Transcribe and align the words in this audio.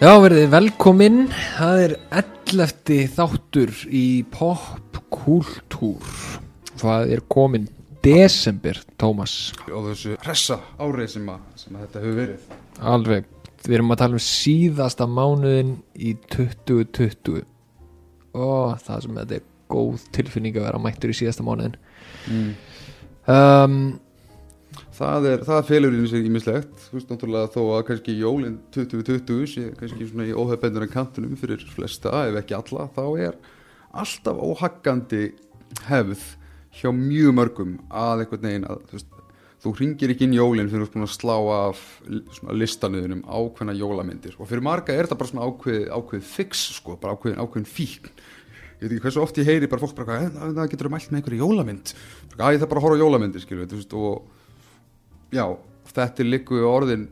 Já, 0.00 0.14
verðið 0.16 0.46
velkominn, 0.54 1.16
það 1.58 1.78
er 1.82 1.92
11. 2.22 2.94
þáttur 3.12 3.72
í 3.92 4.22
popkultúr 4.32 6.14
Það 6.80 7.12
er 7.12 7.20
komin 7.28 7.66
desember, 8.00 8.80
Tómas. 8.96 9.34
Og 9.68 9.90
þessu 9.90 10.14
hressa 10.22 10.56
árið 10.80 11.10
sem, 11.18 11.28
að, 11.28 11.42
sem 11.60 11.76
að 11.76 11.84
þetta 11.84 12.00
hefur 12.06 12.16
verið. 12.16 12.48
Alveg, 12.94 13.28
við 13.66 13.76
erum 13.76 13.92
að 13.92 14.00
tala 14.00 14.16
um 14.16 14.24
síðasta 14.24 15.10
mánuðin 15.20 15.76
í 15.92 16.14
2020 16.32 17.44
og 18.40 18.80
það 18.86 19.04
sem 19.04 19.20
þetta 19.20 19.36
er 19.42 19.46
góð 19.76 20.08
tilfinning 20.16 20.56
að 20.56 20.70
vera 20.70 20.80
mættur 20.80 21.12
í 21.12 21.18
síðasta 21.20 21.44
mánuðin 21.44 21.76
mm. 22.24 22.48
um, 23.36 23.76
það, 25.00 25.28
er, 25.30 25.44
það 25.48 25.68
felur 25.70 25.96
í 25.96 26.08
sig 26.10 26.26
ímislegt 26.28 26.82
þú 26.86 26.98
veist 26.98 27.12
náttúrulega 27.12 27.52
þó 27.54 27.60
að 27.76 27.86
kannski 27.90 28.16
jólinn 28.18 28.58
2020 28.76 29.46
sé 29.50 29.70
kannski 29.78 30.10
svona 30.10 30.28
í 30.28 30.34
óhefbendur 30.36 30.84
en 30.86 30.92
kantunum 30.92 31.38
fyrir 31.40 31.64
flesta, 31.74 32.26
ef 32.28 32.40
ekki 32.42 32.58
alla 32.58 32.88
þá 32.96 33.04
er 33.28 33.40
alltaf 33.90 34.42
óhaggandi 34.44 35.24
hefð 35.88 36.26
hjá 36.80 36.90
mjög 36.94 37.34
mörgum 37.34 37.78
að 37.88 38.24
einhvern 38.24 38.46
veginn 38.46 38.66
að 38.68 38.82
þú, 38.90 38.98
veist, 38.98 39.14
þú 39.60 39.72
ringir 39.80 40.12
ekki 40.14 40.26
inn 40.26 40.36
jólinn 40.36 40.70
fyrir 40.72 40.86
að 41.02 41.12
slá 41.12 41.36
af 41.54 41.80
listanuðunum 42.54 43.24
ákveðna 43.26 43.76
jólamyndir. 43.78 44.36
Og 44.38 44.48
fyrir 44.50 44.64
marga 44.64 44.94
er 44.94 45.08
þetta 45.08 45.18
bara 45.20 45.32
svona 45.32 45.48
ákveð, 45.50 45.80
ákveð 45.90 46.28
fix 46.30 46.66
sko, 46.78 46.96
bara 47.00 47.16
ákveðin, 47.16 47.40
ákveðin 47.42 47.68
fíkn. 47.68 48.12
Ég 48.80 48.86
veit 48.86 48.94
ekki 48.94 49.04
hversu 49.04 49.20
oft 49.20 49.40
ég 49.40 49.50
heyri 49.50 49.68
bara 49.68 49.82
fólk 49.82 49.96
bara, 49.98 50.22
"Eh, 50.24 50.30
það 50.30 50.70
getur 50.70 50.88
mælt 50.88 51.10
með 51.10 51.20
einhverju 51.20 51.42
jólamynd? 51.42 51.92
Æ, 52.38 52.56
það 52.56 52.62
er 52.62 52.70
bara 52.70 52.80
að 52.80 52.86
horfa 52.86 53.02
jólamyndir 53.02 53.44
þú 53.44 53.76
veist, 53.76 53.92
og 53.92 54.22
já, 55.34 55.44
þetta 55.94 56.24
er 56.24 56.30
líku 56.30 56.60
orðin 56.66 57.08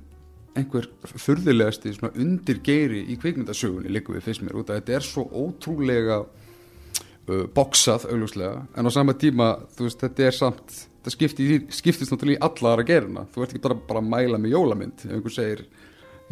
einhver 0.59 0.89
furðulegasti 1.07 1.95
svona 1.95 2.17
undir 2.19 2.61
geiri 2.67 3.05
í 3.13 3.19
kvikmyndasögunni 3.21 3.93
líku 3.95 4.17
við 4.17 4.27
fyrst 4.27 4.43
mér 4.43 4.59
út 4.59 4.73
að 4.73 4.81
þetta 4.81 4.97
er 4.97 5.07
svo 5.07 5.25
ótrúlega 5.31 6.21
uh, 6.25 7.45
boxað 7.55 8.09
augljóslega 8.11 8.65
en 8.75 8.91
á 8.91 8.91
sama 8.91 9.15
tíma 9.19 9.53
veist 9.79 10.03
þetta 10.03 10.27
er 10.27 10.39
samt 10.39 10.79
það 11.09 11.15
skipti, 11.15 11.49
skiptist 11.73 12.13
náttúrulega 12.13 12.39
í 12.39 12.45
alla 12.45 12.73
aðra 12.73 12.87
gerina. 12.89 13.25
Þú 13.33 13.45
ert 13.45 13.55
ekki 13.55 13.65
bara, 13.65 13.79
bara 13.89 14.03
að 14.03 14.11
mæla 14.13 14.41
með 14.41 14.55
jólamynd. 14.55 15.05
Ef 15.07 15.15
einhver 15.17 15.35
segir, 15.35 15.65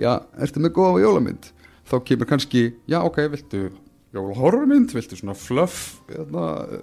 já, 0.01 0.13
ertu 0.43 0.63
með 0.63 0.75
góða 0.77 1.03
jólamynd? 1.05 1.51
Þá 1.87 1.97
kemur 2.09 2.31
kannski, 2.31 2.65
já 2.91 2.99
ok, 3.01 3.21
viltu 3.33 3.63
jólahorrormynd, 4.17 4.95
viltu 4.97 5.19
svona 5.19 5.37
fluff 5.39 6.01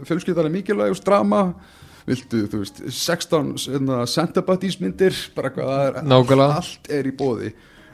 fjölskyldan 0.07 0.47
er 0.47 0.53
mikilvæg 0.53 0.93
og 0.93 0.99
strama 0.99 1.41
viltu, 2.07 2.43
þú 2.51 2.59
veist, 2.63 2.81
16 2.89 4.07
Santa 4.11 4.41
Buddies 4.45 4.79
myndir 4.81 5.15
bara 5.35 5.49
hvað 5.55 5.69
það 5.71 5.85
er, 5.87 6.01
Nákvæmlega. 6.11 6.57
allt 6.59 6.91
er 6.91 7.07
í 7.07 7.15
bóði 7.15 7.53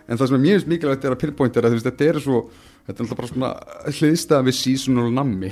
en 0.10 0.18
það 0.18 0.28
sem 0.32 0.38
er 0.40 0.46
mjög 0.48 0.68
mikilvægt 0.72 1.06
er 1.06 1.14
að 1.16 1.22
pinpoint 1.22 1.58
er 1.58 1.68
að 1.70 1.78
þetta 1.86 2.08
er 2.10 2.20
svo 2.24 2.40
þetta 2.88 2.96
er 2.98 3.06
alltaf 3.06 3.18
bara 3.20 3.30
svona 3.30 3.50
hliðstæða 3.94 4.46
við 4.48 4.56
seasonal 4.58 5.10
nammi. 5.14 5.52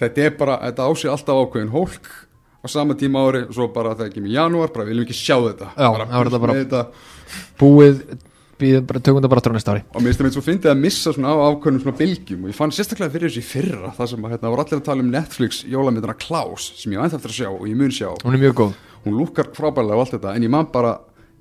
Þetta 0.00 0.22
er 0.24 0.30
bara, 0.38 0.54
þetta 0.64 0.86
ásið 0.88 1.10
alltaf 1.12 1.40
ákveðin 1.42 1.72
hólk 1.74 2.08
á 2.62 2.66
sama 2.72 2.94
tíma 2.96 3.20
ári 3.28 3.42
og 3.44 3.52
svo 3.52 3.66
bara 3.74 3.92
þegar 3.98 4.14
kemur 4.14 4.30
í 4.32 4.36
janúar, 4.38 4.72
bara 4.72 4.86
viljum 4.88 5.04
ekki 5.04 5.18
sjá 5.18 5.36
þetta. 5.50 5.68
Já, 5.76 5.88
bara, 5.92 6.06
það 6.08 6.16
var 6.16 6.30
þetta 6.30 6.40
bara- 6.40 6.54
með 6.54 6.64
þetta. 6.64 6.82
Búið, 7.60 8.00
bara 8.88 9.00
tökum 9.02 9.18
þetta 9.20 9.30
bara 9.32 9.42
á 9.42 9.56
næsta 9.56 9.72
ári. 9.74 9.82
Og 9.92 10.00
mér 10.02 10.08
finnst 10.12 10.20
það 10.20 10.26
með 10.28 10.36
svo 10.36 10.42
fyndið 10.46 10.70
að 10.72 10.80
missa 10.82 11.12
svona 11.16 11.32
á 11.32 11.36
ákveðnum 11.52 11.82
svona 11.84 11.98
bylgjum. 11.98 12.42
Og 12.46 12.52
ég 12.52 12.58
fann 12.58 12.74
sérstaklega 12.74 13.14
fyrir 13.14 13.28
þessu 13.30 13.42
í 13.42 13.48
fyrra 13.50 13.92
það 13.98 14.10
sem 14.12 14.26
að 14.26 14.34
hérna 14.36 14.52
voru 14.52 14.64
allir 14.64 14.80
að 14.80 14.84
tala 14.88 15.04
um 15.04 15.12
Netflix 15.12 15.62
jólamyndina 15.72 16.16
Klaus 16.22 16.68
sem 16.80 16.92
ég 16.94 17.02
á 17.02 17.06
eftir 17.08 17.32
að 17.32 17.38
sjá 17.38 17.48
og 17.52 17.64
ég 17.68 17.78
mun 17.78 17.94
sjá. 17.94 18.08
Hún 18.24 18.36
er 18.38 18.42
mjög 18.44 18.58
góð. 18.62 18.74
Hún 19.06 19.16
lúkar 19.18 19.48
frábælega 19.56 19.98
og 19.98 20.04
allt 20.06 20.14
þetta 20.16 20.34
en 20.36 20.46
ég 20.46 20.52
man 20.52 20.68
bara, 20.72 20.92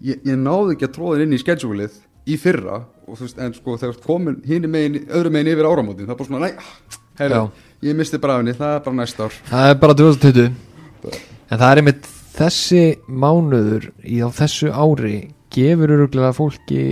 ég, 0.01 0.21
ég 0.25 0.39
náði 0.41 0.75
ekki 0.77 0.87
að 0.89 0.95
tróða 0.97 1.25
inn 1.25 1.35
í 1.35 1.41
schedule-ið 1.41 1.99
í 2.31 2.37
fyrra 2.41 2.79
og 3.07 3.17
þú 3.17 3.25
veist, 3.27 3.39
en 3.41 3.53
sko 3.57 3.75
þegar 3.81 3.99
komin 4.05 4.39
hinn 4.47 4.67
megin, 4.71 5.05
öðru 5.09 5.31
megin 5.33 5.51
yfir 5.55 5.67
áramótin 5.69 6.07
það 6.07 6.13
er 6.13 6.19
bara 6.21 6.29
svona, 6.29 6.47
næ, 6.47 6.97
heyrðu, 7.21 7.39
Já. 7.41 7.69
ég 7.89 7.97
misti 7.97 8.19
bræðinni 8.21 8.53
það 8.57 8.75
er 8.77 8.83
bara 8.85 8.97
næsta 9.01 9.25
ár. 9.27 9.37
Það 9.51 9.69
er 9.71 9.79
bara 9.81 9.97
2020 10.01 10.51
En 11.51 11.59
það 11.59 11.67
er 11.71 11.81
einmitt 11.81 12.05
þessi 12.37 12.83
mánuður 13.09 13.89
í 14.07 14.21
á 14.23 14.27
þessu 14.31 14.69
ári 14.71 15.15
gefur 15.55 15.95
öruglega 15.97 16.33
fólki 16.35 16.83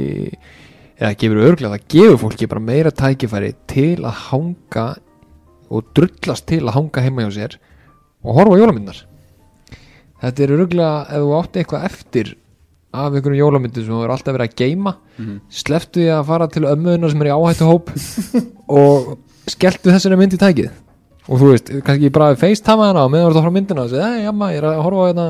eða 0.99 1.13
gefur 1.19 1.43
öruglega, 1.45 1.77
það 1.77 1.87
gefur 1.95 2.19
fólki 2.25 2.49
bara 2.51 2.65
meira 2.69 2.91
tækifæri 2.91 3.53
til 3.71 3.99
að 4.03 4.25
hanga 4.29 4.87
og 5.69 5.93
drullast 5.95 6.47
til 6.49 6.63
að 6.65 6.75
hanga 6.79 7.05
heima 7.05 7.27
hjá 7.27 7.35
sér 7.37 7.59
og 8.25 8.35
horfa 8.39 8.59
jólamyndar 8.59 9.05
Þetta 10.19 10.43
er 10.43 10.51
öruglega 10.57 10.95
ef 11.15 11.23
þú 11.23 11.35
átti 11.37 11.61
eitthvað 11.61 11.85
eftir 11.87 12.29
af 12.89 13.13
einhverjum 13.13 13.39
jólamyndum 13.39 13.85
sem 13.85 13.93
þú 13.93 14.01
er 14.03 14.11
alltaf 14.11 14.35
verið 14.35 14.49
að 14.49 14.57
geima 14.59 14.93
sleftu 15.53 16.01
því 16.01 16.09
að 16.15 16.25
fara 16.27 16.47
til 16.51 16.65
ömmuðuna 16.67 17.11
sem 17.13 17.21
er 17.23 17.29
í 17.29 17.35
áhættu 17.35 17.67
hóp 17.69 17.91
og 18.81 19.13
skelltu 19.49 19.93
þessari 19.93 20.17
mynd 20.19 20.35
í 20.35 20.39
tækið. 20.41 20.69
Og 21.29 21.39
þú 21.39 21.51
veist, 21.53 21.71
kannski 21.85 22.09
bara 22.13 22.35
facetama 22.35 22.89
hana 22.89 23.05
og 23.05 23.13
meðan 23.13 23.29
þú 23.29 23.29
ert 23.29 23.37
að 23.37 23.43
horfa 23.45 23.55
myndina 23.55 23.85
og 23.85 23.91
segja, 23.93 24.09
ei, 24.17 24.23
jamma, 24.25 24.49
ég 24.51 24.59
er 24.59 24.67
að 24.71 24.81
horfa 24.81 25.05
á 25.05 25.07
hérna, 25.09 25.27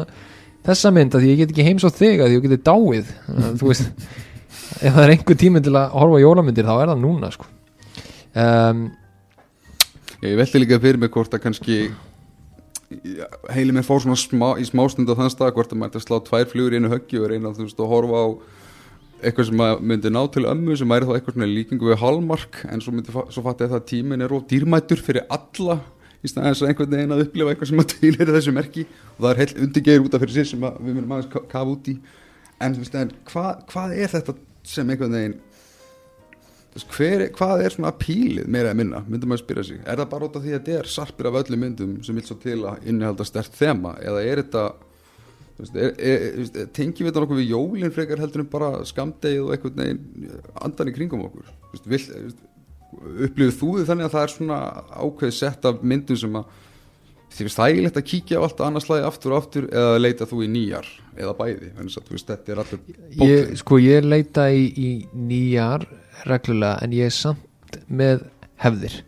þessa 0.67 0.91
mynd 0.95 1.15
að 1.15 1.27
ég 1.29 1.41
get 1.41 1.53
ekki 1.53 1.67
heims 1.67 1.85
á 1.87 1.91
þig 1.93 2.23
að 2.23 2.35
ég 2.35 2.45
geti 2.45 2.59
dáið 2.65 3.13
þú 3.59 3.71
veist, 3.71 3.89
ef 4.85 4.93
það 4.93 5.03
er 5.05 5.13
einhver 5.15 5.39
tíminn 5.39 5.65
til 5.65 5.75
að 5.75 5.95
horfa 5.95 6.21
jólamyndir 6.23 6.67
þá 6.67 6.75
er 6.75 6.91
það 6.91 7.03
núna 7.05 7.31
sko. 7.35 7.49
um, 8.43 8.85
ég 10.25 10.37
veldi 10.41 10.63
líka 10.63 10.81
fyrir 10.83 11.01
mig 11.01 11.13
hvort 11.15 11.33
að 11.33 11.45
kannski 11.47 11.81
heili 13.53 13.73
mér 13.75 13.85
fór 13.85 14.01
svona 14.01 14.17
smá, 14.17 14.55
í 14.57 14.65
smástund 14.65 15.09
á 15.09 15.13
þann 15.13 15.33
stað 15.33 15.53
hvort 15.57 15.73
að 15.73 15.81
maður 15.81 15.91
ætti 15.91 16.01
að 16.01 16.07
slá 16.07 16.23
tvær 16.25 16.47
flugur 16.49 16.73
í 16.73 16.79
einu 16.79 16.89
höggi 16.89 17.21
og 17.21 17.29
reyna 17.29 17.53
veist 17.53 17.79
að 17.79 17.91
horfa 17.91 18.23
á 18.25 18.27
eitthvað 19.19 19.49
sem 19.49 19.61
myndi 19.83 20.11
ná 20.13 20.21
til 20.31 20.45
ömmu 20.47 20.75
sem 20.79 20.89
væri 20.89 21.07
þá 21.07 21.13
eitthvað 21.17 21.35
svona 21.35 21.49
líkingu 21.51 21.89
við 21.89 22.01
hálmark 22.01 22.61
en 22.71 22.81
svo, 22.81 22.93
myndi, 22.95 23.13
svo 23.13 23.43
fatti 23.45 23.65
að 23.65 23.73
það 23.73 23.81
að 23.81 23.87
tíminn 23.91 24.23
er 24.25 24.33
of 24.35 24.45
dýrmætur 24.49 25.03
fyrir 25.03 25.27
alla 25.29 25.79
í 26.19 26.29
staðan 26.31 26.51
þess 26.53 26.63
að 26.65 26.71
einhvern 26.73 26.95
veginn 26.95 27.15
að 27.15 27.23
upplifa 27.25 27.53
eitthvað 27.53 27.69
sem 27.71 27.83
að 27.83 27.89
tvílir 27.95 28.31
þessu 28.35 28.55
merki. 28.55 28.85
Og 29.17 29.21
það 29.23 29.29
er 29.33 29.41
heilt 29.43 29.61
undirgeir 29.65 30.05
út 30.05 30.15
af 30.17 30.23
fyrir 30.25 30.35
sér 30.39 30.49
sem 30.53 30.65
að 30.67 30.81
við 30.83 30.97
myndum 30.97 31.13
aðeins 31.15 31.31
ka- 31.35 31.45
kafa 31.51 31.75
út 31.75 31.91
í. 31.91 31.95
En 32.59 32.75
veist, 32.79 32.97
en 32.99 33.13
hvað, 33.29 33.93
er 33.95 34.11
þetta 34.17 34.35
sem 34.67 34.89
einhvern 34.91 35.15
veginn 35.15 35.37
hver, 36.93 37.23
hvað 37.35 37.63
er 37.65 37.73
svona 37.73 37.89
pílið 37.97 38.45
meira 38.51 38.69
eða 38.69 38.77
minna, 38.77 38.99
myndum 39.09 39.31
maður 39.31 39.41
spyrja 39.41 39.63
sig? 39.67 39.79
Er 39.89 39.97
það 39.99 40.11
bara 40.11 40.27
út 40.29 40.35
af 40.37 40.43
því 40.43 40.51
að 40.53 40.59
þetta 40.59 40.75
er 40.79 40.89
sarpir 40.93 41.27
af 41.27 41.37
öllum 41.41 41.63
myndum 41.65 41.95
sem 42.05 42.15
vil 42.15 42.23
svo 42.27 42.37
til 42.39 42.59
að 42.69 42.85
innihalda 42.87 43.25
stert 43.27 43.57
þema? 43.57 43.95
Eða 44.05 44.21
er 44.29 44.41
þetta 44.43 44.63
tengjum 46.77 47.03
við 47.03 47.09
þetta 47.09 47.23
nokkuð 47.25 47.39
við 47.41 47.49
jólinn 47.51 47.91
frekar 47.95 48.21
heldur 48.21 48.45
en 48.45 48.51
bara 48.53 48.69
skamdegið 48.87 49.41
og 49.43 49.51
einhvern 49.55 49.81
veginn 49.81 50.37
andan 50.63 50.91
í 50.91 50.95
kringum 50.95 51.25
okkur? 51.27 51.49
Vill, 51.89 52.05
upplifið 52.99 53.55
þú 53.59 53.69
þið 53.77 53.91
þannig 53.91 54.07
að 54.07 54.15
það 54.15 54.25
er 54.25 54.33
svona 54.35 54.59
ákveð 54.99 55.35
sett 55.37 55.69
af 55.69 55.81
myndum 55.91 56.19
sem 56.19 56.39
að 56.39 56.57
þið 57.29 57.41
finnst 57.43 57.59
þægilegt 57.61 57.99
að 58.01 58.07
kíkja 58.09 58.41
á 58.41 58.45
allt 58.45 58.63
annars 58.65 58.87
slagi 58.87 59.07
aftur 59.07 59.35
og 59.35 59.43
aftur 59.43 59.67
eða 59.69 59.99
leita 60.01 60.27
þú 60.29 60.43
í 60.45 60.51
nýjar 60.51 60.87
eða 61.19 61.35
bæði, 61.37 61.71
þannig 61.77 61.97
að 61.99 62.07
þú 62.07 62.15
veist, 62.15 62.31
þetta 62.31 62.53
er 62.53 62.61
allur 62.63 63.27
ég, 63.29 63.51
sko 63.61 63.81
ég 63.83 64.07
leita 64.07 64.47
í, 64.49 64.63
í 64.73 64.89
nýjar 65.13 65.85
reglulega 66.29 66.79
en 66.83 66.95
ég 66.97 67.11
er 67.11 67.15
samt 67.15 67.81
með 67.87 68.25
hefðir. 68.59 69.01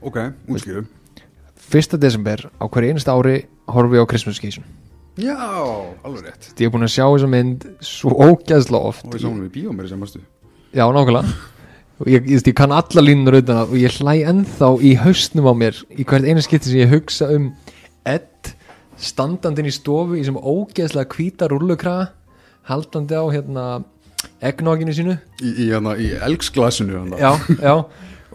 Ok, 0.00 0.22
útskýrum 0.48 0.88
fyrsta 1.68 1.98
desember 2.00 2.46
á 2.48 2.64
hverju 2.64 2.94
einasta 2.94 3.14
ári 3.14 3.42
horfi 3.68 3.98
ég 3.98 4.04
á 4.04 4.10
Christmas 4.10 4.40
Vacation. 4.40 4.64
Já, 5.18 5.34
alveg 6.06 6.28
rétt. 6.28 6.52
Ég 6.56 6.68
er 6.68 6.72
búin 6.72 6.86
að 6.86 6.94
sjá 6.94 7.04
þessa 7.04 7.28
mynd 7.30 7.66
svo 7.84 8.14
ógæðslega 8.14 8.90
oft 8.92 9.06
og 9.08 9.16
við 9.16 9.24
sáum 9.24 9.40
við 9.42 9.50
bíómeri 9.58 9.90
sem 9.90 10.00
varstu. 10.00 10.22
Já, 10.72 10.86
nákvæmlega 10.94 11.26
ég, 12.06 12.28
ég, 12.30 12.44
ég 12.46 12.54
kann 12.54 12.74
alla 12.74 13.02
línur 13.02 13.40
utan 13.40 13.64
að 13.64 13.72
og 13.74 13.80
ég 13.80 13.98
hlæ 13.98 14.14
ennþá 14.30 14.70
í 14.86 14.94
haustnum 15.02 15.50
á 15.50 15.54
mér 15.58 15.80
í 15.90 16.06
hvert 16.06 16.28
einu 16.28 16.44
skipti 16.44 16.70
sem 16.70 16.84
ég 16.84 16.92
hugsa 16.92 17.30
um 17.34 17.50
Ed 18.06 18.52
standandinn 18.98 19.68
í 19.68 19.74
stofu 19.74 20.18
í 20.18 20.24
sem 20.26 20.38
ógeðslega 20.38 21.10
hvíta 21.14 21.48
rullukraga 21.50 22.12
haldandi 22.68 23.16
á 23.18 23.24
hérna 23.32 23.64
eggnoginu 24.44 24.94
sínu. 24.94 25.16
Í, 25.42 25.52
í, 25.66 25.68
hana, 25.72 25.94
í 25.98 26.10
elgsglasinu 26.28 26.98
hana. 27.02 27.18
já, 27.20 27.32
já. 27.58 27.74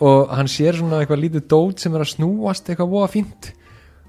Og 0.04 0.32
hann 0.34 0.50
sér 0.50 0.80
svona 0.80 1.04
eitthvað 1.04 1.22
lítið 1.22 1.46
dót 1.52 1.84
sem 1.84 1.94
er 1.94 2.04
að 2.04 2.16
snúast 2.16 2.70
eitthvað 2.70 2.96
voða 2.96 3.12
fínt 3.14 3.52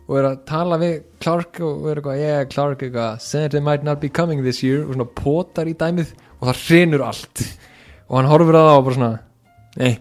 og 0.05 0.17
er 0.21 0.29
að 0.29 0.41
tala 0.49 0.79
við 0.81 0.95
Clark 1.23 1.61
og 1.65 1.85
er 1.89 2.01
eitthvað, 2.01 2.21
yeah 2.21 2.41
Clark 2.49 2.83
eitthvað 2.85 3.21
Santa 3.25 3.61
might 3.65 3.85
not 3.85 4.01
be 4.01 4.11
coming 4.13 4.43
this 4.45 4.63
year. 4.65 4.85
Og 4.85 4.97
svona 4.97 5.09
potar 5.21 5.69
í 5.71 5.77
dæmið 5.77 6.15
og 6.41 6.49
það 6.49 6.65
hrinur 6.65 7.07
allt. 7.07 7.45
Og 8.09 8.19
hann 8.19 8.31
horfir 8.33 8.59
að 8.59 8.69
það 8.69 8.79
og 8.79 8.89
bara 8.89 8.99
svona 8.99 9.13
nei. 9.81 9.95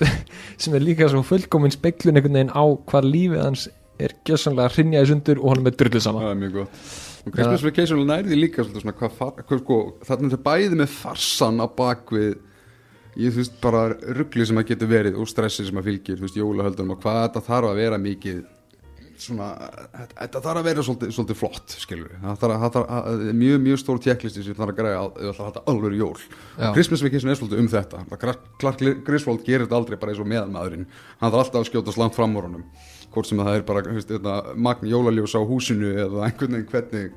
Sem 0.60 0.74
er 0.76 0.84
líka 0.84 1.08
svo 1.10 1.22
fullkomin 1.26 1.72
speklun 1.74 2.18
einhvern 2.18 2.38
veginn 2.38 2.52
á 2.56 2.64
hvað 2.90 3.06
lífið 3.06 3.44
hans 3.44 3.68
er 4.00 4.16
gjössanlega 4.26 4.74
hrinjaði 4.74 5.12
sundur 5.12 5.40
og 5.40 5.52
hann 5.52 5.62
er 5.62 5.66
með 5.68 5.80
drullu 5.82 6.02
sama. 6.02 6.22
Það 6.24 6.34
er 6.34 6.40
mjög 6.42 6.54
gott. 6.60 6.84
Og 7.20 7.34
Christmas 7.36 7.64
Vacation 7.66 8.06
nærði 8.08 8.38
líka 8.38 8.64
svona 8.64 8.94
hvað, 8.96 9.16
far, 9.18 9.42
hvað 9.44 9.60
sko, 9.60 9.80
þarna 10.08 10.26
er 10.26 10.32
þetta 10.32 10.46
bæði 10.46 10.78
með 10.80 10.94
farsan 10.94 11.60
á 11.60 11.66
bakvið 11.68 12.30
ég 13.20 13.34
þú 13.34 13.42
veist 13.42 13.58
bara 13.60 13.82
ruggli 14.16 14.46
sem 14.46 14.60
að 14.60 14.70
getur 14.70 14.90
verið 14.90 15.18
og 15.20 15.28
stressi 15.28 15.66
sem 15.66 15.80
að 15.80 15.90
fylgir, 15.90 16.16
þú 16.16 16.26
veist, 16.26 16.38
jólahöldunum 16.38 16.94
og 16.94 17.02
hvað 17.02 17.20
þetta 17.26 17.44
þarf 17.48 17.70
að 17.70 17.80
vera 17.82 18.00
mikið 18.00 18.40
svona, 19.22 19.46
þetta- 20.16 20.42
þarf 20.44 20.60
að 20.60 20.68
vera 20.68 20.84
svolítið, 20.86 21.12
svolítið 21.16 21.38
flott 21.40 21.74
skilur 21.82 22.10
það 22.22 22.40
þarf, 22.42 22.56
það 22.64 22.74
þarf, 22.76 22.88
það 22.90 23.24
er 23.28 23.38
mjög, 23.40 23.58
mjög 23.66 23.80
stór 23.82 24.00
tjekklisti 24.06 24.44
sem 24.46 24.58
þarf 24.58 24.72
að 24.74 24.78
græja 24.80 25.00
að 25.00 25.18
það 25.20 25.40
þarf 25.40 25.58
að 25.60 25.70
alveg 25.74 25.96
jól. 26.00 26.18
Já. 26.58 26.68
Christmas 26.74 27.04
Vacation 27.06 27.30
er 27.30 27.40
svolítið 27.40 27.62
um 27.64 27.70
þetta. 27.74 28.02
Clark 28.60 28.84
Griswold 29.06 29.44
gerir 29.46 29.66
þetta 29.66 29.80
aldrei 29.80 29.98
bara 30.00 30.14
eins 30.14 30.22
og 30.22 30.30
meðanmaðurinn 30.32 30.86
hann 31.20 31.32
þarf 31.32 31.42
alltaf 31.44 31.60
að 31.62 31.70
skjóta 31.70 31.92
slangt 31.96 32.14
fram 32.18 32.36
úr 32.36 32.48
honum. 32.48 32.64
Hvort 33.10 33.26
sem 33.26 33.38
það 33.42 33.56
er 33.58 33.66
bara 33.66 33.82
þú 33.82 33.96
veist, 33.98 34.12
þetta, 34.12 34.36
magn 34.56 34.86
jólaljós 34.90 35.34
á 35.34 35.40
húsinu 35.42 35.90
eða 35.96 36.28
einhvern 36.28 36.56
veginn 36.56 36.70
hvernig 36.70 37.12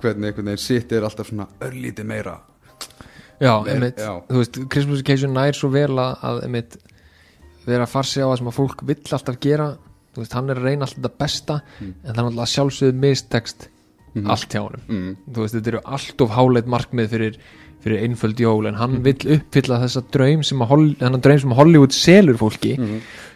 hvernig 0.00 0.30
einhvern 0.30 0.46
veginn 0.52 0.62
sitt 0.62 0.92
er 0.96 1.04
alltaf 1.04 1.28
svona 1.28 1.48
örlítið 1.60 2.06
meira. 2.08 2.38
Já, 3.40 3.54
einmitt, 3.68 3.96
þú 4.00 4.40
veist, 4.40 4.58
Christmas 4.72 5.00
Vacation 5.02 5.32
nær 5.36 5.56
svo 5.56 5.70
vel 5.72 5.92
að, 5.96 6.14
að 6.28 6.40
einmitt, 6.44 6.76
vera 7.66 7.84
að 7.86 7.92
farsi 7.94 8.20
á 8.20 8.28
það 8.28 8.38
sem 8.40 8.50
að 8.50 8.56
fólk 8.58 8.82
vill 8.88 9.00
alltaf 9.16 9.38
gera 9.40 9.68
veist, 10.18 10.32
hann 10.34 10.50
er 10.50 10.58
að 10.58 10.64
reyna 10.66 10.84
alltaf 10.86 10.98
þetta 10.98 11.18
besta 11.22 11.60
en 11.80 11.94
það 12.14 12.18
er 12.18 12.28
alltaf 12.30 12.48
sjálfsögðu 12.56 12.98
mistekst 13.06 13.68
allt 14.26 14.50
hjá 14.50 14.60
honum. 14.64 14.80
Mm. 14.90 15.16
þú 15.30 15.40
veist, 15.44 15.54
þetta 15.54 15.68
eru 15.70 15.80
allt 15.86 16.20
of 16.24 16.30
háleit 16.34 16.66
markmið 16.66 17.08
fyrir, 17.12 17.36
fyrir 17.80 18.02
einföld 18.02 18.40
jól 18.42 18.66
en 18.66 18.74
hann 18.74 18.96
vill 19.04 19.22
uppfylla 19.36 19.78
þessa 19.84 20.02
draum 20.10 20.42
sem 20.42 20.58
draum 21.22 21.38
sem 21.44 21.52
Hollywood 21.54 21.94
selur 21.94 22.36
fólki 22.36 22.74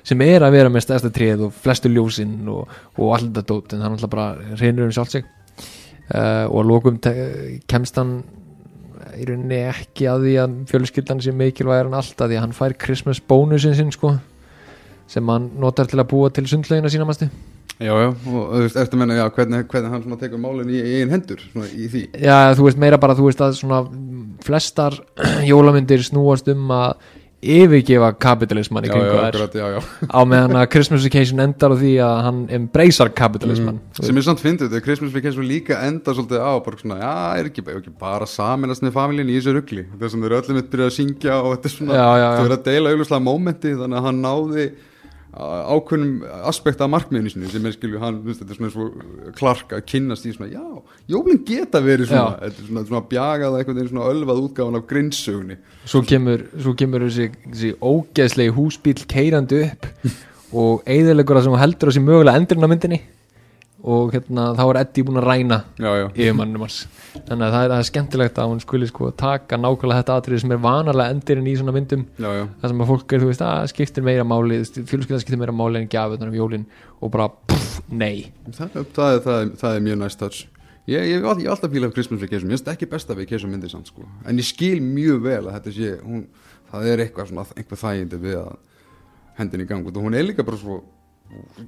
sem 0.02 0.20
er 0.26 0.42
að 0.42 0.52
vera 0.58 0.68
með 0.74 0.82
stærsta 0.88 1.10
tréð 1.14 1.46
og 1.46 1.52
flestu 1.54 1.88
ljósinn 1.94 2.48
og, 2.50 2.66
og 2.98 3.14
allt 3.14 3.30
þetta 3.30 3.46
dót 3.52 3.72
en 3.72 3.80
hann 3.86 3.94
alltaf 3.94 4.10
bara 4.10 4.34
reynir 4.58 4.84
um 4.84 4.92
sjálf 4.92 5.10
sig. 5.14 5.24
Uh, 6.12 6.44
og 6.50 6.58
að 6.60 6.66
lokum 6.68 6.98
te- 7.00 7.60
kemst 7.70 7.96
hann 7.96 8.18
í 9.14 9.24
rauninni 9.24 9.62
ekki 9.70 10.04
að 10.10 10.26
því 10.26 10.32
að 10.42 10.56
fjölskyldan 10.68 11.22
sé 11.22 11.32
mikilvægur 11.32 11.86
en 11.88 11.94
alltaf 11.96 12.28
því 12.28 12.36
að 12.36 12.42
hann 12.44 12.52
fær 12.58 12.74
Christmas 12.82 13.20
bónusin 13.22 13.76
sinn 13.78 13.92
sko 13.94 14.16
sem 15.10 15.28
hann 15.28 15.50
notar 15.60 15.88
til 15.90 16.00
að 16.00 16.08
búa 16.14 16.30
til 16.34 16.46
sundlegina 16.50 16.90
sína 16.92 17.06
mástu 17.08 17.28
já, 17.80 17.90
já, 17.90 18.08
og 18.08 18.52
þú 18.54 18.62
veist, 18.62 18.76
eftir 18.78 18.96
að 18.96 19.02
menna, 19.02 19.18
já, 19.18 19.24
hvernig, 19.34 19.66
hvernig 19.72 19.90
hann 19.96 20.04
svona 20.06 20.20
tekur 20.20 20.40
málinn 20.42 20.70
í, 20.70 20.78
einn 21.00 21.10
hendur 21.14 21.42
svona 21.50 21.66
í 21.74 21.88
því? 21.90 22.04
Já, 22.22 22.38
þú 22.54 22.68
veist 22.68 22.80
meira 22.80 23.00
bara, 23.02 23.16
þú 23.18 23.26
veist 23.28 23.42
að 23.44 23.58
svona 23.58 23.82
flestar 24.46 24.96
jólamyndir 25.50 26.04
snúast 26.06 26.48
um 26.54 26.70
að 26.74 26.96
yfirgefa 27.44 28.08
kapitalisman 28.16 28.86
í 28.86 28.88
kringu 28.88 29.18
já, 29.18 29.48
þær. 29.52 29.88
á 30.08 30.20
meðan 30.24 30.54
að 30.56 30.68
Christmas 30.72 31.02
Vacation 31.04 31.42
endar 31.44 31.74
á 31.74 31.76
því 31.76 31.90
að 32.00 32.20
hann 32.24 32.38
embracear 32.56 33.10
kapitalisman 33.12 33.82
sem 33.98 34.16
er 34.16 34.24
samt 34.24 34.40
fyndið, 34.40 34.70
þegar 34.72 34.86
Christmas 34.86 35.12
Vacation 35.12 35.44
líka 35.44 35.76
enda 35.84 36.14
svolítið 36.16 36.40
á, 36.40 36.52
bara 36.64 36.80
svona, 36.80 36.98
já, 37.02 37.12
er 37.42 37.50
ekki, 37.50 37.66
er 37.68 37.82
ekki 37.82 37.92
bara 38.00 38.30
saminast 38.30 38.86
með 38.86 38.94
familjen 38.96 39.28
í 39.34 39.36
þessu 39.36 39.56
rugli? 39.58 39.84
Það 39.92 40.06
er 40.08 40.14
sem 40.14 40.24
þeir 40.24 40.36
öllum 40.38 40.58
mitt 40.60 40.72
byrjað 40.72 40.88
að 40.88 40.96
syngja 40.96 41.36
og 41.42 41.52
þetta 41.58 41.68
er 41.70 41.74
svona, 41.76 41.98
Já, 42.00 42.06
já, 42.06 42.24
já. 42.24 42.30
þau 42.38 42.46
eru 42.48 42.56
að 42.56 42.66
deila 42.70 42.94
auðvitað 42.94 43.24
mómenti, 43.28 43.74
þannig 43.82 44.00
að 44.00 44.08
hann 44.08 44.24
náði 44.24 44.66
ákveðnum 45.34 46.20
aspekt 46.46 46.82
af 46.84 46.90
markmiðinu 46.92 47.32
sinni 47.32 47.48
sem 47.50 47.64
er 47.66 47.74
skilju, 47.74 47.98
hann, 48.02 48.20
þetta 48.28 48.52
er 48.54 48.58
svona 48.58 48.84
og 48.84 49.32
Clark 49.38 49.72
að 49.74 49.82
kynnast 49.90 50.28
í 50.28 50.34
svona, 50.34 50.50
já, 50.52 50.62
jólinn 51.10 51.40
geta 51.48 51.80
verið 51.82 52.12
svona, 52.12 52.36
þetta 52.42 52.62
er 52.62 52.68
svona, 52.68 52.84
svona 52.90 53.02
bjagað 53.10 53.56
eitthvað 53.58 53.80
einn 53.82 53.90
svona 53.90 54.10
ölvað 54.12 54.42
útgáfan 54.44 54.78
af 54.78 54.86
grinnsögunni 54.92 55.58
svo 55.90 56.04
kemur, 56.06 56.46
svo 56.54 56.76
kemur 56.78 57.06
þessi, 57.08 57.30
þessi 57.48 57.72
ógeðslegi 57.82 58.54
húsbíl 58.60 58.96
keirandi 59.10 59.64
upp 59.66 59.90
og 60.64 60.86
eigðilegur 60.86 61.40
að 61.40 61.48
sem 61.48 61.58
heldur 61.64 61.90
á 61.90 61.94
sér 61.96 62.06
mögulega 62.06 62.42
endurinn 62.42 62.68
á 62.68 62.70
myndinni 62.70 63.00
og 63.84 64.14
hérna 64.14 64.50
þá 64.56 64.62
er 64.64 64.80
Eddie 64.80 65.04
búin 65.04 65.20
að 65.20 65.26
ræna 65.28 65.58
já, 65.76 65.90
yfirmannum 66.08 66.64
hans 66.64 66.78
þannig 67.14 67.46
að 67.46 67.54
það 67.54 67.64
er, 67.64 67.70
það 67.72 67.80
er 67.80 67.88
skemmtilegt 67.88 68.38
að 68.40 68.50
hún 68.50 68.62
skuli 68.62 68.88
sko 68.88 69.10
taka 69.18 69.58
nákvæmlega 69.60 70.00
þetta 70.00 70.16
atrið 70.20 70.42
sem 70.42 70.54
er 70.54 70.62
vanalega 70.64 71.14
endurinn 71.14 71.50
í 71.50 71.54
svona 71.58 71.74
myndum. 71.74 72.06
Já, 72.18 72.28
já, 72.38 72.44
það 72.62 72.72
sem 72.72 72.82
að 72.84 72.90
fólk 72.90 73.14
er, 73.14 73.22
þú 73.22 73.30
veist, 73.30 73.44
að 73.44 73.68
skiptir 73.72 74.06
meira 74.06 74.26
máli 74.26 74.58
fjölskylda 74.64 75.20
skiptir 75.22 75.40
meira 75.40 75.54
máli 75.56 75.82
en 75.82 75.90
gjafið 75.92 76.26
um 76.26 76.34
jólin. 76.38 76.66
Og 77.00 77.12
bara, 77.14 77.28
pff, 77.50 77.78
nei. 77.92 78.32
Það, 78.48 78.74
það, 78.74 78.80
er, 78.88 79.22
það, 79.26 79.38
er, 79.38 79.52
það 79.62 79.78
er 79.78 79.86
mjög 79.88 80.00
næst 80.02 80.20
touch. 80.22 80.42
Ég, 80.90 81.06
ég 81.14 81.24
alltaf 81.28 81.72
fíla 81.72 81.88
Christmas 81.92 82.20
Vacation, 82.20 82.50
ég 82.50 82.58
finnst 82.58 82.72
ekki 82.74 82.88
besta 82.90 83.16
Vacation 83.16 83.52
myndi 83.52 83.70
samt 83.72 83.88
sko, 83.88 84.04
en 84.28 84.36
ég 84.36 84.44
skil 84.44 84.82
mjög 84.84 85.22
vel 85.24 85.38
að 85.46 85.54
þetta 85.54 85.72
sé, 85.72 85.92
hún, 86.04 86.26
það 86.68 86.88
er 86.90 87.02
eitthvað 87.06 87.30
svona, 87.30 87.46
einhver 87.56 87.80
þægindi 87.80 88.18
við 88.20 88.36
að 88.42 88.50
hendin 89.38 89.64
í 89.64 89.68
gang. 89.70 89.88
Og 89.88 90.02
hún 90.04 90.18
er 90.18 90.26
líka 90.28 90.44
bara 90.44 90.60
svo 90.60 90.82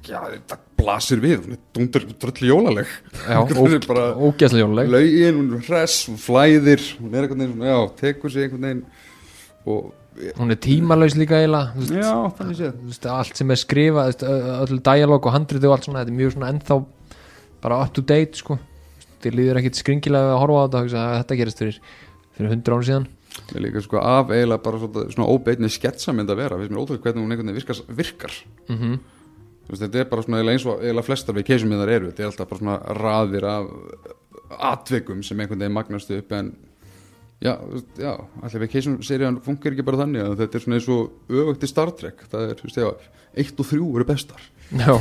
já, 0.07 0.19
þetta 0.31 0.59
blasir 0.79 1.21
við 1.23 1.47
hún 1.77 1.89
er 1.89 2.07
dröll 2.23 2.49
jólaleg. 2.51 2.91
Er 3.27 3.41
ógeðslega 3.43 4.63
jóluleg 4.63 4.91
laugin, 4.93 5.39
hún 5.41 5.55
er 5.59 5.65
hress, 5.67 6.03
hún 6.11 6.19
flæðir 6.21 6.83
hún 7.01 7.15
er 7.15 7.27
einhvern 7.27 7.43
veginn 7.47 7.65
já, 7.67 7.79
tekur 8.03 8.31
sig 8.33 8.47
einhvern 8.47 8.67
veginn 8.69 8.85
og, 9.67 9.89
hún 10.39 10.55
er 10.55 10.61
tímalaus 10.63 11.17
líka 11.19 11.41
eiginlega 11.41 11.89
já, 11.99 12.13
þannig 12.39 12.61
séð. 12.61 13.11
Allt 13.17 13.41
sem 13.41 13.51
er 13.51 13.61
ö- 14.23 14.55
öll 14.67 14.79
dialog 14.93 15.27
og 15.27 15.35
handrið 15.35 15.67
og 15.67 15.77
allt 15.77 15.89
svona 15.89 16.05
þetta 16.05 16.15
er 16.15 16.21
mjög 16.21 16.37
svona 16.37 16.53
ennþá 16.55 16.79
bara 17.67 17.81
up 17.83 17.93
to 17.97 18.05
date 18.07 18.39
sko. 18.39 18.59
Þér 19.25 19.35
líður 19.41 19.59
ekkit 19.63 19.81
skringilega 19.81 20.37
að 20.37 20.41
horfa 20.45 20.63
á 20.63 20.65
þetta 20.69 21.05
þetta 21.25 21.39
gerist 21.41 21.59
fyrir, 21.65 21.81
fyrir 22.37 22.53
hundra 22.53 22.77
ára 22.79 22.87
síðan. 22.87 23.07
Það 23.37 23.57
er 23.59 23.65
líka 23.67 23.83
sko 23.85 23.99
af 24.01 24.31
eiginlega 24.31 24.63
bara 24.63 24.79
svona, 24.85 25.05
svona 25.13 25.29
óbeitni 25.33 25.69
sketsamynd 25.73 26.31
að 26.33 26.41
vera, 26.45 26.59
við 26.61 26.71
mér 26.73 26.83
ótrúið 26.85 27.03
hvernig 27.05 27.25
hún 27.25 27.33
einhvern 27.35 27.51
veginn 27.51 27.61
virkar, 27.61 27.83
virkar. 27.99 28.37
mm 28.71 28.77
Þú 28.77 29.16
Veist, 29.67 29.83
þetta 29.83 29.99
er 30.03 30.11
bara 30.11 30.23
svona 30.23 30.43
eins 30.45 30.67
og 30.67 30.79
eiginlega 30.79 31.07
flestar 31.07 31.37
vacation 31.37 31.71
miðar 31.71 31.91
eru, 31.97 32.11
þetta 32.13 32.23
er 32.23 32.31
alltaf 32.31 32.51
bara 32.53 32.63
svona 32.63 32.77
raðir 33.01 33.49
af 33.51 33.71
atvikum 34.73 35.25
sem 35.27 35.41
einhvern 35.41 35.65
veginn 35.65 35.75
magnast 35.75 36.13
upp 36.15 36.35
en 36.37 36.53
já, 37.45 37.55
já, 38.01 38.13
allir 38.43 38.63
vacation 38.65 38.99
serían 39.05 39.41
funkar 39.45 39.75
ekki 39.75 39.85
bara 39.87 40.01
þannig 40.05 40.25
að 40.25 40.39
þetta 40.43 40.57
er 40.59 40.65
svona 40.65 40.79
eins 40.81 40.89
og 40.93 41.33
öfugt 41.43 41.67
í 41.67 41.71
Star 41.71 41.93
Trek, 41.99 42.25
það 42.33 42.51
er, 42.51 42.61
þú 42.61 42.69
veist, 42.71 42.79
já, 42.81 42.91
eitt 43.37 43.61
og 43.61 43.69
þrjú 43.69 43.89
eru 43.99 44.07
bestar. 44.09 44.45
já, 44.73 44.95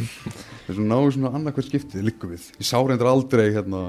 Það 0.70 0.70
er 0.70 0.76
svona 0.76 0.90
náðu 0.92 1.12
svona 1.16 1.30
annarkvært 1.34 1.66
skiptið 1.66 2.04
líka 2.06 2.28
við. 2.30 2.44
Ég 2.60 2.66
sá 2.68 2.76
reyndar 2.78 3.08
aldrei 3.10 3.46
hérna 3.56 3.80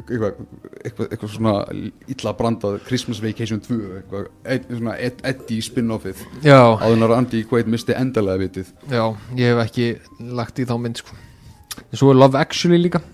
eitthvað, 0.00 0.40
eitthvað, 0.80 1.10
eitthvað 1.12 1.30
svona 1.36 1.52
illa 2.16 2.32
brandað 2.40 2.78
Christmas 2.88 3.20
Vacation 3.22 3.60
2 3.62 3.76
eitthvað, 4.00 4.26
ed, 4.56 4.66
svona 4.72 4.96
ed, 5.06 5.20
Eddie 5.30 5.62
spin-offið. 5.62 6.24
Já, 6.42 6.58
áðunar 6.82 7.14
Andy 7.20 7.44
Quaid 7.46 7.70
misti 7.70 7.94
endalega 7.94 8.42
vitið. 8.42 8.72
já 8.90 9.04
ég 9.38 9.52
hef 9.52 9.62
ekki 9.68 9.86
lagt 10.40 10.58
í 10.58 10.66
þá 10.66 10.74
mynd 10.82 10.98
sko. 11.04 11.14
En 11.86 12.00
svo 12.00 12.10
er 12.10 12.18
Love 12.18 12.40
Actually 12.40 12.80
líka. 12.82 13.04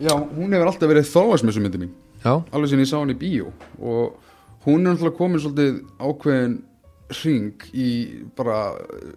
Já, 0.00 0.14
hún 0.16 0.54
hefur 0.54 0.70
alltaf 0.70 0.88
verið 0.88 1.10
þáasmessu 1.12 1.60
myndi 1.60 1.82
mín 1.82 1.92
já, 2.24 2.32
alveg 2.34 2.72
sem 2.72 2.82
ég 2.82 2.90
sá 2.90 2.98
hann 2.98 3.14
í 3.14 3.18
bíó. 3.18 3.52
Og 3.78 4.18
hún 4.66 4.84
er 4.84 4.94
náttúrulega 4.94 5.18
komin 5.18 5.42
svolítið 5.42 5.80
ákveðin 5.98 6.58
ring 7.22 7.64
í 7.72 7.88
bara 8.36 8.58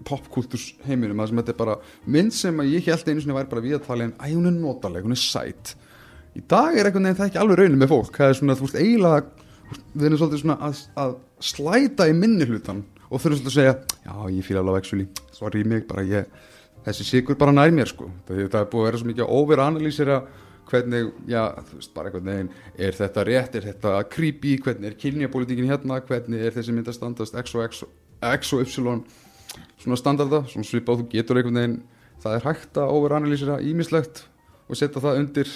popkultúrs 0.07 0.69
heiminum 0.87 1.19
það 1.19 1.31
sem 1.31 1.41
þetta 1.41 1.53
er 1.53 1.59
bara 1.59 1.77
mynd 2.15 2.35
sem 2.35 2.61
að 2.63 2.75
ég 2.77 2.87
held 2.87 3.09
einu 3.09 3.23
sinni 3.23 3.35
væri 3.35 3.51
bara 3.51 3.63
við 3.65 3.77
að 3.77 3.87
tala 3.89 4.07
en 4.07 4.13
æ, 4.15 4.31
hún 4.31 4.47
er 4.47 4.55
notaleg, 4.55 5.03
hún 5.03 5.15
er 5.15 5.19
sæt. 5.19 5.73
Í 6.37 6.43
dag 6.47 6.77
er 6.77 6.87
einhvern 6.87 7.09
veginn 7.09 7.19
það 7.19 7.31
ekki 7.31 7.41
alveg 7.41 7.59
raunin 7.59 7.81
með 7.81 7.91
fólk. 7.91 8.13
Það 8.15 8.29
er 8.29 8.37
svona, 8.39 8.55
þú 8.55 8.67
veist, 8.67 8.79
eiginlega 8.79 9.41
við 9.91 10.07
erum 10.07 10.21
svolítið 10.21 10.43
svona 10.43 10.57
að, 10.67 10.79
að 11.03 11.17
slæta 11.51 12.07
í 12.07 12.15
minni 12.15 12.47
hlutan 12.47 12.85
og 13.09 13.19
þurfum 13.19 13.41
svolítið 13.41 13.51
að 13.51 13.57
segja 13.57 13.75
já, 14.05 14.15
ég 14.37 14.47
fíla 14.47 14.63
alveg 14.63 14.79
actually, 14.79 15.07
sorry 15.35 15.63
mig 15.67 15.83
bara 15.89 16.05
ég, 16.07 16.31
þessi 16.85 17.07
sigur 17.07 17.39
bara 17.39 17.55
nær 17.55 17.73
mér 17.75 17.91
sko. 17.91 18.07
Það, 18.27 18.45
það 18.45 18.59
er 18.61 18.71
búið 18.71 18.85
að 18.85 18.89
vera 18.89 19.01
svo 19.01 19.11
mikið 19.11 19.25
að 19.25 19.35
overanalýsera 19.39 20.21
hvernig, 20.69 21.09
já, 21.27 21.41
þú 21.67 21.79
veist, 21.79 21.93
bara 21.95 22.09
einhvern 22.09 22.29
veginn 22.29 22.51
er 22.77 22.95
þetta 22.95 23.25
rétt, 23.27 23.57
er 23.57 23.67
þetta 23.71 23.95
creepy 24.11 24.55
hvernig 24.63 24.91
er 24.91 24.99
kynjapolítikin 25.01 25.69
hérna, 25.71 25.99
hvernig 26.07 26.45
er 26.45 26.55
þessi 26.55 26.75
mynd 26.75 26.87
að 26.87 26.97
standast 26.97 27.37
x 27.41 27.55
og 27.57 27.65
x, 27.65 27.83
x 28.31 28.53
og 28.55 28.63
y 28.63 28.69
svona 29.81 29.97
standarda 29.99 30.43
svona 30.49 30.67
svipað 30.67 31.01
þú 31.01 31.07
getur 31.11 31.39
einhvern 31.39 31.59
veginn 31.59 31.77
það 32.21 32.37
er 32.37 32.45
hægt 32.45 32.79
að 32.79 32.95
overanalýsera 32.95 33.59
ímislegt 33.65 34.25
og 34.69 34.79
setja 34.79 35.03
það 35.03 35.21
undir 35.23 35.53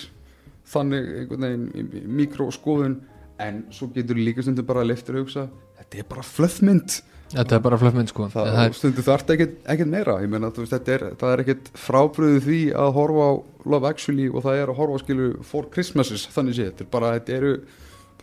þannig 0.71 1.11
einhvern 1.21 1.45
veginn 1.45 2.07
mikroskoðun 2.19 2.97
en 3.45 3.65
svo 3.75 3.89
getur 3.93 4.19
líka 4.19 4.43
stundum 4.43 4.67
bara 4.67 4.85
leftur 4.87 5.19
að 5.19 5.25
hugsa, 5.25 5.49
þetta 5.79 6.01
er 6.01 6.09
bara 6.09 6.25
flöðmynd 6.25 6.99
þetta 7.35 7.57
er 7.57 7.63
bara 7.65 7.79
flöfmynd 7.81 8.11
sko. 8.11 8.27
Það, 8.33 8.51
það 8.55 8.67
er, 8.69 8.75
stundum 8.79 9.07
þarf 9.07 9.33
ekkert, 9.35 9.87
meira. 9.91 10.17
Meina, 10.25 10.51
veist, 10.55 10.73
þetta 10.73 10.93
er, 10.95 11.07
það 11.21 11.33
er 11.33 11.43
ekkert 11.45 11.71
frábriðu 11.79 12.43
því 12.45 12.59
að 12.83 12.91
horfa 12.99 13.25
á 13.29 13.33
Love 13.73 13.89
Actually 13.89 14.27
og 14.31 14.45
það 14.45 14.61
er 14.61 14.71
að 14.71 14.79
horfa 14.81 14.99
á 14.99 15.03
skilu 15.03 15.31
For 15.47 15.71
Christmases 15.73 16.27
þannig 16.33 16.57
sé, 16.57 16.69
þetta 16.71 16.85
er 16.85 16.93
bara, 16.93 17.15
þetta 17.19 17.35
eru 17.39 17.55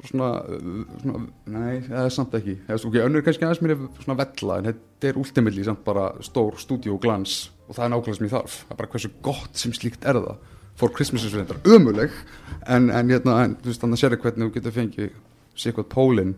svona, 0.03 0.31
svona 1.03 1.21
nei, 1.53 1.83
það 1.87 2.05
er 2.05 2.15
samt 2.15 2.37
ekki, 2.39 2.55
það 2.67 2.75
er 2.75 2.81
svo 2.83 2.93
ekki 2.93 3.03
önnur 3.05 3.25
kannski 3.27 3.47
aðeins 3.47 3.63
mér 3.65 3.75
er 3.75 3.83
svona 4.05 4.19
vella, 4.19 4.57
en 4.59 4.69
þetta 4.71 5.11
er 5.11 5.21
ultimately 5.21 5.67
samt 5.67 5.83
bara 5.87 6.07
stór 6.25 6.57
stúdíu 6.63 6.97
glans 7.03 7.37
og 7.69 7.77
það 7.77 7.85
er 7.85 7.93
nákvæmlega 7.93 8.19
sem 8.19 8.27
ég 8.27 8.35
þarf, 8.35 8.57
það 8.63 8.75
er 8.75 8.81
bara 8.81 8.93
hversu 8.95 9.13
gott 9.29 9.61
sem 9.63 9.77
slíkt 9.77 10.09
er 10.09 10.19
það, 10.19 10.49
For 10.81 10.95
Christmases 10.97 11.35
er 11.37 11.45
þetta 11.45 11.77
ömuleg, 11.77 12.15
en, 12.65 12.89
en 12.89 13.13
hérna 13.13 13.37
en, 13.45 13.59
þú 13.61 13.71
veist, 13.71 13.83
þannig 13.85 13.99
að 13.99 14.03
sér 14.03 14.19
hvernig 14.25 14.49
þú 14.49 14.57
getur 14.57 14.77
fengið 14.79 15.13
sér 15.53 15.73
eitthvað 15.73 15.91
pólinn 15.93 16.35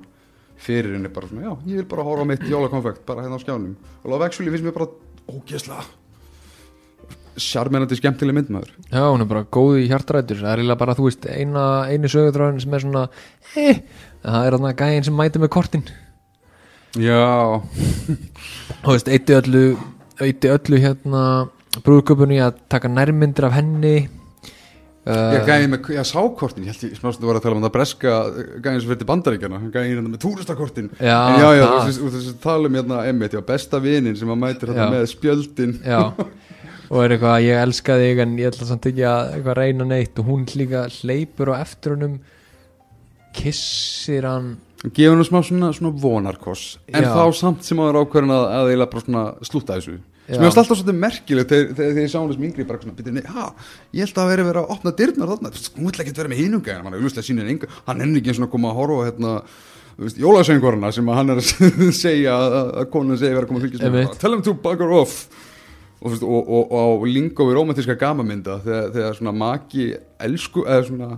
fyrir 0.61 0.94
henni 0.96 1.11
bara 1.12 1.28
svona, 1.28 1.49
já, 1.49 1.52
ég 1.66 1.82
vil 1.82 1.88
bara 1.90 2.06
horfa 2.06 2.25
á 2.25 2.30
mitt 2.30 2.46
jólakonfekt 2.49 3.04
bara 3.08 3.25
hérna 3.25 3.38
á 3.38 3.42
skjánum. 3.42 3.76
Og 4.04 4.11
Love 4.11 4.26
Actually 4.28 4.52
finnst 4.54 4.66
mér 4.66 4.76
bara 4.76 4.90
ógeðslega 5.28 5.84
sjarmerandi 7.34 7.96
skemmtileg 7.99 8.37
myndmaður 8.37 8.68
já, 8.92 9.00
hún 9.02 9.25
er 9.25 9.26
bara 9.26 9.42
góð 9.42 9.80
í 9.82 9.88
hjartarætur. 9.90 10.38
Það 10.38 10.52
er 10.52 10.61
eiginlega 10.62 10.80
bara, 10.84 10.94
þú 10.94 11.08
veist, 11.08 11.26
eina, 11.26 11.64
eini 11.90 12.11
sögutráðin 12.12 12.62
sem 12.62 12.76
er 12.76 12.84
svona, 12.84 13.08
eh, 13.56 13.80
en 14.23 14.30
það 14.30 14.46
er 14.46 14.56
þarna 14.56 14.75
gæðin 14.78 15.08
sem 15.08 15.18
mæti 15.18 15.42
með 15.42 15.52
kortin. 15.56 15.84
Já, 16.94 17.58
þú 18.84 18.94
veist, 18.94 19.11
eitti 19.11 19.34
öllu 19.34 19.64
eitti 20.23 20.50
öllu 20.52 20.78
hérna 20.78 21.23
brúðköpunni 21.82 22.38
að 22.44 22.61
taka 22.70 22.90
nærmyndir 22.90 23.49
af 23.49 23.56
henni 23.56 23.94
Ég 25.04 25.42
uh, 25.42 25.44
gæði 25.44 25.66
með, 25.68 25.88
ég 25.92 26.06
sá 26.08 26.20
kortin, 26.38 26.64
ég 26.64 26.73
held 26.73 26.84
ég 26.87 26.96
smástu 26.96 27.26
að 27.26 27.28
vera 27.28 27.40
að 27.42 27.44
tala 27.44 27.58
um 27.58 27.64
það 27.66 27.73
breska 27.75 28.12
gæðin 28.64 28.78
sem 28.80 28.88
fyrir 28.88 29.00
til 29.02 29.08
bandaríkjana, 29.11 29.58
hann 29.61 29.73
gæði 29.75 29.90
hérna 29.90 30.12
með 30.14 30.23
túristakortin 30.23 30.87
Já, 30.96 31.18
en 31.28 31.42
já, 31.42 31.49
já, 31.58 31.64
þú 31.66 31.82
veist, 31.90 32.00
þú 32.00 32.12
veist, 32.14 32.38
tala 32.40 32.70
um 32.70 32.78
hérna 32.78 33.00
emmitt, 33.11 33.37
já, 33.37 33.42
besta 33.44 33.80
vinin 33.84 34.16
sem 34.16 34.32
að 34.32 34.40
mætir 34.40 34.73
hérna 34.73 34.87
Já. 34.88 34.94
með 34.94 35.04
spjöldin. 35.12 35.75
Já. 35.84 36.00
Og 36.94 37.00
er 37.00 37.14
eitthvað 37.16 37.44
ég 37.44 37.61
elska 37.64 37.96
þig 38.00 38.23
en 38.25 38.34
ég 38.38 38.50
ætla 38.52 38.68
samt 38.68 38.88
ekki 38.90 39.04
að 39.08 39.34
eitthvað 39.37 39.58
reyna 39.58 39.87
neitt. 39.88 40.18
Og 40.20 40.28
hún 40.28 40.44
líka 40.56 40.84
hleypur 41.00 41.52
á 41.52 41.54
eftir 41.58 41.94
honum 41.96 42.18
kissir 43.34 44.28
hann. 44.28 44.50
Gefa 44.84 45.14
hann 45.14 45.25
smá 45.26 45.40
svona, 45.44 45.70
svona 45.75 45.94
vonarkoss. 46.00 46.78
En 46.92 47.06
Já. 47.06 47.12
þá 47.16 47.25
samt 47.40 47.64
sem 47.66 47.80
áður 47.80 48.02
ákverðin 48.04 48.34
að, 48.37 48.44
að 48.56 48.73
eiginlega 48.73 48.92
bara 48.92 49.04
svona 49.06 49.25
slúta 49.49 49.78
þessu. 49.78 49.96
Já. 49.99 50.13
Sem 50.25 50.38
ég 50.38 50.45
varst 50.47 50.61
alltaf 50.61 50.78
svolítið 50.78 51.00
merkilegt 51.02 51.50
þegar, 51.52 51.71
þegar, 51.75 51.90
þegar 51.90 52.04
ég 52.04 52.11
sá 52.12 52.16
hann 52.16 52.31
þessum 52.31 52.47
yngri 52.49 52.66
bara 52.69 52.81
svona, 52.81 52.97
byrja, 52.97 53.33
ha, 53.35 53.47
ég 53.93 54.07
held 54.07 54.21
að 54.23 54.31
veri 54.33 54.47
verið 54.49 54.61
að 54.62 54.75
opna 54.75 54.93
dyrnar 55.00 55.33
þarna, 55.35 55.52
hún 55.76 55.90
vil 55.90 56.04
ekki 56.04 56.14
vera 56.16 56.33
með 56.33 56.40
hinunga 56.40 56.76
hann 56.78 56.88
er 56.88 56.99
auðvitað 57.02 57.26
sínir 57.28 57.50
enga, 57.52 57.71
hann 57.88 58.00
er 58.00 58.14
ekki 58.21 58.33
eins 58.33 58.40
og 58.40 58.52
koma 58.54 58.71
að 58.73 58.78
horfa 58.81 59.09
hérna, 59.11 59.35
jólasöngurina 60.25 60.93
sem 60.97 61.12
hann 61.19 61.35
er 61.35 61.43
að 61.43 61.85
segja 62.04 62.38
að, 62.40 62.73
konan 62.95 63.21
segja 63.21 63.37
verið 63.37 63.45
að 63.45 63.52
koma 63.52 63.61
að 63.61 63.69
fylgjast 63.69 63.95
með. 63.99 64.16
Tell 64.23 64.33
him 64.33 64.47
to 64.49 64.57
bugger 64.64 64.97
off. 64.97 65.21
Og, 66.04 66.16
og, 66.21 66.40
og, 66.40 66.73
og 66.75 67.04
á 67.04 67.09
lingó 67.09 67.47
við 67.49 67.57
romantíska 67.57 67.95
gamamynda 67.97 68.59
þegar, 68.64 68.90
þegar 68.97 69.14
svona 69.21 69.37
maki 69.40 69.87
elsku, 70.26 70.66
eða 70.69 70.88
svona 70.88 71.12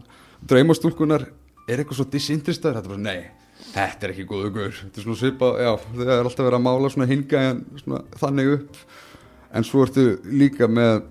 draumastúlkunar 0.46 1.24
er 1.66 1.80
eitthvað 1.80 2.02
svo 2.02 2.06
disinterestaður, 2.12 2.78
þetta 2.78 2.92
er 2.92 2.94
bara, 2.94 3.06
nei 3.06 3.36
þetta 3.76 4.06
er 4.06 4.12
ekki 4.12 4.26
góðu 4.28 4.52
guður, 4.54 4.76
þetta 4.78 5.00
er 5.00 5.06
svona 5.06 5.20
svipa 5.20 5.50
já, 5.60 5.70
það 5.96 6.12
er 6.12 6.28
alltaf 6.28 6.46
verið 6.46 6.58
að 6.58 6.64
mála 6.66 6.92
svona 6.92 7.08
hinga 7.10 7.42
en 7.50 7.62
svona 7.80 8.00
þannig 8.20 8.52
upp 8.56 8.78
en 9.56 9.66
svo 9.66 9.84
ertu 9.86 10.06
líka 10.28 10.68
með 10.68 11.04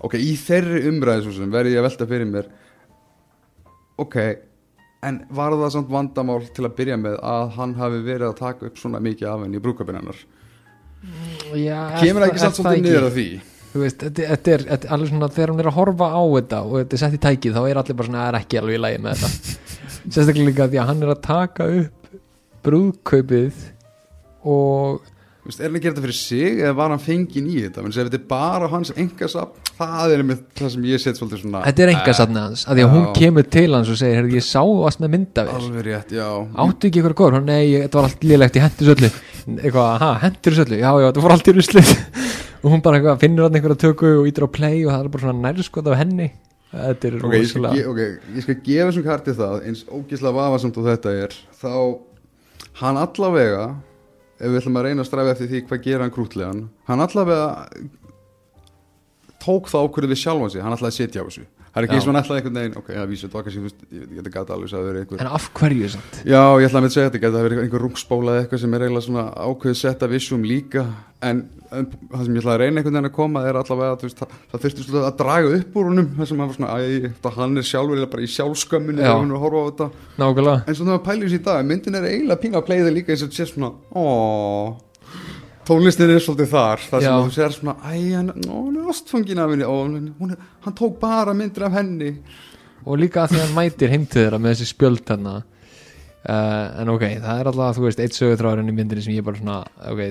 ok, 0.00 0.18
í 0.18 0.34
þeirri 0.38 0.84
umræði 0.90 1.26
svo 1.26 1.36
sem 1.38 1.52
verði 1.52 1.74
ég 1.74 1.82
að 1.82 1.88
velta 1.88 2.08
fyrir 2.10 2.30
mér 2.30 2.50
ok 4.00 4.18
en 5.04 5.20
var 5.36 5.56
það 5.58 5.72
samt 5.74 5.90
vandamál 5.92 6.40
til 6.54 6.66
að 6.66 6.76
byrja 6.78 7.00
með 7.00 7.18
að 7.20 7.50
hann 7.58 7.74
hafi 7.78 8.00
verið 8.04 8.30
að 8.30 8.38
taka 8.40 8.68
upp 8.68 8.78
svona 8.80 9.02
mikið 9.04 9.30
af 9.30 9.42
henni 9.44 9.60
í 9.60 9.64
brúkabinn 9.64 9.98
hennar? 10.00 10.22
Já, 11.58 11.80
kemur 12.00 12.24
það 12.24 12.30
ekki 12.30 12.42
samt 12.44 12.58
svolítið 12.58 12.86
niður 12.86 13.08
að 13.08 13.18
því? 13.18 13.26
Þú 13.74 13.82
veist, 13.82 14.04
þetta, 14.16 14.52
er, 14.54 14.62
er 14.70 14.84
alveg 14.94 15.10
svona 15.10 15.28
þegar 15.34 15.50
hún 15.52 15.60
er 15.60 15.68
að 15.68 15.76
horfa 15.76 16.08
á 16.14 16.22
þetta 16.22 16.60
og 16.62 16.76
þetta 16.78 16.96
er 16.96 17.00
sett 17.02 17.16
í 17.16 17.22
tækið 17.24 17.56
þá 17.56 17.62
er 17.64 17.80
allir 17.80 17.98
bara 17.98 18.08
svona 18.08 18.20
að 18.20 18.26
það 18.26 18.30
er 18.30 18.38
ekki 18.40 18.60
alveg 18.60 18.76
í 18.76 18.82
lagi 18.84 19.00
með 19.02 19.24
þetta. 19.24 19.56
Sérstaklega 20.14 20.48
líka 20.48 20.68
því 20.70 20.80
að 20.80 20.88
hann 20.90 21.02
er 21.02 21.12
að 21.12 21.22
taka 21.24 21.66
upp 21.80 22.20
brúðkaupið 22.64 23.64
og 24.54 25.10
er 25.44 25.66
hann 25.66 25.76
að 25.76 25.82
gera 25.84 25.92
þetta 25.92 26.04
fyrir 26.06 26.16
sig 26.16 26.60
eða 26.62 26.74
var 26.78 26.92
hann 26.94 27.02
fenginn 27.04 27.48
í 27.52 27.58
þetta? 27.66 27.82
Menn 27.84 27.92
sem 27.92 28.06
þetta 28.08 28.20
er 28.20 28.28
bara 28.30 28.68
hans 28.72 28.92
engasap 28.96 29.58
það 29.76 30.14
er 30.14 30.22
einmitt 30.22 30.44
það 30.56 30.70
sem 30.72 30.86
ég 30.88 31.02
set 31.02 31.20
svolítið 31.20 31.42
svona 31.42 31.64
þetta 31.66 31.84
er 31.84 31.92
enga 31.92 32.14
satni 32.16 32.40
hans 32.40 32.64
að 32.64 32.78
því 32.78 32.86
að 32.86 32.94
hún 32.94 33.04
kemur 33.18 33.48
til 33.56 33.66
hans 33.74 33.90
og 33.92 33.98
segir 34.00 34.20
heyrðu, 34.20 34.38
ég 34.38 34.46
sá 34.46 34.62
allt 34.62 35.02
með 35.04 35.18
já. 36.14 36.28
Áttu 36.64 36.88
ekki 36.88 37.02
eitthvað 37.02 37.16
góður, 37.18 37.44
nei, 37.44 37.74
þetta 37.82 37.98
var 37.98 38.08
allt 38.08 38.24
lélegt 38.24 38.56
ég 38.58 38.64
hendur 38.64 38.90
söllu, 38.90 39.10
eitthvað, 39.58 39.90
ha, 40.00 40.10
hendur 40.22 40.56
söllu 40.56 40.78
já, 40.80 40.88
já, 40.88 41.06
þetta 41.10 41.24
fór 41.24 41.34
allt 41.34 41.50
í 41.50 41.54
ruslið. 41.58 41.92
Og 42.64 42.72
hún 42.72 42.82
bara 42.84 42.96
eitthvað, 43.00 43.20
finnur 43.20 43.44
hann 43.44 43.58
einhverja 43.58 43.80
tökku 43.82 44.10
og 44.22 44.28
ítur 44.30 44.46
á 44.48 44.50
play 44.56 44.84
og 44.86 44.94
það 44.94 45.02
er 45.02 45.12
bara 45.12 45.24
svona 45.26 45.50
nærskot 45.50 45.90
af 45.90 45.98
henni. 46.00 46.30
Þetta 46.74 47.08
er 47.08 47.16
Ok, 47.20 47.34
ég 47.36 47.48
skal, 47.50 47.66
rosalega 47.66 47.90
ok, 47.90 48.30
ég 48.34 48.46
skal 48.46 48.56
gefa 48.64 48.86
þessum 48.88 49.04
karti 49.06 49.34
það 49.38 49.66
eins 49.68 49.82
ógislega 49.86 50.36
vafasamt 50.38 50.78
og 50.80 50.88
þetta 50.88 51.12
er 51.26 51.36
þá 51.60 51.74
hann 52.80 52.98
allavega 52.98 53.66
ef 54.38 54.48
við 54.50 54.60
ætlum 54.60 54.78
að 54.80 54.86
reyna 54.88 55.04
að 55.04 55.10
stræfa 55.10 55.34
eftir 55.34 55.50
því 55.50 55.60
hvað 55.68 55.84
gera 55.84 56.06
hann 56.06 56.14
krútlegan 56.14 56.62
hann 56.88 57.04
allavega 57.04 57.46
tók 59.44 59.68
það 59.70 59.86
ákvörðu 59.88 60.12
við 60.14 60.22
sjálfan 60.22 60.54
sig 60.54 60.64
hann 60.64 60.76
að 60.76 60.96
setja 60.96 61.22
á 61.22 61.26
þessu 61.28 61.46
það 61.74 61.80
er 61.80 61.88
ekki 61.88 61.96
eins 61.98 62.06
og 62.06 62.12
hann 62.12 62.20
ætlaði 62.22 62.40
einhvern 62.40 62.60
veginn 62.60 62.78
ok, 62.78 62.90
það 62.94 63.08
vísið, 63.10 63.30
það 63.32 63.38
var 63.38 63.46
kannski, 63.48 63.60
ég 63.60 63.66
veit 63.66 63.80
ekki, 63.84 64.18
þetta 64.20 64.34
gata 64.34 64.54
alveg 64.54 64.74
að 64.78 64.86
vera 64.88 65.02
einhver 65.02 65.24
en 65.24 65.32
af 65.34 65.48
hverju 65.58 65.88
samt? 65.90 66.20
Já, 66.22 66.42
ég 66.62 66.68
ætlaði 66.68 66.78
að 66.78 66.86
með 66.86 66.94
segja 66.94 67.10
þetta, 67.10 67.32
það 67.34 67.46
verið 67.48 67.64
einhver 67.64 67.84
eða 68.34 68.44
eitthvað 68.44 68.62
sem 68.62 68.76
er 68.76 68.84
eiginlega 68.84 69.06
svona 69.08 69.24
ákveðið 69.34 69.78
setta 69.80 70.08
vissum 70.10 70.46
líka. 70.46 70.84
En, 71.24 71.40
en 71.72 71.86
það 72.12 72.24
sem 72.26 72.36
ég 72.36 72.42
ætlaði 72.42 72.54
að 72.54 72.62
reyna 72.62 72.80
einhvern 72.80 72.96
veginn 72.98 73.08
að 73.08 73.14
koma 73.16 73.42
er 73.48 73.58
allavega 73.58 73.96
að 73.96 74.14
það, 74.20 74.34
það 74.52 74.64
þurfti 74.64 74.84
svolítið 74.84 75.06
að 75.08 75.18
draga 75.22 75.52
upp 75.58 75.78
úr 75.80 75.88
honum 75.90 76.10
það 76.18 76.30
sem 76.30 76.42
hann 76.42 76.50
var 76.50 76.58
svona, 76.58 76.74
æ, 76.74 77.12
það 77.24 77.38
hann 77.40 77.62
er 77.62 77.68
sjálfur 77.70 78.02
bara 78.12 78.24
í 78.24 78.32
sjálfskömmunni 78.34 79.00
Já. 79.00 79.06
þegar 79.08 79.22
hann 79.22 79.32
er 79.32 79.38
að 79.38 79.44
horfa 79.46 79.62
á 79.64 79.68
þetta. 79.70 79.88
Nákvæmlega. 80.20 80.56
En 80.68 80.76
svo 80.76 80.84
þegar 80.84 80.98
maður 80.98 81.06
pælir 81.08 81.30
þessi 81.30 81.40
í 81.40 81.44
dag, 81.48 81.68
myndin 81.70 81.98
er 81.98 82.08
eiginlega 82.10 82.42
pína 82.44 82.60
að 82.60 82.66
playa 82.68 82.84
það 82.84 82.96
líka 82.98 83.14
eins 83.14 83.24
og 83.24 83.32
þetta 83.32 83.40
sé 83.40 83.48
svona 83.54 83.72
ó, 83.94 84.04
tónlistin 85.68 86.12
er 86.12 86.22
svolítið 86.22 86.52
þar 86.52 86.84
það 86.90 87.06
sem 87.06 87.14
að 87.14 87.24
þú 87.24 87.34
sér 87.38 87.56
svona, 87.56 87.74
æ, 87.80 87.94
hann, 88.14 88.30
ó, 88.48 88.56
hann 88.58 88.76
er 88.80 88.92
ástfangin 88.92 89.42
af 89.42 89.54
henni. 89.54 90.12
Hún 90.20 90.34
er, 90.34 90.44
hann 90.66 90.76
tók 90.78 91.00
bara 91.02 91.34
myndir 91.36 91.66
af 91.68 91.76
henni. 91.78 92.12
Og 92.84 93.00
líka 93.00 93.24
að 93.24 93.32
því 93.32 93.40
að 93.40 93.44
hann 93.46 93.58
mætir 93.58 93.92
heim 93.94 94.06
til 94.06 94.22
þeirra 94.22 94.40
með 94.42 94.56
þessi 94.56 94.70
spjöld 94.74 95.12
hann 95.14 95.30
uh, 96.24 96.80
en 96.80 96.92
ok, 96.92 97.04
það 97.22 97.40
er 97.40 97.50
alltaf, 97.50 97.78
þú 97.78 97.86
veist, 97.86 98.02
eitt 98.02 98.16
sögutráðurinn 98.16 98.70
í 98.72 98.76
myndinni 98.76 99.04
sem 99.04 99.14
ég 99.16 99.24
bara 99.26 99.40
svona, 99.40 99.58
ok, 99.92 100.02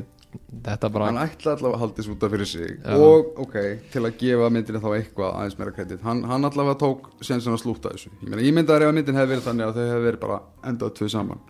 þetta 0.65 0.89
bara 0.93 1.09
hann 1.11 1.21
ætla 1.21 1.53
allavega 1.53 1.77
að 1.77 1.83
halda 1.83 1.99
þessu 1.99 2.15
út 2.15 2.25
af 2.25 2.33
fyrir 2.33 2.49
sig. 2.49 2.73
Já. 2.79 2.95
og 2.97 3.43
ok, 3.45 3.59
til 3.93 4.03
að 4.03 4.17
gefa 4.21 4.49
myndinni 4.53 4.81
þá 4.83 4.89
eitthvað 4.97 5.29
aðeins 5.29 5.59
meira 5.59 5.75
kredit, 5.75 6.01
hann, 6.07 6.23
hann 6.29 6.49
allavega 6.49 6.79
tók 6.81 7.11
sensin 7.25 7.53
að 7.53 7.61
slúta 7.63 7.93
þessu, 7.93 8.13
ég 8.21 8.27
meina 8.33 8.45
ég 8.45 8.57
myndi 8.57 8.73
að 8.73 8.87
ef 8.87 8.97
myndin 8.97 9.21
hefði 9.21 9.35
verið 9.35 9.47
þannig 9.49 9.69
að 9.69 9.79
þau 9.79 9.85
hefði 9.85 10.09
verið 10.09 10.25
bara 10.25 10.41
endað 10.71 10.97
tvö 10.99 11.13
saman, 11.13 11.47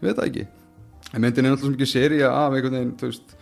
ég 0.00 0.08
veit 0.08 0.18
það 0.18 0.26
ekki. 0.30 0.48
En 1.12 1.24
myndin 1.24 1.46
er 1.46 1.54
alltaf 1.54 1.66
svo 1.66 1.74
mikið 1.74 1.90
seria 1.92 2.32
af 2.32 2.56
einhvern 2.56 2.78
veginn, 2.78 2.96
þú 3.00 3.10
veist 3.10 3.38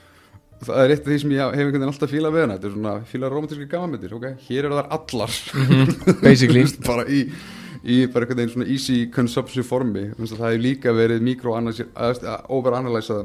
það 0.67 0.83
er 0.83 0.93
eitt 0.95 1.05
af 1.05 1.09
því 1.11 1.19
sem 1.23 1.33
ég 1.35 1.41
hef 1.41 1.51
einhvern 1.55 1.75
veginn 1.77 1.91
alltaf 1.93 2.11
fílað 2.13 2.35
við 2.37 2.43
hana. 2.45 2.57
Þetta 2.59 2.69
er 2.69 2.75
svona 2.77 2.95
fílað 3.09 3.33
romantíski 3.35 3.67
gamanmyndir, 3.71 4.13
ok? 4.17 4.27
Hér 4.47 4.63
eru 4.69 4.79
þar 4.79 4.89
allar. 4.97 5.33
Basically, 6.21 6.63
Þú 6.65 6.69
veist, 6.69 6.81
bara 6.87 7.05
í, 7.09 7.21
í 7.85 7.97
bara 8.13 8.23
einhvern 8.27 8.41
veginn 8.43 8.55
svona 8.55 8.71
easy 8.77 8.99
consumption 9.15 9.65
formi. 9.67 10.05
Það 10.21 10.45
hefur 10.45 10.65
líka 10.67 10.91
verið 10.97 11.19
mikro-overanalyzað 11.29 13.23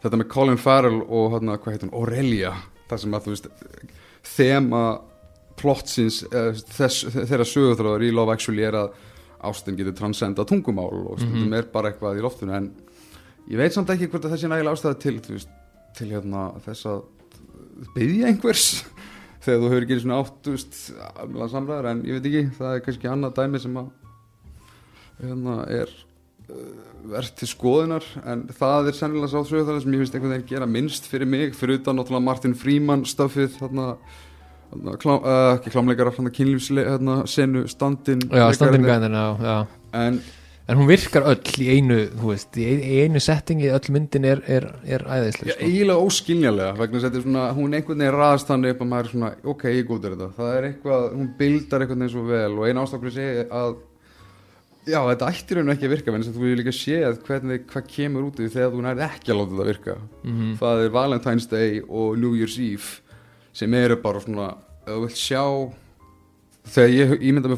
þetta 0.00 0.16
með 0.16 0.30
Colin 0.32 0.60
Farrell 0.60 1.00
og 1.04 1.36
hérna, 1.36 1.58
hvað 1.60 1.86
hún, 1.86 1.94
Aurelia. 1.96 2.52
Þar 2.90 2.98
sem 3.04 3.14
að 3.16 3.24
þú 3.26 3.30
veist 3.34 3.46
þema 4.30 4.84
plottsins 5.60 6.22
eh, 6.30 6.52
þess, 6.72 7.06
þeirra 7.14 7.46
sögurþráður 7.46 8.06
í 8.06 8.12
Love 8.16 8.34
Actually 8.34 8.64
er 8.66 8.76
að 8.80 8.94
ástin 9.50 9.76
getur 9.78 9.96
transcenda 9.96 10.44
tungumál 10.48 10.92
og 10.92 11.20
stundum 11.20 11.54
er 11.56 11.68
bara 11.72 11.92
eitthvað 11.92 12.20
í 12.20 12.24
loftinu. 12.24 12.56
En 12.56 12.70
ég 13.48 13.60
veit 13.60 13.76
samt 13.76 13.92
ekki 13.92 14.08
hvort 14.10 14.26
að 14.28 14.36
þessi 14.36 14.50
nægilega 14.52 14.76
ástæða 14.76 15.00
til 15.00 15.16
þú 15.24 15.36
veist, 15.36 15.52
til 15.98 16.10
hérna 16.14 16.50
þess 16.64 16.88
að 16.90 17.00
byggja 17.94 18.30
einhvers 18.30 18.66
þegar 19.44 19.62
þú 19.62 19.72
hefur 19.72 19.86
ekki 19.86 19.98
svona 20.02 20.20
átt 20.20 20.38
þú 20.44 20.54
veist, 20.56 20.78
alveg 21.24 21.50
samræður 21.54 21.90
en 21.90 22.04
ég 22.08 22.18
veit 22.18 22.30
ekki, 22.30 22.44
það 22.58 22.76
er 22.76 22.86
kannski 22.86 23.10
annað 23.10 23.36
dæmi 23.40 23.62
sem 23.62 23.80
að 23.80 23.90
hérna 25.20 25.58
er 25.70 25.92
uh, 25.92 26.64
verðt 27.10 27.38
til 27.40 27.50
skoðunar 27.50 28.08
en 28.28 28.46
það 28.56 28.90
er 28.90 28.98
sennilega 28.98 29.30
sá 29.32 29.38
sögurþráður 29.38 29.84
sem 29.84 29.94
ég 29.94 30.02
finnst 30.02 30.18
einhvern 30.18 30.34
veginn 30.36 30.50
gera 30.50 30.68
minnst 30.68 31.08
fyrir 31.10 31.30
mig 31.30 31.54
fyrir 31.58 31.80
utan 31.80 32.00
náttúrulega 32.00 32.26
Martin 32.26 32.56
Freeman 32.58 33.06
stöfið 33.08 33.56
þarna, 33.56 33.86
þarna 34.72 34.98
klá, 35.00 35.14
uh, 35.16 35.46
ekki 35.54 35.72
klámleikara 35.76 36.14
þarna 36.16 36.34
kynlífsle 36.36 36.84
hérna, 36.88 37.22
senu 37.30 37.64
standin 37.70 38.26
standin 38.28 38.88
gæðina 38.88 39.24
en 39.96 40.20
En 40.70 40.78
hún 40.78 40.86
virkar 40.86 41.24
öll 41.26 41.40
í 41.58 41.66
einu, 41.74 41.96
þú 42.14 42.28
veist, 42.30 42.54
í 42.60 42.64
ein- 42.70 42.82
í 42.86 42.96
einu 43.02 43.18
settingi, 43.18 43.66
öll 43.74 43.90
myndin 43.90 44.24
er, 44.28 44.38
er, 44.46 44.66
er 44.86 45.02
æðisleg, 45.02 45.48
Já, 45.50 45.54
sko. 45.56 45.66
eiginlega 45.66 46.04
óskiljanlega 46.06 46.76
vegna 46.78 46.98
að 47.00 47.06
þetta 47.08 47.18
er 47.18 47.24
svona, 47.24 47.44
hún 47.56 47.74
einhvern 47.74 47.98
veginn 48.04 48.14
raðast 48.14 48.46
þannig 48.52 48.70
upp 48.76 48.84
að 48.84 48.90
maður 48.92 49.08
er 49.08 49.10
svona, 49.14 49.30
ok, 49.50 49.64
ég 49.74 49.88
góður 49.88 50.14
þetta 50.14 50.28
það 50.36 50.52
er 50.60 50.68
eitthvað, 50.68 51.06
hún 51.16 51.30
bildar 51.40 51.80
einhvern 51.82 51.98
veginn 52.04 52.14
svo 52.14 52.22
vel 52.28 52.52
og 52.60 52.68
eina 52.70 52.84
ástaflega 52.84 53.16
segi 53.16 53.44
að 53.50 53.74
já, 54.90 55.00
þetta 55.10 55.30
ætti 55.32 55.54
raun 55.58 55.68
og 55.68 55.74
ekki 55.74 55.88
að 55.90 55.94
virka 55.96 56.14
en 56.14 56.20
þess 56.22 56.30
að 56.30 56.38
þú 56.38 56.44
vil 56.46 56.56
líka 56.62 56.76
séð 56.78 57.18
hvernig, 57.26 57.66
hvað 57.72 57.90
kemur 57.96 58.28
út 58.30 58.38
í 58.40 58.48
þegar 58.54 58.70
þú 58.76 58.84
nærið 58.86 59.04
ekki 59.10 59.30
að 59.34 59.38
láta 59.40 59.52
þetta 59.56 59.68
virka 59.72 59.96
Mhm. 60.24 60.54
það 60.62 60.84
er 60.86 60.90
Valentine's 60.94 61.46
Day 61.50 61.80
og 61.88 62.16
New 62.18 62.32
Year's 62.38 62.58
Eve 62.62 63.00
sem 63.52 63.74
eru 63.74 63.96
bara 63.96 64.20
svona, 64.20 64.54
þú 64.86 65.00
vilt 65.02 65.18
sjá 65.18 65.42
þegar 66.70 66.90
ég 66.94 67.22
ímynda 67.26 67.50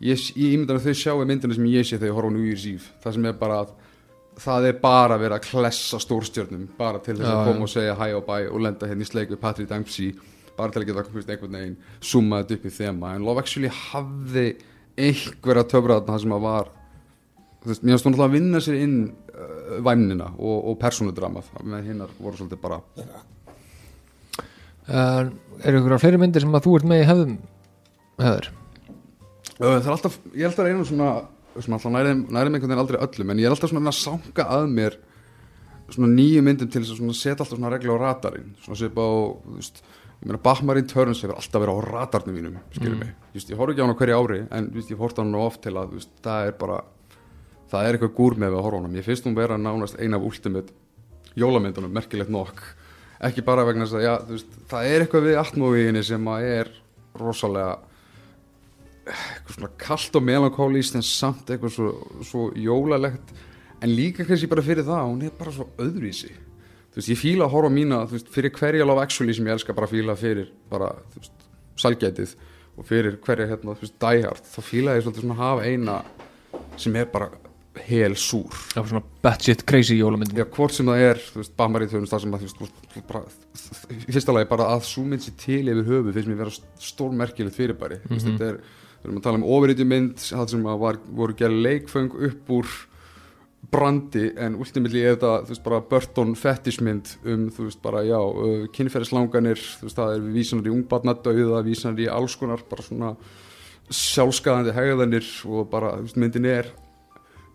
ég, 0.00 0.24
ég 0.36 0.56
ímynda 0.56 0.76
með 0.76 0.88
þau 0.88 0.96
sjá 1.02 1.12
í 1.12 1.28
myndina 1.28 1.56
sem 1.56 1.68
ég 1.70 1.86
sé 1.86 1.98
þegar 1.98 2.10
ég 2.10 2.18
horfa 2.18 2.32
á 2.32 2.36
New 2.36 2.48
Year's 2.48 2.66
Eve. 2.70 2.90
Það 3.04 3.16
sem 3.16 3.30
er 3.30 3.38
bara 3.40 3.60
að 3.64 3.76
það 4.40 4.66
er 4.70 4.80
bara 4.80 5.16
að 5.16 5.24
vera 5.26 5.38
að 5.38 5.46
klessa 5.50 6.00
stórstjörnum 6.00 6.66
bara 6.78 7.00
til 7.04 7.18
þess 7.18 7.28
að 7.28 7.46
koma 7.50 7.66
og 7.66 7.72
segja 7.72 7.96
hæ 7.98 8.06
og 8.16 8.26
bæ 8.28 8.36
og 8.48 8.60
lenda 8.64 8.88
hérna 8.88 9.04
í 9.04 9.08
sleik 9.08 9.32
við 9.34 9.40
Patrick 9.42 9.68
Dempsey 9.68 10.14
bara 10.56 10.72
til 10.72 10.82
að 10.82 10.90
geta 10.90 11.04
einhvern 11.04 11.56
veginn 11.58 11.78
summa 12.00 12.40
þetta 12.40 12.56
upp 12.56 12.68
í 12.68 12.74
þema. 12.78 13.14
En 13.16 13.26
Love 13.26 13.44
Actually 13.44 13.72
hafði 13.74 14.46
einhverja 15.00 15.66
töfra 15.68 15.98
þarna 15.98 16.14
það 16.14 16.22
sem 16.24 16.36
að 16.36 16.46
var 16.46 16.70
veist, 17.66 17.82
mér 17.82 17.92
finnst 17.94 18.08
hún 18.08 18.14
alltaf 18.14 18.28
að 18.28 18.36
vinna 18.38 18.62
sér 18.64 18.78
inn 18.80 18.96
uh, 19.10 19.76
væmnina 19.84 20.30
og, 20.36 20.56
og 20.70 20.80
persónudramað 20.80 21.52
með 21.64 21.92
hinnar 21.92 22.16
voru 22.20 22.40
svolítið 22.40 22.64
bara 22.64 22.80
Uh, 24.90 25.28
eru 25.62 25.78
ykkur 25.78 26.00
fleiri 26.02 26.18
myndir 26.18 26.42
sem 26.42 26.54
að 26.56 26.64
þú 26.64 26.72
ert 26.80 26.86
með 26.90 27.02
í 27.02 27.04
hefðum, 27.06 27.34
hefður? 28.18 28.48
Það 29.60 29.76
er 29.76 29.92
alltaf, 29.92 30.18
ég 30.32 30.46
held 30.48 30.58
að 30.62 30.68
reyna 30.70 30.84
svona, 30.88 31.08
svona 31.60 31.76
alltaf 31.76 31.92
nærið, 31.92 32.20
með 32.30 32.40
einhvern 32.40 32.64
veginn 32.64 32.80
aldrei 32.82 33.00
öllum 33.04 33.30
en 33.34 33.40
ég 33.42 33.48
er 33.48 33.54
alltaf 33.54 33.70
svona 33.74 33.90
að 33.92 33.98
sanga 34.00 34.46
að 34.56 34.68
mér 34.72 34.96
svona 35.90 36.08
nýju 36.14 36.42
myndum 36.46 36.70
til 36.70 36.82
þess 36.86 37.00
að 37.02 37.10
setja 37.18 37.34
alltaf 37.44 37.50
svona 37.58 37.72
regla 37.74 37.96
á 37.98 38.02
radarinn. 38.04 38.54
Svona 38.64 38.78
svipa 38.78 39.02
á, 39.04 39.12
þú 39.44 39.56
veist 39.58 39.82
ég 40.20 40.28
meina 40.28 40.40
Bachmarin 40.44 40.86
Turns 40.88 41.20
hefur 41.24 41.36
alltaf 41.36 41.60
verið 41.64 41.76
á 41.76 41.84
radarnum 41.90 42.36
mínum 42.38 42.56
skilur 42.72 42.94
Mm. 42.94 42.98
mig, 43.04 43.12
Þú 43.30 43.36
veist, 43.40 43.50
ég 43.50 43.56
horf 43.60 43.70
ekki 43.72 43.80
á 43.80 43.84
hann 43.84 43.94
á 43.94 44.00
hverju 44.00 44.16
ári 44.20 44.40
en 44.50 44.70
veist, 44.74 44.90
ég 44.90 44.98
horf 45.00 45.14
á 45.16 45.20
hann 45.22 45.34
oft 45.34 45.62
til 45.62 45.72
að 45.76 45.92
veist, 45.96 46.10
það 46.22 46.46
er 46.46 46.52
bara 46.60 46.80
það 47.70 47.84
er 47.86 47.94
eitthvað 47.98 48.14
gúr 48.16 48.34
með 48.36 48.52
að 48.56 48.62
horfa 48.64 48.78
á 48.80 48.82
hann 48.84 48.96
ég 48.96 49.04
finnst 49.04 49.24
hún 49.26 49.36
vera 49.36 49.56
nánast 49.58 49.96
eina 50.00 50.16
af 50.16 50.22
ultimate 50.28 50.72
jólamyndunum, 51.36 51.92
merkilegt 51.94 52.30
nokk. 52.30 52.60
Ekki 53.20 53.44
bara 53.44 53.64
vegna 53.64 53.84
þess 53.84 53.98
að 53.98 54.04
já, 54.06 54.14
þú 54.26 54.34
veist, 54.36 54.54
það 54.70 54.86
er 54.90 55.00
eitthvað 55.04 55.26
við 55.28 55.38
atmóvíinni 55.40 56.02
sem 56.04 56.24
að 56.32 56.46
er 56.50 56.70
rosalega 57.20 57.78
eitthvað 59.06 59.56
svona 59.56 59.72
kallt 59.80 60.18
og 60.18 60.26
melankólist 60.26 60.98
en 60.98 61.06
samt 61.06 61.50
eitthvað 61.50 61.74
svo, 61.74 61.90
svo 62.26 62.46
jólalegt. 62.58 63.34
En 63.80 63.92
líka 63.94 64.26
kannski 64.28 64.50
bara 64.50 64.64
fyrir 64.64 64.84
það 64.86 65.08
hún 65.08 65.24
er 65.24 65.34
bara 65.38 65.54
svo 65.54 65.70
öðruvísi. 65.80 66.32
Þú 66.90 66.98
veist, 66.98 67.10
ég 67.12 67.20
fíla 67.20 67.46
að 67.46 67.54
horfa 67.54 67.72
mína 67.72 68.00
þú 68.08 68.16
veist, 68.18 68.32
fyrir 68.34 68.54
hverja 68.56 68.86
love 68.86 69.02
actually 69.02 69.34
sem 69.36 69.46
ég 69.46 69.56
elska 69.56 69.76
bara 69.76 69.88
fíla 69.90 70.16
fyrir 70.18 70.50
bara, 70.70 70.90
þú 71.12 71.22
veist, 71.22 71.44
salgætið 71.80 72.34
og 72.76 72.88
fyrir 72.88 73.20
hverja 73.24 73.46
hérna, 73.52 73.76
þú 73.76 73.86
veist, 73.86 74.00
die 74.02 74.24
hard 74.26 74.50
þá 74.50 74.58
fíla 74.66 74.96
ég 74.96 75.06
svolítið 75.06 75.24
svona 75.24 75.36
að 75.38 75.44
hafa 75.44 75.70
eina 75.70 76.00
sem 76.80 76.98
er 76.98 77.08
bara 77.12 77.30
hel 77.86 78.16
súr. 78.18 78.56
Já, 78.74 78.82
svona 78.82 79.02
batshit 79.22 79.62
crazy 79.68 79.96
jólamyndin. 80.00 80.40
Já, 80.40 80.46
hvort 80.50 80.74
sem 80.74 80.88
það 80.90 81.04
er, 81.06 81.20
þú 81.22 81.40
veist, 81.40 81.54
Bamari 81.58 81.88
þjóðum 81.90 82.10
það 82.10 82.24
sem 82.24 82.34
að, 82.34 82.42
þú 82.42 82.48
veist, 82.48 82.58
þú 82.58 82.96
veist, 82.96 83.06
bara, 83.08 83.22
í 83.94 84.16
fyrsta 84.16 84.34
lagi 84.34 84.50
bara 84.50 84.68
að 84.74 84.84
sú 84.90 85.04
mynd 85.06 85.24
sér 85.24 85.36
til 85.40 85.62
yfir 85.62 85.86
höfu 85.88 86.14
finnst 86.16 86.30
mér 86.30 86.40
vera 86.42 86.54
stórmerkilegt 86.90 87.56
fyrirbæri. 87.56 88.00
Mm 88.02 88.16
-hmm. 88.16 88.26
þetta 88.26 88.48
er, 88.50 88.60
við 89.00 89.08
erum 89.08 89.18
að 89.20 89.26
tala 89.26 89.40
um 89.40 89.48
ofurítju 89.56 89.88
mynd 89.88 90.22
það 90.22 90.54
sem 90.54 90.70
að 90.70 90.80
var, 90.84 91.00
voru 91.20 91.36
gerð 91.38 91.60
leikföng 91.66 92.14
upp 92.28 92.54
úr 92.56 92.72
brandi 93.70 94.26
en 94.40 94.56
ultimately 94.58 95.02
er 95.04 95.14
þetta, 95.14 95.32
þú 95.44 95.54
veist, 95.54 95.64
bara 95.64 95.80
Burton 95.90 96.34
fetishmynd 96.38 97.14
um, 97.24 97.46
þú 97.54 97.68
veist, 97.68 97.80
bara, 97.84 98.02
já 98.08 98.18
kynferðislanganir, 98.76 99.62
þú 99.78 99.86
veist, 99.86 100.00
það 100.00 100.14
er 100.16 100.28
vísanar 100.34 100.68
í 100.68 100.74
ungbarnadauða, 100.74 101.64
vísanar 101.66 102.02
í 102.02 102.08
alls 102.10 102.36
konar 102.40 102.64
bara 102.70 102.86
svona 102.86 103.14
sjálfskaðandi 103.90 104.74
hegðanir 104.74 105.28
og 105.50 105.68
bara, 105.70 105.96
þú 105.98 106.08
veist, 106.08 106.20
myndin 106.24 106.48
er 106.50 106.70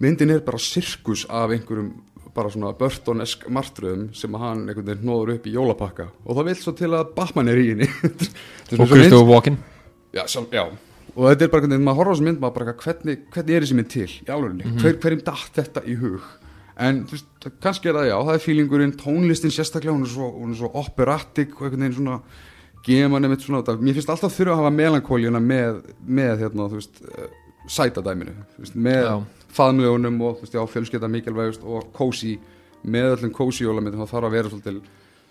myndin 0.03 0.33
er 0.35 0.43
bara 0.45 0.59
sirkus 0.61 1.25
af 1.29 1.53
einhverjum 1.55 1.93
bara 2.35 2.51
svona 2.51 2.73
Burton-esk 2.75 3.45
martröðum 3.53 4.09
sem 4.15 4.33
að 4.35 4.43
hann 4.43 4.65
einhvern 4.65 4.89
veginn 4.89 5.07
nóður 5.07 5.37
upp 5.37 5.45
í 5.47 5.53
jólapakka. 5.55 6.09
Og 6.25 6.35
það 6.35 6.49
vil 6.49 6.55
svo 6.59 6.73
til 6.75 6.89
að 6.91 7.13
Batman 7.15 7.51
er 7.51 7.61
í 7.61 7.69
henni. 7.69 7.87
Og 8.81 8.91
Christopher 8.91 9.29
Walken. 9.29 9.59
Já, 10.15 10.25
sjálf, 10.31 10.51
já, 10.51 10.65
og 11.15 11.29
þetta 11.29 11.45
er 11.45 11.51
bara 11.53 11.67
veginn, 11.67 11.85
maður 11.85 12.01
horfa 12.01 12.11
á 12.11 12.15
þessu 12.15 12.25
mynd 12.27 12.41
maður 12.41 12.57
bara, 12.57 12.73
hvernig, 12.81 13.21
hvernig 13.33 13.55
er 13.55 13.65
þessi 13.65 13.77
mynd 13.77 13.91
til 13.93 14.09
í 14.09 14.33
alvegni, 14.35 14.73
Hver, 14.81 14.97
hverjum 15.03 15.23
datt 15.29 15.61
þetta 15.61 15.85
í 15.87 15.95
hug? 16.01 16.25
En 16.85 17.05
þú 17.07 17.15
veist, 17.15 17.47
kannski 17.63 17.87
er 17.87 17.95
það 17.95 18.09
já 18.09 18.15
það 18.17 18.33
er 18.33 18.43
fílingurinn, 18.43 18.97
tónlistin 18.99 19.53
sérstaklega 19.55 19.95
hún 19.95 20.03
er 20.03 20.11
svo, 20.11 20.27
hún 20.35 20.51
er 20.51 20.59
svo 20.59 20.71
operatic 20.75 21.55
og 21.55 21.69
einhvern 21.69 21.85
veginn 21.85 21.97
svona 22.01 22.19
manni 23.09 23.31
mitt 23.31 23.41
svona 23.41 23.63
þetta. 23.63 23.81
mér 23.81 23.95
finnst 23.97 24.11
alltaf 24.13 24.35
þurfa 24.35 24.53
að 24.53 24.59
hafa 24.61 24.73
melankólíuna 24.75 25.39
með, 25.41 25.79
með 26.05 26.43
hérna, 26.43 26.67
þú 26.69 26.81
veist 26.81 26.99
eh, 27.01 27.31
sætadæminu, 27.71 28.35
þú 28.57 28.65
veist, 28.65 28.75
með 28.75 29.07
faðmlegunum 29.55 30.19
og 30.21 30.35
þú 30.35 30.45
veist, 30.45 30.57
já, 30.59 30.65
fjölskylda 30.75 31.09
mikilvægust 31.09 31.63
og 31.65 31.87
kósi, 31.95 32.35
með 32.83 33.15
öllum 33.15 33.33
kósi 33.33 33.65
jólamyndum 33.65 34.03
þá 34.03 34.11
þarf 34.11 34.29
að 34.29 34.37
vera 34.37 34.51
svolítið 34.51 34.83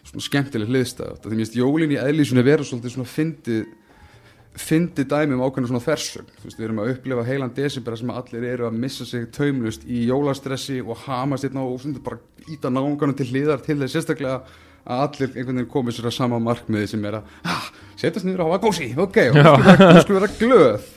svona 0.05 0.27
skemmtileg 0.27 0.73
hliðstæð, 0.73 1.15
því 1.21 1.31
mér 1.31 1.43
finnst 1.45 1.61
jólin 1.61 1.95
í 1.95 2.01
eðlísunni 2.01 2.45
vera 2.45 2.67
svolítið 2.67 2.97
svona 2.97 3.13
fyndið 3.13 3.63
fyndi 4.55 5.05
dæmi 5.11 5.35
um 5.35 5.43
ákveðna 5.43 5.71
svona 5.73 5.83
fersum 5.83 6.27
þú 6.39 6.45
veist, 6.47 6.59
við 6.59 6.67
erum 6.69 6.83
að 6.83 6.91
upplifa 6.95 7.25
heilan 7.27 7.55
desember 7.57 7.97
sem 7.99 8.13
allir 8.15 8.45
eru 8.53 8.69
að 8.69 8.77
missa 8.85 9.07
sig 9.09 9.25
taumlust 9.35 9.87
í 9.91 10.05
jólastressi 10.07 10.77
og 10.85 11.01
hamast 11.09 11.47
hérna 11.49 11.65
og 11.67 11.81
svona 11.83 12.03
bara 12.05 12.21
íta 12.47 12.71
náunganum 12.71 13.17
til 13.19 13.27
hliðar 13.33 13.65
til 13.65 13.81
þess 13.81 13.97
sérstaklega 13.97 14.43
að 14.85 15.03
allir 15.07 15.33
einhvern 15.33 15.59
veginn 15.59 15.73
komið 15.73 15.97
sér 15.99 16.11
að 16.11 16.17
sama 16.19 16.39
markmiði 16.45 16.91
sem 16.93 17.05
er 17.09 17.19
að 17.19 17.33
ah, 17.51 17.67
setjast 17.99 18.29
niður 18.29 18.45
og 18.45 18.53
hafa 18.53 18.63
kósi, 18.67 18.91
ok, 19.01 19.19
og 19.33 19.39
nú 19.41 20.03
skulum 20.05 20.21
vera- 20.21 20.39
glöð. 20.39 20.91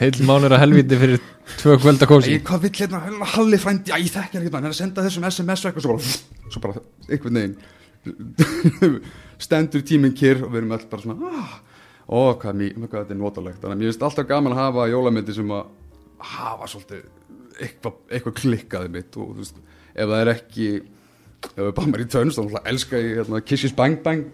Heill 0.00 0.24
mánur 0.26 0.54
að 0.56 0.62
helviti 0.64 0.98
fyrir 0.98 1.20
tvö 1.60 1.76
kvölda 1.84 2.08
kósi. 2.10 2.32
Æ, 2.34 2.42
hvað 2.48 2.64
vill 2.64 2.72
hérna, 2.80 3.02
hérna 3.04 3.28
halli 3.36 3.60
frændi, 3.62 3.92
ég 3.94 4.16
hann 4.16 4.26
ekki 4.26 4.54
hann 4.56 4.64
er 4.66 4.72
að 4.72 4.78
senda 4.80 5.04
þessum 5.04 5.28
SMS 5.28 5.62
og 5.66 5.70
eitthvað 5.70 5.84
svo 5.84 5.94
bara, 5.94 6.48
svo 6.54 6.64
bara 6.64 6.82
einhvern 7.12 7.38
veginn 7.38 7.56
stendur 9.44 9.84
tíminn 9.86 10.16
kyrr 10.16 10.42
og 10.44 10.50
við 10.52 10.62
erum 10.62 10.74
öll 10.76 10.88
bara 10.90 11.04
svona 11.04 11.30
ah, 11.30 11.54
ó 12.08 12.18
hvað, 12.40 12.58
mý, 12.60 12.70
hvað 12.84 12.96
þetta 13.00 13.14
er 13.14 13.20
notalegt. 13.20 13.60
Þannig 13.62 13.74
að 13.74 13.80
mér 13.82 13.90
finnst 13.90 14.06
alltaf 14.08 14.28
gaman 14.28 14.54
að 14.54 14.60
hafa 14.62 14.86
jólamyndi 14.92 15.36
sem 15.36 15.52
að 15.54 15.68
hafa 16.34 16.70
svolítið 16.72 17.04
eitthvað, 17.64 18.00
eitthvað 18.10 18.36
klikkaði 18.40 18.92
mitt. 18.96 19.18
Og 19.18 19.34
þú 19.34 19.42
veist, 19.42 19.60
ef 19.94 20.08
það 20.10 20.16
er 20.20 20.32
ekki 20.34 20.70
ef 21.44 21.60
er 21.60 21.76
bara 21.76 21.92
mér 21.92 22.04
í 22.04 22.08
tönst 22.08 22.38
þá 22.38 22.42
náttúrulega 22.44 22.72
elska 22.72 23.02
ég 23.02 23.20
hérna, 23.20 23.44
Kisses 23.44 23.76
Bang 23.76 24.00
Bang. 24.04 24.26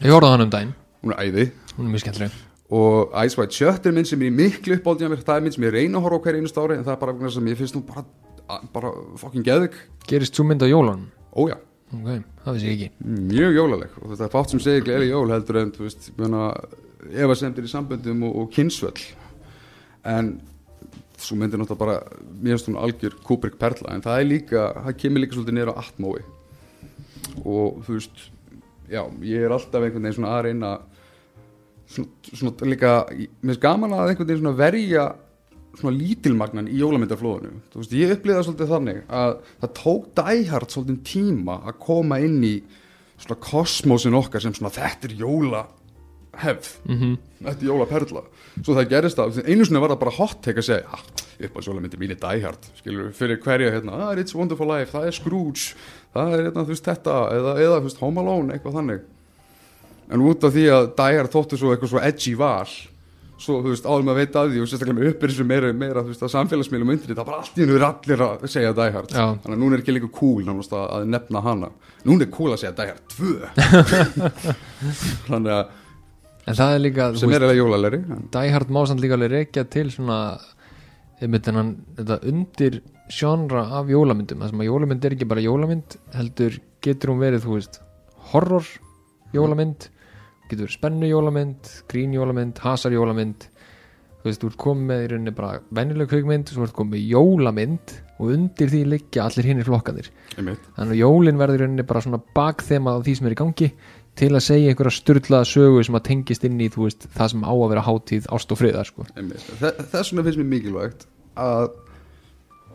Ég 0.00 0.14
horfði 0.14 0.30
á 0.30 0.34
hann 0.34 0.46
um 0.46 0.52
daginn, 0.52 0.74
hún 1.04 1.14
er 1.14 1.22
æði. 1.22 1.46
Hún 1.76 1.86
er 1.88 1.94
mjög 1.94 2.04
skemmtileg. 2.06 2.40
Og 2.74 3.12
Ice 3.20 3.38
White 3.38 3.54
Shut 3.54 3.86
er 3.86 3.94
mynd 3.94 4.08
sem 4.08 4.22
er 4.24 4.30
í 4.30 4.34
miklu 4.34 4.78
uppáldið 4.78 5.12
mér, 5.12 5.26
það 5.26 5.36
er 5.36 5.44
mynd 5.44 5.56
sem 5.56 5.66
ég 5.66 5.74
reyna 5.74 6.00
að 6.00 6.06
horfa 6.08 6.18
á 6.18 6.24
hverju 6.24 6.40
einust 6.42 6.58
ári 6.58 6.78
en 6.78 6.86
það 6.86 6.94
er 6.94 7.02
bara 7.02 7.14
að 7.28 7.44
mér 7.44 7.58
finnst 7.60 7.76
nú 7.76 7.82
bara, 7.86 8.06
bara 8.74 8.90
fucking 9.20 9.46
geðvik 9.46 9.76
Gerist 10.08 10.34
svo 10.34 10.46
mynd 10.48 10.64
á 10.64 10.66
jólunum? 10.66 11.04
Ójá, 11.36 11.58
Ok, 11.94 12.24
það 12.42 12.56
vissi 12.56 12.70
ég 12.70 12.74
ekki. 12.74 12.88
Mjög 13.30 13.56
jólaleg. 13.58 13.96
Og 14.00 14.12
þetta 14.12 14.26
er 14.26 14.32
fátt 14.32 14.52
sem 14.52 14.62
segir 14.62 14.84
gleðileg 14.86 15.12
jól 15.12 15.30
heldur 15.30 15.58
en 15.60 15.72
þú 15.74 15.84
veist, 15.84 16.08
ef 16.10 16.16
sendir 17.38 17.66
í 17.66 17.70
samböndum 17.70 18.26
og, 18.28 18.36
og 18.42 18.52
kynsvöll. 18.54 19.02
En 20.04 20.36
svo 21.18 21.38
myndir 21.38 21.60
náttúrulega 21.60 21.80
bara 21.80 22.22
mér 22.40 22.56
finnst 22.56 22.68
hún 22.68 22.80
algjör 22.80 23.18
Kubrick 23.24 23.58
perla 23.58 23.94
en 23.94 24.02
það 24.04 24.20
er 24.20 24.30
líka, 24.30 24.64
það 24.86 24.98
kemur 25.02 25.22
líka 25.22 25.36
svolítið 25.36 25.58
niður 25.58 25.72
á 25.72 25.80
atmói. 25.84 26.22
Og 27.44 27.84
þú 27.86 27.98
veist 27.98 28.24
já, 28.90 29.04
ég 29.24 29.44
er 29.44 29.54
alltaf 29.54 29.82
einhvern 29.82 30.04
veginn 30.04 30.18
svona 30.18 30.34
að 30.36 30.46
reyna 30.48 30.72
svona, 31.90 32.08
svona 32.32 32.70
líka 32.70 32.94
mér 33.10 33.28
finnst 33.52 33.62
gaman 33.62 33.94
að 33.96 34.12
einhvern 34.12 34.28
veginn 34.28 34.42
svona 34.42 34.58
verja 34.58 35.06
svona 35.74 35.96
lítilmagnan 35.96 36.70
í 36.70 36.78
jólamyndarflóðinu 36.78 37.62
þú 37.72 37.80
veist, 37.80 37.94
ég 37.98 38.14
upplýði 38.14 38.38
það 38.38 38.46
svolítið 38.48 38.72
þannig 38.74 39.00
að 39.20 39.32
það 39.62 39.72
tók 39.80 40.08
dæhart 40.20 40.74
svolítið 40.74 41.00
tíma 41.10 41.56
að 41.64 41.80
koma 41.86 42.20
inn 42.22 42.38
í 42.46 42.54
svona 43.14 43.40
kosmosin 43.42 44.18
okkar 44.18 44.44
sem 44.44 44.54
svona 44.54 44.74
þetta 44.74 45.10
er 45.10 45.16
jóla 45.18 45.64
hefð, 46.42 46.74
mm 46.88 47.14
þetta 47.44 47.60
er 47.60 47.68
jóla 47.68 47.84
perla 47.84 48.22
svo 48.62 48.72
það 48.72 48.86
gerist 48.88 49.18
það, 49.18 49.40
einu 49.44 49.64
sinni 49.66 49.80
var 49.82 49.92
það 49.92 49.98
bara 50.00 50.14
hot 50.16 50.38
take 50.40 50.62
að 50.62 50.68
segja, 50.70 50.86
ah, 50.96 51.02
upp 51.44 51.58
á 51.58 51.60
jólamyndir 51.66 52.00
mín 52.00 52.14
er 52.14 52.20
dæhart 52.22 52.70
skilur 52.78 53.10
fyrir 53.12 53.40
hverja 53.44 53.74
hérna 53.74 53.98
ah, 53.98 54.14
It's 54.16 54.32
Wonderful 54.32 54.70
Life, 54.70 54.94
það 54.94 55.10
er 55.10 55.18
Scrooge 55.18 55.74
það 56.14 56.32
er 56.38 56.46
hérna, 56.46 56.64
þú 56.64 56.74
veist, 56.74 56.88
þetta, 56.88 57.18
eða, 57.34 57.52
eða 57.66 57.76
þú 57.82 57.90
veist, 57.90 58.02
Home 58.02 58.22
Alone, 58.22 58.54
eitthvað 58.54 58.80
þannig. 58.80 59.06
En 60.14 60.24
út 60.24 60.44
af 60.46 60.52
því 60.54 60.64
að 60.70 60.90
dæhart 60.98 61.32
þóttu 61.34 61.60
svo 61.60 61.72
eitthvað 61.74 61.94
svo 61.94 62.02
edgy 62.04 62.34
val 62.38 62.74
svo, 63.44 63.56
þú 63.64 63.72
veist, 63.72 63.86
áður 63.88 64.04
maður 64.06 64.20
veit 64.20 64.36
að 64.38 64.52
því 64.52 64.60
og 64.62 64.68
sérstaklega 64.70 64.98
með 64.98 65.08
uppbyrð 65.10 65.36
sem 65.36 65.48
meira, 65.50 65.70
meira, 65.74 66.04
þú 66.04 66.12
veist, 66.12 66.22
að 66.22 66.32
samfélagsmiðlum 66.32 66.92
undir 66.94 67.10
þetta, 67.10 67.24
bara 67.26 67.40
allt 67.42 67.56
í 67.58 67.64
hennu 67.64 67.74
er 67.76 67.86
allir 67.88 68.22
að 68.24 68.44
segja 68.52 68.70
Já. 68.70 69.24
þannig 69.42 69.56
að 69.56 69.62
núna 69.64 69.74
er 69.74 69.82
ekki 69.82 69.96
líka 69.96 70.10
cool 70.14 70.44
nánast 70.46 70.72
að, 70.76 70.84
að 70.94 71.08
nefna 71.16 71.42
hana. 71.44 71.70
Núna 72.06 72.24
er 72.24 72.30
cool 72.36 72.54
að 72.54 72.62
segja 72.62 72.86
Hard 72.92 73.02
2 73.16 73.34
þannig 75.32 75.52
að, 75.56 75.74
En 76.44 76.58
það 76.58 76.74
er 76.74 76.82
líka, 76.82 77.06
þú 77.14 77.22
sem 77.22 77.30
veist, 77.30 77.40
er 77.40 77.46
eða 77.46 77.56
jólalegri 77.56 78.00
Die 78.34 78.50
Hard 78.52 78.72
má 78.74 78.82
samt 78.88 79.00
líka 79.00 79.16
alveg 79.16 79.32
rekja 79.32 79.64
til 79.72 79.86
svona 79.94 80.18
einmitt 81.22 81.46
þennan, 81.48 81.70
þetta 81.96 82.18
undir 82.30 82.78
genre 83.12 83.64
af 83.78 83.88
jólamyndum, 83.92 84.42
það 84.42 84.52
sem 84.52 84.62
að 84.64 84.68
jólamynd 84.68 85.06
er 85.06 85.16
ekki 85.16 85.28
bara 85.30 85.44
jólamynd, 85.44 85.96
heldur 86.16 86.58
getur 86.84 87.12
hún 87.12 87.22
verið, 87.22 87.44
þú 87.46 87.56
veist, 87.56 87.80
horror 88.32 88.68
jólamynd, 89.34 89.88
getur 90.50 90.66
verið 90.66 90.76
spennu 90.76 91.10
jólamynd, 91.10 91.72
grín 91.90 92.14
jólamynd, 92.16 92.60
hasar 92.64 92.94
jólamynd. 92.96 93.48
Þú 94.24 94.30
veist, 94.30 94.40
þú 94.40 94.48
ert 94.48 94.60
komið 94.62 94.88
með 94.88 95.02
í 95.02 95.08
rauninni 95.12 95.32
bara 95.36 95.56
venjuleg 95.76 96.08
kvikmynd, 96.08 96.48
svo 96.48 96.64
ert 96.64 96.76
komið 96.76 96.94
með 96.94 97.08
jólamynd 97.12 97.96
og 98.14 98.30
undir 98.32 98.70
því 98.72 98.80
liggja 98.88 99.26
allir 99.26 99.48
hinnir 99.50 99.66
flokkanir 99.68 100.08
einmitt, 100.38 100.64
þannig 100.78 100.94
að 100.94 101.00
jólin 101.02 101.40
verður 101.40 101.58
í 101.58 101.62
rauninni 101.64 101.84
bara 101.90 102.02
svona 102.06 102.20
bakþema 102.36 102.94
af 102.94 103.04
því 103.04 103.14
sem 103.18 103.28
er 103.28 103.34
í 103.34 103.38
gangi 103.42 103.68
til 104.18 104.30
að 104.30 104.44
segja 104.46 104.72
einhverja 104.72 104.94
styrlaða 104.94 105.48
sögu 105.50 105.82
sem 105.86 105.96
að 105.98 106.06
tengist 106.08 106.44
inn 106.46 106.60
í 106.62 106.68
veist, 106.74 107.08
það 107.14 107.32
sem 107.32 107.46
á 107.46 107.52
að 107.54 107.70
vera 107.72 107.86
hátíð 107.86 108.28
ást 108.36 108.52
og 108.54 108.60
friðar 108.60 108.88
sko. 108.88 109.06
þess 109.10 110.12
vegna 110.12 110.26
finnst 110.26 110.40
mér 110.40 110.50
mikilvægt 110.52 111.06
að 111.34 111.72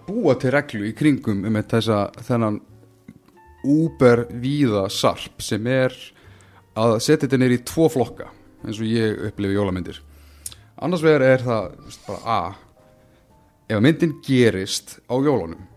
búa 0.09 0.35
til 0.39 0.51
reglu 0.55 0.89
í 0.89 0.95
kringum 0.97 1.45
um 1.47 1.59
þessa 1.69 2.09
þennan 2.27 2.59
úber 3.67 4.25
víða 4.41 4.87
sarp 4.91 5.43
sem 5.43 5.65
er 5.67 5.95
að 6.79 6.97
setja 7.03 7.25
þetta 7.25 7.39
neyri 7.41 7.59
í 7.59 7.65
tvo 7.67 7.89
flokka 7.91 8.29
eins 8.65 8.79
og 8.79 8.87
ég 8.87 9.19
upplifi 9.29 9.55
jólamyndir 9.55 9.99
annars 10.79 11.03
vegar 11.03 11.25
er 11.27 11.43
það 11.43 11.71
veist, 11.85 12.05
bara 12.07 12.19
a 12.23 12.39
ef 13.69 13.83
myndin 13.83 14.15
gerist 14.25 14.97
á 15.11 15.15
jólunum 15.19 15.67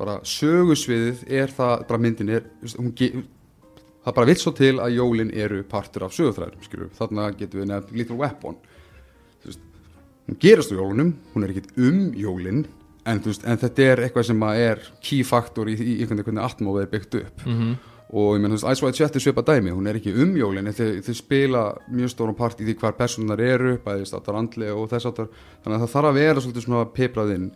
bara 0.00 0.18
sögusviðið 0.26 1.24
er 1.28 1.52
það 1.52 1.86
bara 1.88 2.02
myndin 2.04 2.32
er 2.36 2.46
veist, 2.62 2.78
hún 2.80 2.92
ge, 2.96 3.12
það 4.04 4.16
bara 4.18 4.30
vill 4.30 4.40
svo 4.40 4.52
til 4.58 4.74
að 4.82 4.96
jólin 4.98 5.32
eru 5.34 5.62
partur 5.68 6.06
af 6.06 6.16
sögutræðum 6.16 6.66
skilur 6.66 6.92
þarna 6.98 7.30
getum 7.38 7.62
við 7.62 7.70
nefnt 7.70 7.96
Little 7.96 8.18
Weapon. 8.20 8.58
Veist, 9.46 9.62
hún 10.28 10.40
gerast 10.42 10.74
á 10.74 10.78
jólunum 10.78 11.14
hún 11.34 11.44
er 11.44 11.54
ekkit 11.54 11.72
um 11.78 12.02
jólin 12.18 12.64
en, 13.06 13.22
en 13.22 13.62
þetta 13.62 13.88
er 13.88 14.04
eitthvað 14.04 14.28
sem 14.30 14.44
að 14.46 14.66
er 14.66 14.84
key 15.02 15.24
factor 15.26 15.70
í, 15.70 15.78
í 15.78 15.96
einhvern 16.02 16.22
veginn 16.22 16.44
atmófið 16.44 16.86
er 16.86 16.92
byggt 16.96 17.18
upp. 17.22 17.48
Mm 17.48 17.72
og 18.12 18.34
ég 18.36 18.42
menn, 18.42 18.52
þú 18.52 18.58
veist, 18.58 18.68
Ice 18.68 18.84
White 18.84 18.98
Chat 18.98 19.14
er 19.16 19.24
svipa 19.24 19.44
dæmi 19.46 19.72
hún 19.72 19.88
er 19.88 19.96
ekki 19.96 20.12
um 20.20 20.34
jólin, 20.36 20.68
en 20.68 20.76
þau, 20.76 21.14
spila 21.16 21.62
mjög 21.88 22.12
stórum 22.12 22.36
part 22.36 22.60
í 22.60 22.66
því 22.66 22.74
hvar 22.82 22.96
personar 22.98 23.40
eru 23.40 23.78
bæði 23.80 24.08
státtar 24.10 24.36
andlega 24.36 24.74
og 24.76 24.90
þess 24.90 25.08
áttar 25.08 25.30
þannig 25.64 25.76
að 25.78 25.84
það 25.84 25.92
þarf 25.94 26.10
að 26.10 26.18
vera 26.18 26.42
svolítið 26.44 26.66
svona 26.66 26.90
piprað 26.92 27.32
inn. 27.36 27.46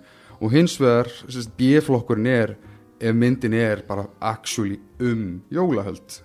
Og 0.40 0.52
hins 0.52 0.76
vegar, 0.80 1.12
sérst, 1.28 1.52
B-flokkurinn 1.60 2.30
er 2.32 2.54
ef 2.96 3.16
myndin 3.16 3.56
er 3.56 3.84
bara 3.88 4.06
actually 4.24 4.80
um 5.00 5.42
jólahöld 5.52 6.22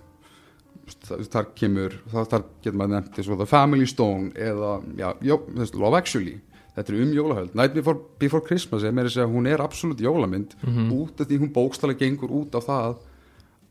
þar 1.32 1.50
kemur, 1.58 1.98
þar 2.12 2.46
getur 2.62 2.78
maður 2.78 2.96
nefnt 2.96 3.20
eins 3.20 3.30
og 3.30 3.38
The 3.42 3.48
Family 3.50 3.86
Stone 3.90 4.32
eða, 4.34 4.72
já, 4.98 5.36
þess, 5.58 5.76
Love 5.78 6.00
Actually. 6.00 6.40
Þetta 6.72 6.92
er 6.94 7.00
um 7.04 7.12
jólahöld, 7.12 7.54
Night 7.58 7.74
Before, 7.76 8.00
Before 8.18 8.44
Christmas 8.46 8.84
er 8.88 9.08
segja, 9.12 9.28
hún 9.28 9.46
er 9.46 9.60
absolutt 9.60 10.00
jólamynd 10.00 10.54
út 10.64 11.20
af 11.20 11.28
því 11.28 11.42
hún 11.42 11.52
bókstælega 11.52 12.00
gengur 12.06 12.32
út 12.32 12.54
af 12.56 12.64
það 12.64 12.94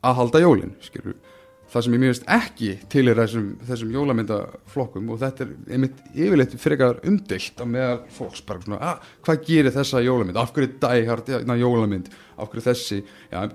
að 0.02 0.18
halda 0.20 0.42
jólin 0.42 0.76
skilur. 0.82 1.16
það 1.72 1.84
sem 1.86 1.94
ég 1.94 2.02
mjög 2.02 2.12
veist 2.12 2.26
ekki 2.34 2.70
til 2.92 3.02
er 3.08 3.18
þessum, 3.22 3.46
þessum 3.64 3.92
jólamyndaflokkum 3.94 5.10
og 5.14 5.20
þetta 5.22 5.44
er 5.46 5.52
einmitt 5.72 6.00
yfirleitt 6.12 6.56
frekar 6.60 6.98
umdilt 7.08 7.62
að 7.64 7.70
meðal 7.72 8.00
fólks 8.12 8.42
bara 8.44 8.64
svona, 8.64 8.80
að, 8.90 9.06
hvað 9.24 9.44
gerir 9.46 9.74
þessa 9.74 10.02
jólamynd? 10.04 10.40
Af 10.42 10.52
hverju 10.52 10.74
dæhart 10.82 11.30
jólamynd? 11.62 12.10
Af 12.36 12.52
hverju 12.52 12.66
þessi? 12.66 12.98
Já, 13.32 13.46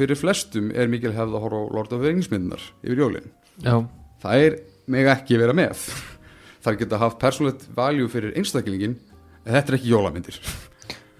fyrir 0.00 0.18
flestum 0.18 0.72
er 0.72 0.90
mikil 0.90 1.12
hefð 1.16 1.36
að 1.36 1.44
horfa 1.44 1.60
á 1.60 1.72
Lord 1.76 1.92
of 1.92 2.00
the 2.00 2.08
Rings 2.08 2.30
myndunar 2.32 2.64
yfir 2.82 3.04
jólin. 3.04 3.28
Já, 3.60 3.76
það 4.24 4.46
er 4.46 4.58
meg 4.90 5.12
ekki 5.12 5.38
vera 5.40 5.56
með. 5.56 5.84
Það 6.64 6.82
geta 6.82 6.98
haft 7.00 7.16
persónlegt 7.22 7.62
valjú 7.72 8.08
fyrir 8.12 8.34
einstaklingin 8.36 8.98
en 9.46 9.54
þetta 9.54 9.72
er 9.72 9.76
ekki 9.78 9.92
jólamyndir. 9.94 10.36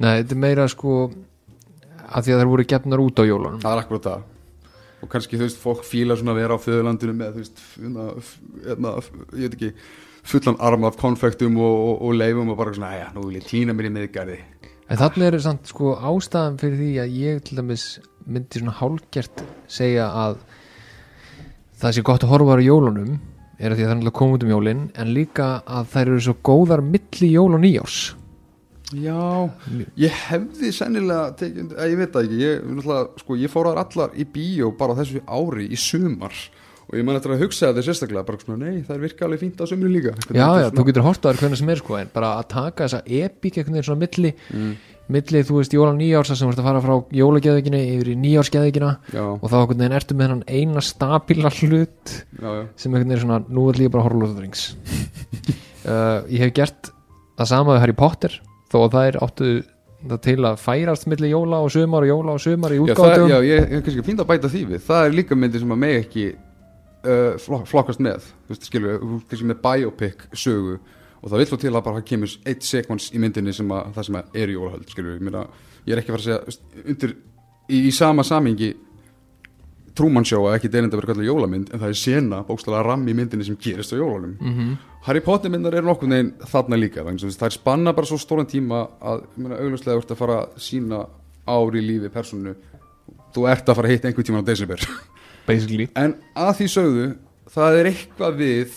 Nei, 0.00 0.18
þetta 0.18 0.34
er 0.36 0.40
meira 0.42 0.66
sko 0.68 0.96
að 2.10 2.26
því 2.26 2.34
að 2.34 2.42
þær 2.42 2.50
voru 2.50 2.66
gefnar 2.68 3.00
út 3.00 3.22
á 3.22 3.24
jólunum. 3.24 3.62
Það 3.62 3.72
er 3.72 3.80
akkurat 3.80 4.08
það. 4.10 4.26
Og 5.00 5.08
kannski 5.14 5.40
þú 5.40 5.46
veist, 5.46 5.62
fólk 5.62 5.86
fíla 5.88 6.16
svona 6.20 6.34
að 6.34 6.42
vera 6.42 6.60
á 6.60 6.64
föðurlandinu 6.64 7.14
með 7.16 7.38
þú 7.38 7.44
veist, 7.44 7.64
hérna, 7.78 8.06
hérna, 8.66 8.94
ég 9.32 9.46
veit 9.46 9.56
ekki 9.56 9.72
fullan 10.28 10.60
arm 10.60 10.84
af 10.90 11.00
konfektum 11.00 11.56
og, 11.56 11.76
og, 11.86 12.02
og 12.04 12.18
leifum 12.20 12.52
og 12.52 12.60
bara 12.60 12.76
svona, 12.76 12.92
já, 12.98 13.06
nú 13.16 13.24
vil 13.30 13.40
ég 13.40 13.48
klína 13.48 13.76
mér 13.76 13.88
í 13.88 13.94
miðgarði. 13.96 14.38
En 14.90 15.00
þannig 15.00 15.30
er 15.30 15.42
samt 15.44 15.70
sko 15.70 15.94
ástæðan 15.96 16.60
fyrir 16.60 16.80
því 16.82 16.92
að 17.00 17.16
ég 17.20 17.42
til 17.46 17.60
dæmis 17.60 17.84
myndi 18.26 18.60
svona 18.60 18.76
hálgert 18.80 19.42
segja 19.70 20.08
að 20.12 20.38
það 21.80 21.96
sé 21.96 22.06
gott 22.06 22.24
að 22.26 22.32
horfa 22.34 22.60
á 22.60 22.66
jólunum 22.66 23.18
er 23.60 23.72
að 23.72 23.76
því 23.76 23.84
að 23.84 23.88
það 23.88 23.90
er 23.90 23.98
náttúrulega 23.98 24.18
komið 24.20 24.38
út 24.38 24.46
um 24.46 24.54
jólin 24.54 24.86
en 24.94 25.12
líka 25.16 25.50
að 25.68 25.92
þær 25.92 26.06
eru 26.06 26.24
svo 26.26 26.36
góðar 26.50 26.82
milli 26.84 27.30
jól 27.34 27.50
og 27.56 27.62
nýjárs 27.64 28.00
Já, 28.90 29.46
ég 30.02 30.14
hefði 30.26 30.72
sennilega 30.74 31.28
tekið, 31.38 31.76
ég 31.92 32.00
veit 32.00 32.10
það 32.10 32.24
ekki 32.24 32.38
ég, 32.40 32.80
sko, 33.22 33.36
ég 33.38 33.52
fór 33.52 33.68
að 33.70 33.84
allar 33.84 34.16
í 34.18 34.26
bíó 34.26 34.72
bara 34.74 34.96
þessu 34.98 35.22
ári 35.30 35.68
í 35.70 35.78
sumar 35.78 36.34
og 36.90 36.96
ég 36.98 37.06
man 37.06 37.14
eftir 37.14 37.36
að 37.36 37.44
hugsa 37.44 37.68
þetta 37.68 37.84
sérstaklega 37.86 38.26
bara 38.26 38.40
svona, 38.42 38.66
nei, 38.66 38.80
það 38.82 38.96
er 38.96 39.04
virka 39.04 39.26
alveg 39.28 39.42
fínt 39.44 39.62
á 39.62 39.64
sumri 39.70 39.92
líka. 39.92 40.16
Já, 40.34 40.48
já, 40.58 40.66
þú 40.74 40.86
getur 40.88 41.06
hort 41.06 41.22
á 41.22 41.30
þær 41.30 41.38
hvernig 41.44 41.60
sem 41.60 41.70
er 41.70 41.82
sko 41.84 41.98
en 42.00 42.10
bara 42.16 42.32
að 42.40 42.48
taka 42.50 42.88
þessa 42.88 43.02
epík 43.20 43.60
veginn 43.60 43.86
svona 43.86 44.02
milli 44.02 44.32
mm, 44.34 44.72
milli, 45.10 45.42
þú 45.46 45.56
veist, 45.58 45.74
jóla 45.74 45.92
og 45.94 45.98
nýjárs 45.98 46.30
sem 46.32 46.48
vorst 46.48 46.60
að 46.62 46.68
fara 46.68 46.82
frá 46.84 46.94
jólageðvikinu 47.18 47.80
yfir 47.96 48.10
í 48.12 48.16
nýjársgeðvikina 48.20 48.90
Já, 49.14 49.24
og 49.32 49.46
þá 49.46 49.56
einhvern 49.60 49.80
veginn 49.82 49.96
ertu 49.98 50.16
með 50.16 50.26
hennan 50.28 50.44
eina 50.48 50.82
stabíla 50.84 51.50
hlut 51.58 52.14
já, 52.14 52.46
já, 52.46 52.62
sem 52.76 52.94
einhvern 52.94 53.10
veginn 53.14 53.24
svona, 53.24 53.40
nú 53.48 53.66
er 53.70 53.80
líka 53.80 53.94
bara 53.94 54.04
að 54.04 54.08
horfa 54.08 54.20
Lord 54.20 54.30
of 54.30 54.38
the 54.38 54.44
Rings. 54.46 54.62
Uh, 55.80 56.20
ég 56.28 56.42
hef 56.44 56.50
gert 56.52 56.90
það 57.40 57.46
sama 57.48 57.72
við 57.72 57.78
Harry 57.80 57.94
Potter 57.96 58.34
þó 58.68 58.82
að 58.82 58.90
það 58.92 59.06
er 59.08 59.16
áttu 59.24 59.46
það 60.10 60.18
til 60.26 60.34
að 60.44 60.58
færast 60.60 61.06
milli 61.08 61.30
jóla 61.30 61.62
og 61.64 61.70
sumar 61.72 62.04
og 62.04 62.10
jóla 62.10 62.34
og 62.36 62.42
sumar 62.44 62.74
í 62.76 62.80
útgáðum 62.84 63.32
já 63.32 63.38
ég 63.48 63.64
er 63.64 63.80
kannski 63.86 64.04
fínt 64.04 64.20
að 64.20 64.28
bæta 64.28 64.50
því 64.52 64.60
við. 64.74 64.82
Það 64.84 65.06
er 65.06 65.16
líka 65.16 65.38
myndir 65.40 65.62
sem 65.64 65.72
að 65.72 65.80
meg 65.80 65.96
ekki 66.02 66.26
uh, 66.36 67.32
flok- 67.40 67.64
flokkast 67.72 68.02
með, 68.04 68.28
þú 68.44 68.52
veist, 68.52 68.68
skilur 68.68 69.00
þú 69.00 69.16
ert 69.16 70.84
og 71.20 71.30
það 71.30 71.42
vill 71.42 71.48
svo 71.50 71.58
til 71.60 71.72
að 71.74 71.86
bara 71.86 72.04
kemur 72.06 72.36
eitt 72.48 72.66
sekvans 72.66 73.10
í 73.14 73.20
myndinni 73.22 73.52
sem 73.52 73.72
að 73.74 73.90
það 73.96 74.06
sem 74.08 74.20
að 74.20 74.38
er 74.42 74.52
í 74.52 74.56
jólahöld 74.56 74.92
skilur 74.92 75.18
ég, 75.86 75.92
er 75.94 76.00
ekki 76.00 76.12
að 76.12 76.16
fara 76.16 76.20
að 76.20 76.28
segja 76.28 76.84
þú 76.84 76.86
undir, 76.92 77.16
í, 77.68 77.80
í 77.88 77.92
sama 77.92 78.24
samingi 78.26 78.70
að 80.00 80.54
ekki 80.54 80.70
deynenda 80.72 80.96
verið 80.96 81.10
kallar 81.12 81.26
jólamynd 81.26 81.72
en 81.74 81.80
það 81.82 81.90
er 81.90 81.98
sena 81.98 82.38
bókstæðlega 82.48 82.86
ramm 82.86 83.08
í 83.10 83.14
myndinni 83.14 83.44
sem 83.44 83.56
gerist 83.60 83.92
á 83.92 84.00
jólunum. 84.00 84.36
Mm 84.40 84.54
-hmm. 84.54 84.76
Harry 85.04 85.20
Potter 85.20 85.50
myndar 85.50 85.74
eru 85.74 85.86
nokkuð 85.86 86.08
neginn 86.08 86.32
þarna 86.40 86.76
líka 86.76 87.00
að 87.02 87.18
það 87.36 87.46
er 87.46 87.50
spanna 87.50 87.92
bara 87.92 88.06
svo 88.06 88.18
stóran 88.18 88.46
tíma 88.46 88.88
að 89.00 89.24
þú 89.36 89.96
ert 89.96 90.10
að 90.10 90.16
fara 90.16 90.36
að 90.40 90.48
sína 90.56 91.06
ári 91.46 91.80
lífi 91.80 92.08
personu 92.08 92.54
þú 93.34 93.48
ert 93.50 93.68
að 93.68 93.76
fara 93.76 93.88
að 93.88 93.92
hitta 93.92 94.08
einhver 94.08 94.24
tíma 94.24 94.40
á 94.40 94.44
desember. 94.44 94.80
Basically. 95.46 95.88
En 95.96 96.14
að 96.36 96.56
því 96.58 96.66
sögðu 96.68 97.14
það 97.50 97.78
er 97.78 97.86
eitthvað 97.86 98.36
við 98.36 98.68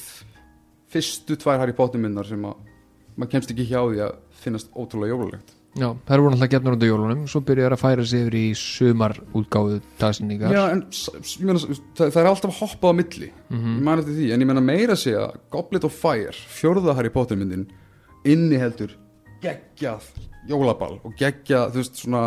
fyrstu 0.93 1.37
tvær 1.41 1.61
Harry 1.61 1.75
Potter 1.77 2.01
myndar 2.01 2.27
sem 2.29 2.45
að 2.47 2.55
maður 3.17 3.35
kemst 3.35 3.51
ekki 3.53 3.67
hjá 3.69 3.81
því 3.81 4.01
að 4.07 4.15
finnast 4.43 4.71
ótrúlega 4.73 5.13
jólulegt 5.13 5.53
já, 5.73 5.87
það 6.05 6.15
eru 6.15 6.25
náttúrulega 6.29 6.53
gefnur 6.53 6.75
undir 6.77 6.91
jólunum 6.91 7.21
svo 7.29 7.41
byrjar 7.45 7.75
að 7.75 7.81
færa 7.81 8.05
sig 8.09 8.25
yfir 8.25 8.37
í 8.37 8.43
sumar 8.57 9.15
útgáðu 9.37 9.79
dagsningar 10.01 10.53
Já, 10.53 10.63
en 10.73 10.83
meina, 11.45 11.61
það, 11.97 12.03
það 12.03 12.19
er 12.23 12.29
alltaf 12.29 12.59
hoppað 12.61 12.93
á 12.93 12.99
milli. 12.99 13.29
Mhm. 13.49 13.77
ég 13.77 13.87
man 13.87 14.03
eftir 14.03 14.17
því, 14.19 14.27
en 14.33 14.43
ég 14.45 14.49
meina 14.51 14.65
meira 14.65 14.97
að 14.97 15.01
segja 15.05 15.23
Goblet 15.53 15.87
of 15.87 15.95
Fire, 15.97 16.35
fjórða 16.59 16.97
Harry 16.97 17.13
Potter 17.13 17.39
myndin 17.39 17.65
inniheldur 18.23 18.93
geggjað 19.43 20.05
jólaball 20.47 20.99
og 21.03 21.15
geggjað, 21.19 21.73
þú 21.73 21.81
veist, 21.81 22.03
svona 22.03 22.21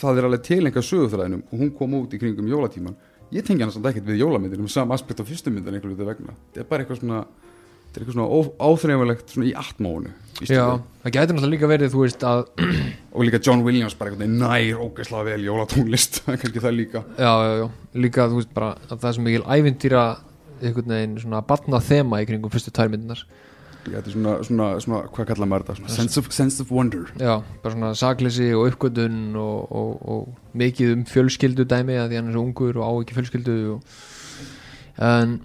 það 0.00 0.18
er 0.18 0.28
alveg 0.28 0.46
tilenga 0.46 0.82
sögufræðinum 0.82 1.44
og 1.50 1.60
hún 1.60 1.74
kom 1.76 1.94
út 2.00 2.14
í 2.14 2.20
kringum 2.22 2.48
jólatíman 2.50 2.96
ég 3.34 3.44
tengi 3.46 3.64
hann 3.64 3.72
samt 3.74 3.88
ekkert 3.90 4.06
við 4.06 4.22
jólamyndin 4.22 4.62
um 4.62 4.70
sama 4.70 4.94
aspekt 4.94 5.20
á 5.22 5.24
fyrstu 5.26 5.50
myndin 5.50 5.74
einhverju 5.76 5.96
þetta 5.98 6.08
vegna. 6.08 6.34
Þetta 6.52 6.62
er 6.62 6.68
bara 6.70 6.84
eitthvað 6.84 7.00
svona 7.02 7.20
þetta 7.96 8.04
er 8.04 8.04
eitthvað 8.04 8.18
svona 8.18 8.68
áþreifilegt 8.68 9.32
svona 9.32 9.48
í 9.48 9.52
atmónu 9.56 10.10
já, 10.44 10.64
það 11.00 11.14
gæti 11.14 11.32
náttúrulega 11.32 11.52
líka 11.54 11.70
verið 11.70 11.94
þú 11.94 12.02
veist 12.02 12.26
að 12.28 12.42
og 13.16 13.24
líka 13.24 13.40
John 13.40 13.64
Williams 13.64 13.96
bara 13.96 14.12
eitthvað 14.12 14.34
nær 14.36 14.82
ógeðslega 14.84 15.28
vel 15.30 15.46
jólatónlist, 15.46 16.20
kannski 16.26 16.60
það 16.60 16.76
líka. 16.76 17.02
Já, 17.16 17.32
já, 17.32 17.52
já, 17.62 17.66
líka 17.96 18.28
þú 18.28 18.42
veist 18.42 18.52
bara 18.56 18.74
að 18.90 18.98
það 18.98 19.08
er 19.08 19.16
svo 19.16 19.26
mikil 19.26 19.46
ævintýra 19.48 20.04
einhvern 20.60 20.92
veginn 20.92 21.18
svona 21.24 21.42
batna 21.48 21.80
þema 21.84 22.20
í 22.20 22.28
kringum 22.28 22.52
fyrstu 22.52 22.72
tærmyndunar 22.76 23.24
Líka 23.86 24.00
þetta 24.00 24.10
er 24.10 24.16
svona, 24.16 24.36
svona, 24.44 24.68
svona, 24.82 25.00
hvað 25.14 25.28
kallar 25.30 25.50
maður 25.50 25.64
þetta? 25.66 25.78
Svona 25.80 25.96
sense, 25.96 26.20
of, 26.20 26.30
sense 26.34 26.62
of 26.64 26.72
wonder. 26.74 27.04
Já, 27.22 27.36
bara 27.62 27.74
svona 27.76 27.92
sakleysi 27.94 28.48
og 28.58 28.72
uppgötun 28.72 29.20
og, 29.38 29.68
og, 29.70 29.92
og 30.10 30.56
mikið 30.58 30.94
um 30.96 31.04
fjölskyldu 31.06 31.68
dæmi 31.70 31.94
að 32.00 32.10
því 32.10 32.18
hann 32.18 32.32
er 32.32 32.34
svo 32.36 32.42
ungur 32.48 32.80
og 32.80 32.82
á 32.82 32.92
ekki 33.04 33.18
fjölskyldu 33.20 33.56
og, 33.76 34.00
en, 35.06 35.36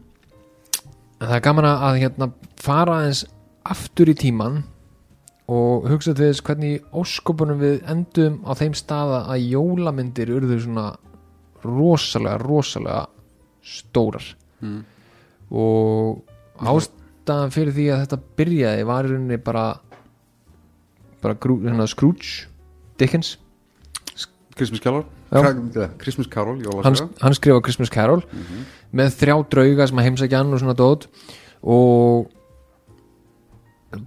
en 1.21 1.27
það 1.29 1.37
er 1.37 1.45
gaman 1.45 1.67
að 1.69 1.99
hérna 2.01 2.27
fara 2.61 2.97
eins 3.05 3.23
aftur 3.69 4.09
í 4.09 4.17
tíman 4.17 4.63
og 5.51 5.85
hugsa 5.91 6.15
til 6.15 6.31
þess 6.31 6.43
hvernig 6.47 6.85
óskopunum 6.95 7.59
við 7.61 7.81
endum 7.91 8.39
á 8.47 8.57
þeim 8.57 8.73
staða 8.77 9.25
að 9.29 9.45
jólamyndir 9.51 10.31
urðu 10.33 10.57
svona 10.63 10.87
rosalega, 11.61 12.39
rosalega 12.41 13.05
stórar. 13.61 14.25
Mm. 14.61 14.81
og 15.51 16.21
ástæðan 16.61 17.53
fyrir 17.53 17.73
því 17.73 17.85
að 17.91 18.03
þetta 18.03 18.19
byrjaði 18.37 18.83
var 18.85 19.07
í 19.07 19.09
rauninni 19.11 19.39
bara 19.41 19.63
bara 21.21 21.37
grú, 21.37 21.59
hérna, 21.61 21.87
Scrooge 21.89 22.47
Dickens. 23.01 23.37
Christmas 24.57 24.81
Carol? 24.83 25.05
Christmas 26.01 26.27
Carol, 26.29 26.57
hann, 26.59 26.65
jólasaga 26.65 27.09
hann 27.23 27.35
skrifa 27.37 27.61
Christmas 27.65 27.89
Carol. 27.93 28.23
Mhm. 28.31 28.65
Með 28.95 29.17
þrjá 29.19 29.35
drauga 29.55 29.87
sem 29.89 30.01
að 30.01 30.07
heimsækja 30.09 30.41
hann 30.41 30.55
og 30.55 30.61
svona 30.61 30.77
dót. 30.77 31.07
Og 31.61 32.31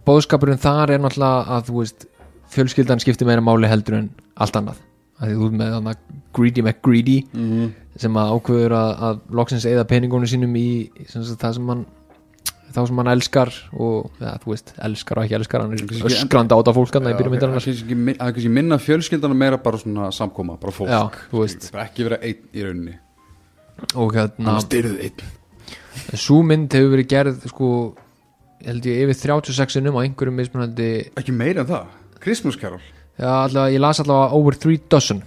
bóðskapurinn 0.06 0.60
þar 0.60 0.94
er 0.94 1.04
náttúrulega 1.04 1.56
að 1.56 1.70
þú 1.70 1.78
veist 1.80 2.06
fjölskyldan 2.54 3.02
skiptir 3.02 3.28
meira 3.28 3.44
máli 3.44 3.70
heldur 3.70 3.98
en 4.00 4.12
allt 4.34 4.60
annað. 4.60 4.78
Að 5.14 5.30
því 5.30 5.34
þú 5.38 5.48
ert 5.48 5.58
með 5.58 5.74
þannig 5.76 6.06
Greedy 6.34 6.62
McGreedy 6.64 7.18
mm. 7.30 7.66
sem 8.02 8.16
að 8.18 8.32
ákveður 8.34 8.74
að, 8.78 8.94
að 9.08 9.20
loksins 9.40 9.68
eða 9.70 9.84
peningónu 9.90 10.30
sínum 10.30 10.56
í 10.58 10.68
sem 11.06 11.22
það 11.22 11.58
sem 11.58 11.70
hann 11.70 11.84
þá 12.74 12.80
sem 12.88 13.00
hann 13.00 13.10
elskar 13.12 13.52
og 13.78 14.18
ja, 14.18 14.34
þú 14.42 14.50
veist, 14.50 14.72
elskar 14.88 15.20
og 15.20 15.28
ekki 15.28 15.38
elskar 15.38 15.62
hann 15.62 15.74
er 15.76 15.82
Kannski 15.84 16.00
ekki 16.00 16.18
öskrandi 16.18 16.58
át 16.58 16.70
á 16.70 16.72
fólkan 16.74 17.06
í 17.06 17.14
byrjum 17.14 17.36
Það 17.38 17.54
er 17.60 17.70
er 17.94 18.18
kannski 18.18 18.50
minna 18.50 18.80
fjölskyldana 18.82 19.38
meira 19.38 19.60
bara 19.62 19.80
svona 19.80 20.10
samkoma, 20.14 20.58
bara 20.60 20.74
fólk 20.74 20.90
Já, 20.90 21.02
ekki 21.84 22.08
vera 22.08 22.18
einn 22.18 22.50
í 22.50 22.66
rauninni 22.66 22.96
og 23.94 24.14
hérna, 24.16 24.58
svo 26.18 26.40
mynd 26.46 26.74
hefur 26.74 26.94
verið 26.96 27.10
gerð 27.10 27.46
sko, 27.50 27.68
held 28.64 28.90
ég 28.90 29.04
yfir 29.04 29.20
36 29.20 29.78
sinum 29.78 29.98
á 29.98 30.04
einhverjum 30.04 30.36
mismunandi 30.40 30.90
ekki 31.20 31.34
meira 31.36 31.64
en 31.64 31.70
það, 31.70 31.94
Christmas 32.24 32.58
Carol. 32.60 32.82
Já, 33.14 33.30
allavega, 33.30 33.72
ég 33.76 33.82
las 33.82 34.00
allavega 34.02 34.38
over 34.38 34.56
3 34.58 34.78
dozen. 34.90 35.20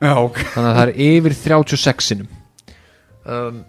Já, 0.00 0.14
ok. 0.16 0.38
Þannig 0.54 0.70
að 0.70 0.78
það 0.78 0.84
er 0.88 0.94
yfir 1.06 1.36
36 1.44 2.08
sinum 2.10 2.30
um, 3.30 3.60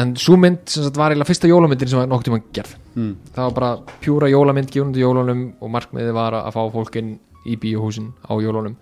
en 0.00 0.14
svo 0.20 0.36
mynd 0.38 0.62
sem 0.70 0.84
sagt 0.86 0.98
var 1.00 1.12
eiginlega 1.12 1.30
fyrsta 1.30 1.50
jólamyndin 1.50 1.90
sem 1.90 2.00
var 2.00 2.10
nokkuð 2.10 2.28
tíma 2.28 2.40
gerð. 2.54 2.76
Mm. 2.90 3.12
það 3.34 3.44
var 3.46 3.54
bara 3.54 3.98
pjúra 4.02 4.28
jólamynd 4.30 4.70
gefnandi 4.74 5.02
jólunum 5.02 5.42
og 5.62 5.70
markmiðið 5.70 6.16
var 6.16 6.36
að 6.40 6.56
fá 6.56 6.62
fólkin 6.74 7.12
í 7.46 7.56
bíóhúsin 7.60 8.10
á 8.26 8.32
jólunum. 8.42 8.76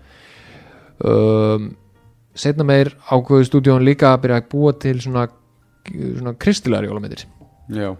Um, 1.04 1.70
setna 2.38 2.66
meir 2.66 2.92
ákveðu 3.10 3.48
stúdíón 3.48 3.86
líka 3.86 4.12
að 4.12 4.22
byrja 4.24 4.42
að 4.42 4.48
búa 4.52 4.74
til 4.78 5.00
svona, 5.02 5.26
svona 5.88 6.36
kristilegar 6.38 6.86
jólamyndir. 6.86 7.24
Já, 7.74 7.90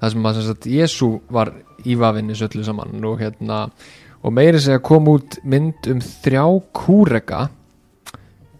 það 0.00 0.12
sem 0.12 0.28
að 0.28 0.42
sagt, 0.48 0.68
Jésu 0.70 1.10
var 1.32 1.52
í 1.86 1.96
vafinni 1.98 2.36
söllu 2.36 2.64
saman 2.66 3.04
og 3.06 3.20
hérna 3.22 3.66
og 4.26 4.34
meiri 4.34 4.60
segja 4.62 4.82
kom 4.84 5.08
út 5.12 5.38
mynd 5.46 5.86
um 5.92 6.02
þrjá 6.02 6.44
kúrega 6.76 7.46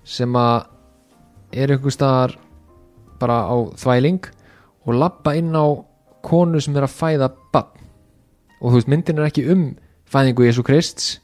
sem 0.07 0.37
að 0.39 0.69
er 1.57 1.73
einhver 1.75 1.95
staðar 1.95 2.37
bara 3.21 3.43
á 3.49 3.57
þvæling 3.81 4.21
og 4.87 4.99
lappa 5.01 5.35
inn 5.39 5.55
á 5.57 5.67
konu 6.27 6.61
sem 6.63 6.77
er 6.77 6.87
að 6.87 6.95
fæða 6.95 7.31
bann 7.55 7.73
og 8.61 8.71
þú 8.71 8.77
veist 8.77 8.93
myndin 8.93 9.21
er 9.21 9.29
ekki 9.31 9.47
um 9.53 9.67
fæðingu 10.11 10.47
Jésu 10.47 10.65
Krists 10.67 11.17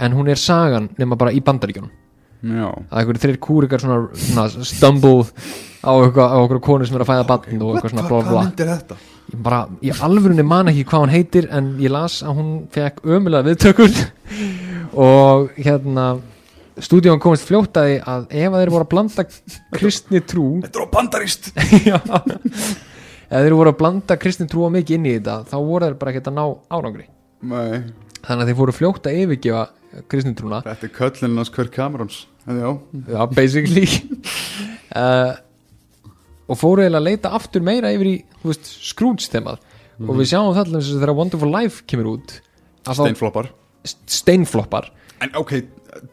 en 0.00 0.16
hún 0.16 0.30
er 0.30 0.40
sagan 0.40 0.90
nema 0.98 1.18
bara 1.20 1.34
í 1.34 1.42
bandaríkjunum 1.44 1.92
já. 2.44 2.68
Að 2.68 3.00
einhverju 3.00 3.22
þreir 3.24 3.40
kúrikar 3.42 3.82
svona, 3.82 3.98
svona 4.18 4.68
stumble 4.68 5.24
á 5.84 5.92
eitthvað 5.96 6.60
konu 6.64 6.86
sem 6.88 6.96
er 6.98 7.04
að 7.04 7.10
fæða 7.12 7.26
bann 7.30 7.64
og 7.64 7.74
eitthvað 7.74 7.94
svona 7.94 8.06
blá 8.08 8.16
hvað 8.18 8.30
blá 8.30 8.40
myndir 8.44 8.72
þetta? 8.72 9.00
ég 9.32 9.40
bara, 9.44 9.64
í 9.80 9.92
alvörunni 10.04 10.44
man 10.46 10.70
ekki 10.72 10.84
hvað 10.88 11.04
hún 11.04 11.12
heitir 11.14 11.48
en 11.54 11.72
ég 11.82 11.92
las 11.92 12.20
að 12.24 12.38
hún 12.40 12.52
fekk 12.74 13.02
ömulega 13.04 13.48
viðtökur. 13.48 13.98
Og 14.94 15.54
hérna 15.58 16.06
stúdíón 16.82 17.22
komist 17.22 17.46
fljótaði 17.48 18.00
að 18.00 18.26
ef 18.30 18.50
að 18.50 18.60
þeir 18.60 18.72
voru 18.74 18.86
að 18.86 18.92
blanda 18.92 19.24
kristni 19.74 20.20
trú 20.26 20.46
Þetta 20.64 20.80
er 20.80 20.86
á 20.86 20.94
bandarist 20.94 21.50
já, 21.90 21.98
ef 21.98 23.44
þeir 23.44 23.56
voru 23.58 23.72
að 23.72 23.78
blanda 23.80 24.18
kristni 24.20 24.48
trú 24.50 24.66
á 24.66 24.70
mikið 24.74 24.98
inn 24.98 25.08
í 25.08 25.16
þetta 25.16 25.40
þá 25.50 25.56
voru 25.58 25.88
þeir 25.88 25.98
bara 26.02 26.14
ekkert 26.14 26.30
að 26.32 26.38
ná 26.38 26.44
árangri. 26.74 27.08
Nei, 27.44 27.82
þannig 28.20 28.44
að 28.44 28.50
þeir 28.50 28.60
fóru 28.60 28.76
fljótt 28.76 29.10
að 29.10 29.18
yfirgefa 29.22 29.64
kristni 30.10 30.34
trúna. 30.38 30.62
Þetta 30.66 30.88
er 30.88 30.94
köllin 30.98 31.38
hans 31.38 31.52
Kirk 31.54 31.74
Camerons 31.74 32.24
já, 32.46 32.70
já, 33.14 33.26
basically. 33.26 33.86
Uh, 34.94 35.34
og 36.50 36.58
fóru 36.60 36.84
eiginlega 36.84 37.00
að 37.00 37.08
leita 37.08 37.32
aftur 37.36 37.64
meira 37.64 37.92
yfir 37.94 38.10
í, 38.10 38.16
Scrooge 38.64 39.30
þemað 39.32 39.62
og 40.04 40.18
við 40.18 40.28
sjáum 40.32 40.52
það 40.56 40.74
að 40.74 40.88
þegar 40.90 41.14
Wonderful 41.16 41.50
Life 41.54 41.86
kemur 41.88 42.10
út 42.16 42.38
að 42.84 42.98
steinfloppar. 43.00 43.50
Steinfloppar. 43.84 44.90
En 45.24 45.36
ok, 45.40 45.54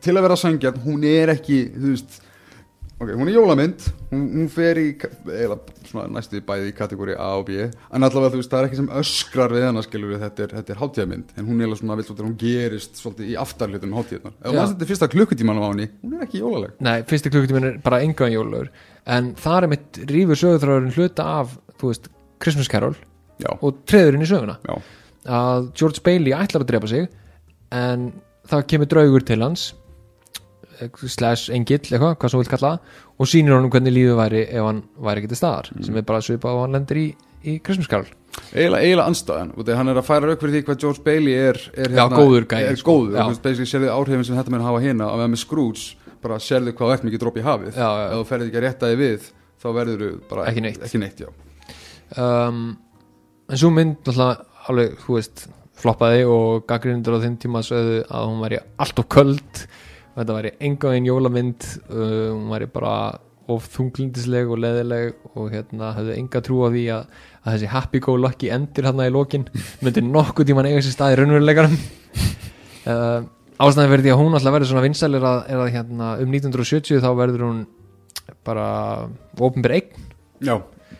til 0.04 0.16
að 0.16 0.26
vera 0.28 0.38
sangjarn, 0.40 0.84
hún 0.86 1.04
er 1.08 1.34
ekki, 1.34 1.64
þú 1.76 1.94
veist 1.96 2.20
Ok, 3.02 3.16
hún 3.18 3.30
er 3.32 3.34
jólamynd, 3.34 3.86
hún, 4.12 4.26
hún 4.30 4.50
fer 4.54 4.78
í 4.78 4.92
eða 4.94 5.56
svona 5.88 6.04
næstu 6.14 6.38
bæði 6.46 6.68
í 6.70 6.74
kategóri 6.78 7.16
A 7.18 7.32
og 7.40 7.48
B. 7.48 7.64
En 7.90 8.06
allavega 8.06 8.36
þú 8.36 8.42
veist, 8.44 8.52
það 8.52 8.60
er 8.60 8.68
ekki 8.68 8.78
sem 8.78 8.90
öskrar 9.00 9.56
við 9.56 9.66
hana 9.66 9.82
skilur 9.82 10.12
við, 10.12 10.20
þetta 10.22 10.44
er, 10.46 10.54
þetta 10.60 10.74
er 10.76 10.80
hátíðamynd 10.84 11.32
en 11.34 11.48
hún 11.48 11.64
er 11.64 11.72
alveg 11.72 11.80
svona, 11.80 11.98
vill 11.98 12.20
hún 12.20 12.38
gerist 12.44 13.02
svolítið 13.02 13.32
í 13.34 13.40
aftarlutunum 13.42 13.98
hátíðarnar 13.98 14.38
ef 14.38 14.54
maður 14.54 14.70
þetta 14.76 14.86
er 14.86 14.92
fyrsta 14.92 15.10
klukkutíman 15.16 15.64
á 15.66 15.66
henni, 15.66 15.90
hún 16.04 16.14
er 16.20 16.28
ekki 16.28 16.44
jólaleg. 16.44 16.78
Nei, 16.86 17.00
fyrsti 17.10 17.34
klukkutíminn 17.34 17.70
er 17.72 17.82
bara 17.82 18.04
engan 18.06 18.36
jólur 18.36 18.70
en 19.18 19.34
það 19.42 19.58
er 19.58 19.72
mitt 19.74 20.02
rífur 20.14 20.42
sögurþráðurinn 20.44 20.96
hluta 21.00 21.30
af, 21.42 21.58
þú 21.82 21.94
veist, 21.96 22.10
Christmas 22.38 22.70
Carol 22.70 22.94
Já, 23.42 23.50
og 23.58 23.82
treður 23.90 24.20
inn 24.20 24.28
í 24.28 24.30
söguna. 24.30 24.60
Já, 24.70 24.78
að 25.42 25.72
George 25.74 26.06
Bailey 26.06 26.38
ætlar 26.38 26.68
að 26.68 26.76
drepa 26.76 26.94
sig 26.94 27.10
en 27.74 28.12
það 28.46 28.68
kemur 28.70 28.94
draugur 28.94 29.26
til 29.26 29.42
hans 29.42 29.72
slash 30.90 31.50
engill, 31.54 31.82
eitthvað, 31.82 32.16
hvað 32.22 32.34
svo 32.34 32.42
vil 32.42 32.50
kalla 32.52 32.72
og 33.22 33.30
sýnir 33.30 33.56
honum 33.58 33.72
hvernig 33.74 33.94
lífið 33.96 34.18
væri 34.20 34.42
ef 34.50 34.66
hann 34.68 34.82
væri 35.08 35.22
ekki 35.24 35.32
til 35.34 35.40
staðar, 35.42 35.70
sem 35.86 36.00
er 36.02 36.08
bara 36.08 36.24
svipað 36.26 36.58
og 36.58 36.66
hann 36.66 36.76
lendir 36.78 37.00
í, 37.02 37.06
í 37.46 37.58
Christmas 37.66 37.90
Carol 37.92 38.10
eiginlega, 38.56 39.06
anstæðan 39.06 39.52
og 39.60 39.72
hann 39.76 39.92
er 39.92 40.00
að 40.00 40.08
færa 40.08 40.30
rauk 40.30 40.40
fyrir 40.44 40.56
því 40.58 40.62
hvað 40.70 40.80
George 40.86 41.04
Bailey 41.06 41.36
er, 41.36 41.60
er 41.76 41.92
Já, 41.98 42.06
góður 42.12 42.48
gæi, 42.48 42.62
er 42.72 42.80
sko. 42.80 42.96
góður, 43.02 43.20
og 43.26 43.42
basically 43.44 43.68
sérðu 43.70 43.92
áhrifin 43.92 44.24
sem 44.28 44.38
þetta 44.40 44.54
með 44.56 44.66
hafa 44.70 44.82
hérna 44.86 45.10
að 45.12 45.24
með 45.24 45.32
með 45.36 45.42
Scrooge 45.44 46.16
bara 46.24 46.38
sérðu 46.40 46.74
hvað 46.78 46.88
þú 46.88 46.96
ert 46.96 47.06
mikið 47.10 47.24
dropp 47.26 47.40
í 47.42 47.46
hafið 47.46 47.76
Já, 47.76 47.88
já. 47.90 48.06
ef 48.08 48.16
þú 48.22 48.28
ferði 48.32 48.48
ekki 48.52 48.60
að 48.62 48.66
rétta 48.68 48.92
þig 48.92 49.02
við 49.02 49.28
þá 49.62 49.68
verður 49.78 50.04
þú 50.06 50.12
bara 50.32 50.46
Ekki 50.52 50.64
neitt. 50.66 50.84
ekki 50.88 51.02
neitt 51.02 51.24
um, 52.22 52.62
en 53.52 53.60
svo 53.60 53.72
mynd 53.74 53.98
náttúrulega 54.00 54.68
alveg, 54.72 54.96
þú 55.04 55.18
veist, 55.18 55.46
floppaði 55.82 56.26
og 56.30 56.66
gaggrindur 56.70 57.18
á 57.18 57.24
þeim 57.26 57.38
tíma 57.42 57.64
sögðu 57.66 58.04
að 58.06 58.28
hún 58.30 58.44
væri 58.46 58.60
allt 58.86 59.02
of 59.02 59.10
köld 59.12 59.64
og 59.66 59.91
þetta 60.16 60.38
væri 60.38 60.54
enga 60.68 60.94
einn 60.96 61.10
jólamynd 61.10 61.68
uh, 61.90 62.32
hún 62.34 62.50
væri 62.52 62.70
bara 62.72 62.96
of 63.52 63.68
þunglindisleg 63.74 64.50
og 64.52 64.62
leðileg 64.64 65.36
og 65.36 65.52
hérna 65.52 65.92
höfðu 65.98 66.16
enga 66.16 66.42
trú 66.46 66.62
á 66.64 66.68
því 66.72 66.84
að, 66.96 67.20
að 67.42 67.56
þessi 67.56 67.70
happy 67.74 68.02
go 68.04 68.16
lucky 68.20 68.52
endir 68.54 68.88
hérna 68.88 69.08
í 69.10 69.14
lokin. 69.14 69.48
Myndi 69.82 70.04
nokkuð 70.06 70.52
tíman 70.52 70.70
eiga 70.70 70.84
sér 70.86 70.96
stað 70.96 71.16
í 71.16 71.20
raunveruleikarum 71.20 71.78
uh, 72.92 73.22
ástæðan 73.62 74.06
því 74.06 74.14
að 74.14 74.22
hún 74.22 74.38
alltaf 74.38 74.56
verður 74.56 74.72
svona 74.72 74.86
vinsælir 74.86 75.28
að, 75.28 75.42
er 75.52 75.64
að 75.64 75.74
hérna 75.76 76.14
um 76.22 76.36
1970 76.38 77.04
þá 77.04 77.10
verður 77.20 77.48
hún 77.48 77.64
bara 78.48 78.68
ofinbyr 79.38 79.76
eign. 79.78 80.08
Já, 80.42 80.56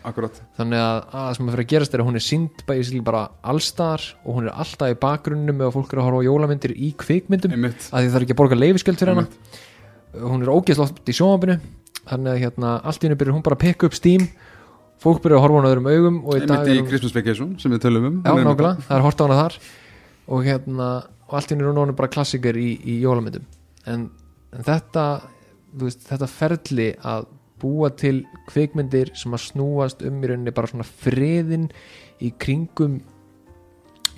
akkurat. 0.08 0.38
Þannig 0.58 0.82
að 0.82 0.96
að 1.02 1.16
það 1.16 1.34
sem 1.38 1.48
er 1.48 1.56
fyrir 1.56 1.66
að 1.66 1.72
gerast 1.74 1.96
er 1.96 2.04
að 2.04 2.08
hún 2.10 2.20
er 2.20 2.26
sínd 2.26 2.64
basically 2.68 3.02
bara 3.06 3.24
allstar 3.54 4.06
og 4.24 4.38
hún 4.38 4.48
er 4.48 4.56
alltaf 4.64 4.94
í 4.94 4.98
bakgrunnum 5.02 5.66
ef 5.66 5.76
fólk 5.78 5.94
er 5.94 6.02
að 6.02 6.08
horfa 6.08 6.22
á 6.22 6.28
jólamyndir 6.28 6.74
í 6.76 6.92
kvikmyndum 7.02 7.56
einmitt, 7.58 7.90
að 7.92 8.06
því 8.06 8.14
það 8.14 8.20
er 8.20 8.26
ekki 8.28 8.36
að 8.36 8.42
borga 8.42 8.60
leifisgjöld 8.62 9.02
fyrir 9.02 9.14
hana. 9.16 9.28
Hún 10.22 10.46
er 10.46 10.54
ógeðslátt 10.54 11.12
í 11.12 11.18
sjónvapinu 11.18 11.60
þannig 12.02 12.32
að 12.34 12.42
hérna, 12.46 12.78
allt 12.82 13.04
í 13.04 13.08
henni 13.08 13.20
byrjar 13.20 13.38
hún 13.38 13.46
bara 13.46 13.58
að 13.60 13.64
pikka 13.66 13.90
upp 13.90 13.98
stím 13.98 14.26
fólk 15.02 15.22
byrjar 15.24 15.40
að 15.40 15.46
horfa 15.46 15.58
á 15.58 15.60
hana 15.62 15.72
öðrum 15.72 15.92
augum 15.92 16.18
og 16.26 16.38
í 16.38 16.42
dag 16.46 16.56
einmitt 16.58 16.68
í 16.68 16.74
er 16.74 16.82
hún, 16.82 16.90
Christmas 16.90 17.16
Vacation 17.16 17.54
sem 17.62 17.74
við 17.74 17.84
tölum 17.86 18.08
um. 18.10 18.18
Já, 18.22 18.32
Hún 18.32 18.42
er 18.42 18.50
nákvæmlega, 18.50 18.88
það 18.88 18.98
er 18.98 19.06
hort 19.06 19.22
á 19.22 19.26
hana 19.26 19.38
þar. 19.40 19.60
Og 20.32 20.46
hérna, 20.46 20.90
og 21.28 21.38
allt 21.38 21.50
í 21.50 21.56
henni 21.56 21.66
er 21.66 21.72
hún 21.72 21.82
orðin 21.82 21.98
bara 21.98 22.12
klassiker 22.14 22.60
í, 22.62 22.70
í 22.86 22.98
jólamyndum. 23.02 23.48
En, 23.90 24.10
en 24.54 24.68
þetta 24.68 25.06
þú 25.72 25.88
veist, 25.88 26.04
þetta 26.10 26.30
ferli 26.30 26.88
að 27.08 27.30
búa 27.62 27.90
til 27.96 28.24
kvikmyndir 28.50 29.12
sem 29.18 29.34
að 29.38 29.46
snúast 29.50 30.04
um 30.08 30.22
í 30.24 30.30
rauninni 30.32 30.54
bara 30.58 30.68
svona 30.72 30.88
friðin 30.88 31.70
í 32.22 32.32
kringum 32.42 33.00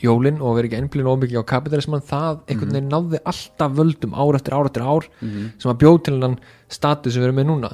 jólin 0.03 0.41
og 0.43 0.57
vera 0.57 0.67
ekki 0.67 0.79
ennblíðin 0.81 1.11
ómikið 1.13 1.39
á 1.43 1.51
kapitalisman 1.53 2.01
það 2.03 2.39
einhvern 2.51 2.73
veginn 2.75 2.89
náði 2.91 3.19
alltaf 3.29 3.75
völdum 3.77 4.15
ár 4.19 4.35
eftir 4.39 4.55
ár 4.57 4.67
eftir 4.67 4.83
ár 4.83 5.05
Mhm. 5.21 5.51
sem 5.59 5.71
að 5.71 5.77
bjóð 5.83 5.99
til 6.03 6.13
hennan 6.17 6.39
status 6.67 7.13
sem 7.13 7.21
við 7.23 7.27
erum 7.29 7.39
með 7.39 7.47
núna 7.51 7.71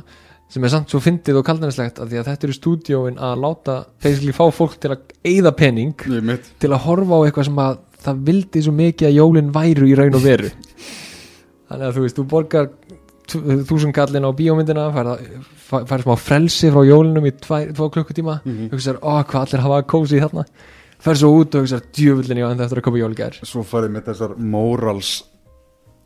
sem 0.49 0.63
er 0.63 0.69
samt 0.69 0.89
svo 0.89 0.99
fyndið 0.99 1.37
og 1.39 1.45
kaldanæslegt 1.45 1.99
að 2.01 2.09
því 2.09 2.19
að 2.19 2.27
þetta 2.29 2.43
eru 2.47 2.53
stúdíóin 2.57 3.17
að 3.17 3.41
láta 3.43 3.85
basically 4.03 4.31
fá 4.33 4.45
fólk 4.53 4.79
til 4.79 4.91
að 4.91 4.99
eyða 5.25 5.51
penning 5.57 5.93
einmitt, 6.05 6.45
til 6.59 6.69
að 6.73 6.83
horfa 6.85 7.13
á 7.17 7.21
eitthvað 7.25 7.45
sem 7.45 7.55
að 7.65 7.77
það 8.03 8.23
vildi 8.29 8.61
svo 8.65 8.71
mikið 8.73 9.07
að 9.09 9.17
jólin 9.19 9.51
væru 9.53 9.85
í 9.89 9.95
raun 9.97 10.15
og 10.15 10.23
veru. 10.23 10.49
Þannig 11.69 11.85
að 11.85 11.93
þú 11.97 12.01
veist, 12.05 12.15
þú 12.17 12.23
borgar 12.31 12.69
þúsund 13.29 13.95
kallin 13.95 14.27
á 14.27 14.31
bíómyndina 14.35 14.89
fær, 14.95 15.85
fær 15.89 16.03
smá 16.05 16.15
frelsi 16.19 16.71
frá 16.73 16.83
jólinum 16.87 17.29
í 17.29 17.33
tvá 17.39 17.89
klukkutíma. 17.93 18.41
Mhm. 18.43 18.69
hugsaður, 18.73 19.01
ó 19.05 19.23
hvað 19.23 19.41
allir 19.45 19.65
hafa 19.65 19.81
kósið 19.89 20.25
þarna. 20.27 20.45
Fer 20.99 21.15
svo 21.15 21.33
út 21.39 21.55
og 21.55 21.63
hugsaður, 21.63 21.91
djöfullin 21.95 22.41
ég 22.41 22.51
enda 22.51 22.65
eftir 22.65 22.81
að 22.81 22.87
koma 22.89 23.03
jólgær 23.03 23.39
svo 23.43 23.63
farið 23.63 23.93
með 23.95 24.09
þessar 24.11 24.37
morals 24.37 25.11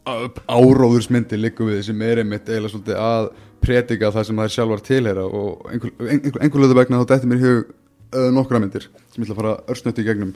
áróðursmyndi 0.03 1.39
líku 1.39 1.69
við 1.69 1.85
sem 1.87 2.01
er 2.03 2.23
einmitt 2.23 2.49
eiginlega 2.49 2.73
svolítið 2.73 2.99
að 2.99 3.29
predika 3.63 4.11
það 4.11 4.27
sem 4.27 4.41
þær 4.41 4.53
sjálfar 4.55 4.83
tilheyra 4.83 5.23
og 5.23 5.69
einhver, 5.71 5.93
einhver, 6.03 6.41
einhver 6.43 6.63
löðu 6.63 6.77
vegna 6.79 6.99
þá 6.99 7.13
dætti 7.13 7.29
mér 7.31 7.43
hug 7.43 7.61
uh, 7.69 8.27
nokkra 8.35 8.59
myndir 8.59 8.89
sem 9.13 9.23
ég 9.23 9.29
ætla 9.29 9.35
að 9.35 9.39
fara 9.39 9.53
örsnötti 9.71 10.03
í 10.03 10.07
gegnum 10.09 10.33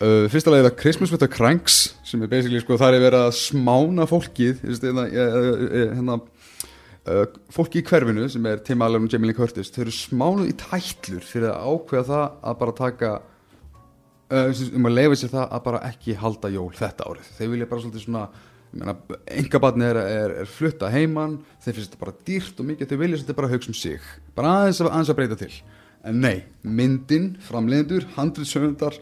uh, 0.00 0.26
fyrsta 0.32 0.52
lagið 0.52 0.70
er 0.70 0.76
Christmas 0.80 1.12
with 1.14 1.22
the 1.22 1.30
Cranks 1.30 1.94
sem 2.06 2.22
er 2.24 2.30
basically 2.32 2.60
sko 2.62 2.78
þar 2.80 2.98
er 2.98 3.06
verið 3.06 3.26
að 3.28 3.38
smána 3.38 4.08
fólkið 4.10 4.60
þú 4.60 4.70
veist, 4.72 4.86
hérna, 4.88 5.06
hérna, 5.14 5.82
hérna 5.96 6.18
uh, 6.20 7.24
fólki 7.54 7.82
í 7.82 7.86
hverfinu 7.86 8.28
sem 8.32 8.46
er 8.50 8.62
Tim 8.66 8.84
Allen 8.84 9.06
og 9.06 9.12
Jamie 9.12 9.30
Lee 9.30 9.38
Curtis 9.38 9.72
þau 9.74 9.82
eru 9.86 9.96
smánuð 9.96 10.52
í 10.52 10.56
tætlur 10.60 11.26
fyrir 11.26 11.52
að 11.52 11.74
ákveða 11.74 12.06
það 12.10 12.38
að 12.50 12.60
bara 12.62 12.76
taka 12.80 13.16
uh, 14.30 14.62
um 14.76 14.88
að 14.90 14.96
leifa 14.96 15.18
sér 15.20 15.34
það 15.34 15.48
að 15.48 15.66
bara 15.66 15.82
ekki 15.90 16.16
halda 16.20 16.52
jól 16.54 16.70
þetta 16.76 17.10
árið. 17.10 17.34
Þeir 17.38 17.52
vilja 17.54 17.68
bara 17.70 17.84
svolítið 17.84 18.06
svona 18.06 18.28
engabatni 18.70 19.86
er, 19.88 19.98
er, 19.98 20.32
er 20.44 20.50
flutta 20.50 20.90
heiman 20.92 21.40
þeir 21.58 21.74
finnst 21.74 21.90
þetta 21.90 22.04
bara 22.04 22.18
dýrt 22.28 22.60
og 22.62 22.68
mikið 22.68 22.92
þeir 22.92 23.00
vilja 23.00 23.18
svolítið 23.18 23.38
bara 23.40 23.50
hugsa 23.50 23.72
um 23.72 23.78
sig. 23.78 24.10
Bara 24.36 24.56
aðeins 24.60 24.82
að, 24.82 24.90
aðeins 24.92 25.10
að 25.10 25.18
breyta 25.18 25.38
til. 25.40 25.52
En 26.06 26.20
nei, 26.22 26.36
myndin, 26.62 27.32
framleiðendur 27.44 28.06
handriðsöfundar, 28.14 28.96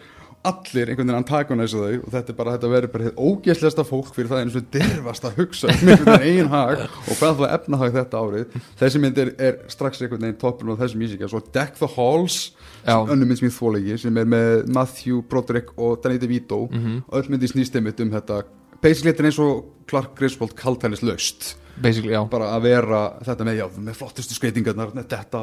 allir 0.46 0.90
einhvern 0.92 1.08
veginn 1.08 1.18
antagonæsa 1.18 1.80
þau 1.82 1.96
og 1.98 2.12
þetta 2.12 2.32
er 2.32 2.36
bara 2.38 2.52
þetta 2.54 2.70
verður 2.72 2.92
bara 2.92 3.12
ógæslegasta 3.18 3.84
fólk 3.88 4.12
fyrir 4.14 4.30
það 4.30 4.42
eins 4.44 4.58
og 4.58 4.68
dirfast 4.74 5.26
að 5.26 5.40
hugsa 5.40 5.72
um 5.72 5.90
einhvern 5.90 6.12
veginn 6.12 6.28
eigin 6.28 6.52
hag 6.52 6.84
og 6.86 7.18
hvað 7.18 7.40
það 7.40 7.54
efnahag 7.56 7.96
þetta 7.98 8.22
árið. 8.22 8.56
Þessi 8.78 9.02
mynd 9.02 9.20
er, 9.24 9.32
er 9.48 9.58
strax 9.72 10.02
einhvern 10.02 10.26
veginn 10.26 10.40
toppun 10.40 10.72
og 10.74 10.80
þessi 10.82 11.00
músíka, 11.00 11.30
svo 11.30 11.42
Deck 11.54 11.78
the 11.80 11.90
Halls 11.96 12.38
önnum 12.86 13.26
mynd 13.26 13.40
sem 13.40 13.48
ég 13.50 13.56
þólegi 13.58 13.98
sem 14.04 14.22
er 14.22 14.30
með 14.30 14.68
Matthew 14.74 15.22
Broderick 15.28 15.74
og 15.76 15.98
Danny 16.04 16.20
DeVito. 16.22 16.68
Mhm. 16.70 17.02
og 17.08 17.18
öll 17.18 17.32
myndi 17.34 17.50
snýst 17.50 17.74
einmitt 17.76 18.00
um 18.00 18.10
þetta. 18.14 18.44
Basically 18.80 19.12
þetta 19.12 19.24
er 19.24 19.30
eins 19.32 19.40
og 19.42 19.64
Clark 19.88 20.14
Griswold 20.18 20.54
kaltælis 20.54 21.02
já, 21.02 21.56
bara 21.82 22.48
að 22.56 22.62
vera 22.62 23.00
þetta 23.24 23.44
með, 23.46 23.56
já, 23.60 23.66
með 23.88 23.98
flottustu 23.98 24.34
skreitingarnar 24.34 24.92
þetta 25.08 25.42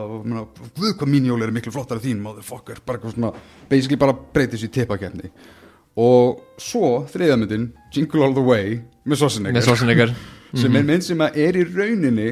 við 0.79 0.95
hvað 0.99 1.11
mín 1.11 1.25
jól 1.29 1.41
eru 1.45 1.51
miklu 1.55 1.71
flottara 1.75 1.99
þín 2.03 2.21
motherfucker, 2.23 2.81
bara 2.85 2.97
eitthvað 2.99 3.15
svona 3.15 3.31
basically 3.69 3.97
bara 4.01 4.13
breytið 4.13 4.59
sér 4.63 4.69
í 4.69 4.73
tippakefni 4.79 5.31
og 5.97 6.41
svo 6.59 7.05
þriðamyndin 7.07 7.69
Jingle 7.95 8.25
All 8.25 8.33
The 8.35 8.43
Way 8.43 8.81
með 9.07 9.21
Schwarzenegger. 9.21 10.15
Sem 10.55 10.71
Mhm. 10.71 10.75
er 10.77 10.83
mynd 10.87 11.03
sem 11.03 11.17
að 11.19 11.37
er 11.37 11.53
í 11.59 11.63
rauninni 11.67 12.27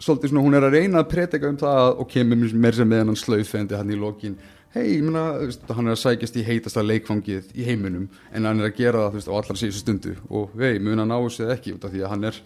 svolítið 0.00 0.28
svona, 0.28 0.42
hún 0.44 0.54
er 0.58 0.64
að 0.66 0.74
reyna 0.76 0.98
að 1.02 1.08
predika 1.08 1.48
um 1.48 1.56
það 1.56 2.00
og 2.02 2.08
kemur 2.12 2.36
mér 2.52 2.74
sem 2.76 2.88
með 2.88 2.98
hann 3.04 3.16
slaufendi 3.16 3.76
hann 3.76 3.90
í 3.90 3.96
lokin. 3.96 4.34
Hei, 4.74 4.98
hann 5.00 5.16
er 5.16 5.94
að 5.94 6.02
sækjast 6.02 6.36
í 6.36 6.44
heitasta 6.44 6.82
leikfangið 6.84 7.48
í 7.56 7.64
heiminum 7.64 8.08
en 8.32 8.44
hann 8.44 8.60
er 8.60 8.68
að 8.68 8.76
gera 8.76 9.06
það, 9.06 9.14
veist, 9.16 9.28
á 9.32 9.34
allar 9.38 9.56
síðustu 9.56 9.80
stundu. 9.86 10.12
Og 10.28 10.50
hei, 10.60 10.78
mun 10.78 10.98
hann 11.00 11.08
ná 11.08 11.16
þessu 11.16 11.46
eða 11.46 11.56
ekki 11.56 11.72
út 11.78 11.84
af 11.88 11.94
því 11.94 12.02
að 12.04 12.12
hann 12.12 12.24
er 12.28 12.40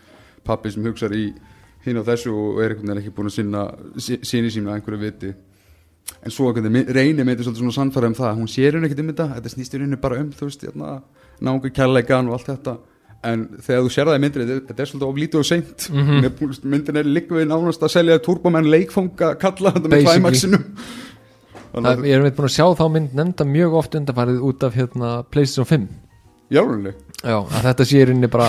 pappi 0.45 0.73
sem 0.73 0.85
hugsar 0.85 1.15
í 1.17 1.31
hinn 1.85 2.01
á 2.01 2.05
þessu 2.05 2.33
og 2.35 2.61
er 2.61 2.75
einhvern 2.75 2.91
veginn 2.91 3.03
ekki 3.03 3.15
búin 3.17 3.31
að 3.31 3.37
sinna 3.39 3.63
sí- 3.97 4.21
síni 4.23 4.51
sína 4.53 4.75
einhverju 4.77 5.01
viti. 5.01 5.33
En 6.25 6.31
svo 6.31 6.53
reynir 6.53 7.25
með 7.25 7.41
þetta 7.41 7.57
svona 7.57 7.73
sannfæra 7.77 8.11
um 8.11 8.15
það 8.15 8.39
hún 8.41 8.49
sér 8.51 8.75
henni 8.77 8.89
ekkert 8.89 9.01
um 9.05 9.11
þetta, 9.13 9.29
þetta 9.37 9.53
snýst 9.55 9.75
í 9.75 9.81
rauninni 9.81 10.01
bara 10.01 10.21
um 10.21 10.31
þú 10.33 10.49
veist, 10.49 10.65
hérna, 10.67 11.03
náungu 11.41 11.71
kærleikan 11.71 12.29
og 12.29 12.39
allt 12.39 12.49
þetta. 12.51 12.79
En 13.23 13.49
þegar 13.61 13.85
þú 13.85 13.91
sér 13.95 14.09
það 14.09 14.17
í 14.17 14.23
myndinni 14.25 14.49
þetta- 14.49 14.81
er 14.81 14.87
svolítið 14.91 15.11
oflítið 15.13 15.39
og 15.39 15.47
seint. 15.47 15.89
Mm. 15.91 16.07
-hmm. 16.07 16.65
myndin 16.65 16.97
er 16.97 17.05
líka 17.05 17.35
við 17.35 17.47
nánast 17.49 17.83
að 17.83 17.89
selja 17.97 18.19
turbomenn 18.19 18.71
leikfanga 18.71 19.35
kalla 19.39 19.73
þetta 19.73 19.89
með 19.89 20.05
klæmaksinum 20.05 20.65
Það, 21.71 22.01
ég 22.09 22.17
er 22.19 22.25
veit 22.25 22.35
búin 22.35 22.49
að 22.49 22.55
sjá 22.57 22.65
þá 22.75 22.85
mynd 22.91 23.13
nefnda 23.15 23.45
mjög 23.47 23.75
oft 23.79 23.95
undanfarið 23.95 24.41
út 24.43 24.65
af 24.67 24.75
hérna 24.75 25.11
PlayStation 25.31 25.69
5 25.71 25.85
jálunni 26.51 26.93
Já, 27.23 27.37
þetta 27.63 27.87
sé 27.87 28.01
í 28.01 28.07
rauninni 28.09 28.31
bara 28.33 28.49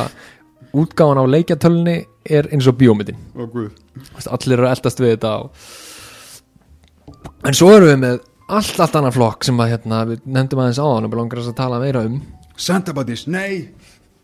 útgáfan 0.78 1.22
á 1.22 1.26
leikjatölunni 1.28 1.98
er 2.26 2.50
eins 2.54 2.68
og 2.70 2.78
Þú 4.02 4.16
veist, 4.16 4.30
allir 4.32 4.58
eru 4.58 4.68
að 4.68 4.76
eldast 4.76 5.02
við 5.02 5.16
þetta 5.16 5.32
og... 5.44 5.64
en 7.50 7.58
svo 7.58 7.72
erum 7.76 7.90
við 7.90 7.98
með 8.06 8.20
allt, 8.52 8.78
allt 8.80 8.96
annan 9.00 9.16
flokk 9.16 9.48
sem 9.48 9.60
að 9.64 9.74
hérna, 9.76 10.04
við 10.10 10.22
nefndum 10.26 10.62
aðeins 10.64 10.80
áðan 10.80 11.08
og 11.08 11.12
við 11.12 11.22
langar 11.22 11.42
að 11.44 11.58
tala 11.58 11.82
meira 11.82 12.06
um. 12.08 12.22
Santa 12.56 12.96
Buddies, 12.96 13.26
nei 13.28 13.72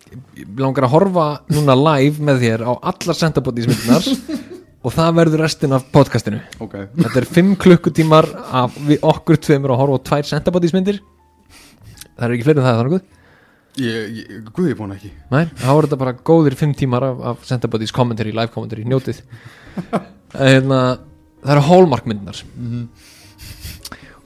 Við 0.08 0.62
langar 0.62 0.88
að 0.88 0.94
horfa 0.94 1.26
núna 1.52 1.76
live 1.76 2.24
með 2.24 2.44
þér 2.46 2.64
á 2.64 2.72
allar 2.92 3.18
sentabótismyndunar 3.20 4.06
og 4.88 4.94
það 4.96 5.18
verður 5.18 5.44
restin 5.44 5.76
af 5.76 5.90
podcastinu. 5.92 6.40
Ok, 6.64 6.78
Þetta 6.96 7.20
er 7.20 7.28
5 7.36 7.50
klukkutímar 7.60 8.30
af 8.62 8.78
við 8.88 9.04
okkur 9.04 9.42
tveimur 9.44 9.74
að 9.76 9.82
horfa 9.82 10.00
á 10.00 10.06
tvær 10.12 10.30
sentabótismyndir 10.32 11.02
Það 12.18 12.24
er 12.26 12.34
ekki 12.34 12.48
fleiri 12.48 12.62
en 12.62 12.66
það, 12.66 12.80
þannig 12.80 12.96
guð 12.96 13.17
ég, 13.82 14.22
ég, 14.22 14.48
guð 14.54 14.72
ég 14.72 14.80
búin 14.80 14.96
ekki. 14.96 15.12
Nei, 15.34 15.46
þá 15.60 15.70
er 15.74 15.88
þetta 15.88 16.02
bara 16.04 16.16
góðir 16.30 16.58
5 16.60 16.78
tímar 16.80 17.06
af, 17.08 17.22
af 17.34 17.46
sentabótis 17.50 17.94
commentary, 17.96 18.34
live 18.36 18.54
commentary, 18.54 18.86
njótið. 18.88 19.22
Hérna, 20.38 20.82
Það 21.48 21.54
eru 21.54 21.66
hallmark 21.70 22.08
myndunar 22.10 22.40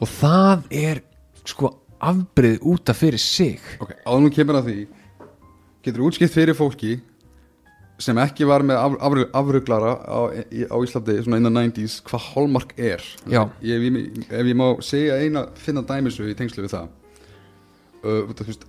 og 0.02 0.10
það 0.10 0.62
er 0.74 1.02
sko 1.46 1.70
afbrið 2.02 2.64
út 2.72 2.90
af 2.90 2.98
fyrir 2.98 3.22
sig. 3.22 3.60
Ok, 3.84 3.92
áður 4.08 4.24
nú 4.24 4.32
kemur 4.34 4.58
að 4.58 4.70
því 4.72 4.78
getur 5.86 6.06
útskipt 6.08 6.34
fyrir 6.34 6.58
fólki 6.58 6.96
sem 8.02 8.18
ekki 8.18 8.48
var 8.50 8.66
með 8.66 8.80
af, 8.80 8.96
afru, 9.06 9.28
afruglara 9.38 9.92
á, 10.02 10.20
á 10.34 10.78
Íslandi 10.82 11.20
svona 11.20 11.38
innan 11.38 11.60
90s 11.60 12.00
hvað 12.08 12.26
hallmark 12.32 12.74
er? 12.80 13.06
Ég, 13.30 13.54
ef, 13.62 14.26
ef 14.32 14.50
ég 14.50 14.58
má 14.58 14.66
segja 14.82 15.20
eina 15.22 15.46
finna 15.62 15.86
dæmisu 15.86 16.26
í 16.32 16.38
tengslu 16.40 16.66
við 16.66 16.74
það. 16.74 16.90
Uh, 18.02 18.34
þú 18.34 18.48
veist 18.48 18.66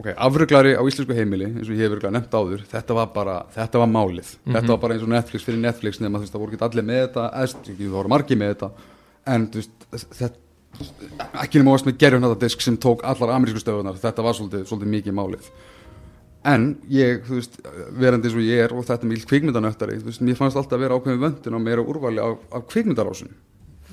ok, 0.00 0.08
afruglari 0.16 0.74
á 0.74 0.82
íslensku 0.82 1.16
heimili 1.16 1.50
eins 1.50 1.68
og 1.68 1.74
ég 1.74 1.84
hefur 1.84 1.98
örugglega 1.98 2.16
nefnt 2.16 2.34
áður 2.34 2.64
þetta 2.70 2.96
var 2.98 3.12
bara, 3.14 3.36
þetta 3.54 3.82
var 3.82 3.90
málið. 3.90 4.32
Þetta 4.46 4.72
var 4.72 4.80
bara 4.82 4.96
eins 4.96 5.04
og 5.06 5.12
Netflix 5.12 5.46
fyrir 5.46 5.62
Netflix 5.62 6.00
nema 6.02 6.18
þú 6.18 6.26
veist, 6.26 6.34
það 6.34 6.44
voru 6.44 6.56
ekki 6.56 6.66
allir 6.68 6.88
með 6.88 7.04
þetta 7.04 7.28
eðst, 7.42 7.68
það 7.68 7.94
voru 7.98 8.14
margir 8.14 8.40
með 8.40 8.54
þetta. 8.54 8.70
En 9.34 9.46
þú 9.52 9.62
veist, 9.62 9.86
þetta 10.18 10.42
ekki 11.44 11.62
nema 11.62 11.76
varst 11.76 11.88
með 11.88 12.00
gerjunatadisk 12.02 12.64
sem 12.64 12.76
tók 12.80 13.04
allar 13.06 13.36
amerísku 13.36 13.62
stöðunar, 13.62 14.00
þetta 14.02 14.26
var 14.26 14.36
svolítið, 14.36 14.66
svolítið 14.70 14.94
mikið 14.96 15.18
málið. 15.20 15.48
En 16.44 16.64
ég, 16.92 17.22
þú 17.24 17.38
veist, 17.38 17.58
verandi 17.96 18.28
eins 18.28 18.36
og 18.36 18.44
ég 18.44 18.66
er 18.66 18.74
og 18.74 18.84
þetta 18.84 19.06
er 19.06 19.12
mjög 19.14 19.28
kvikmyndanöktari, 19.30 20.00
þú 20.02 20.10
veist, 20.10 20.24
mér 20.26 20.36
fannst 20.36 20.58
alltaf 20.60 20.76
að 20.76 20.84
vera 20.84 20.98
ákveðin 20.98 21.22
vöndin 21.22 21.56
og 21.56 21.62
meira 21.64 21.84
úrvali 21.84 22.20
af, 22.20 22.42
af 22.52 22.66
kvikmyndarásun 22.72 23.30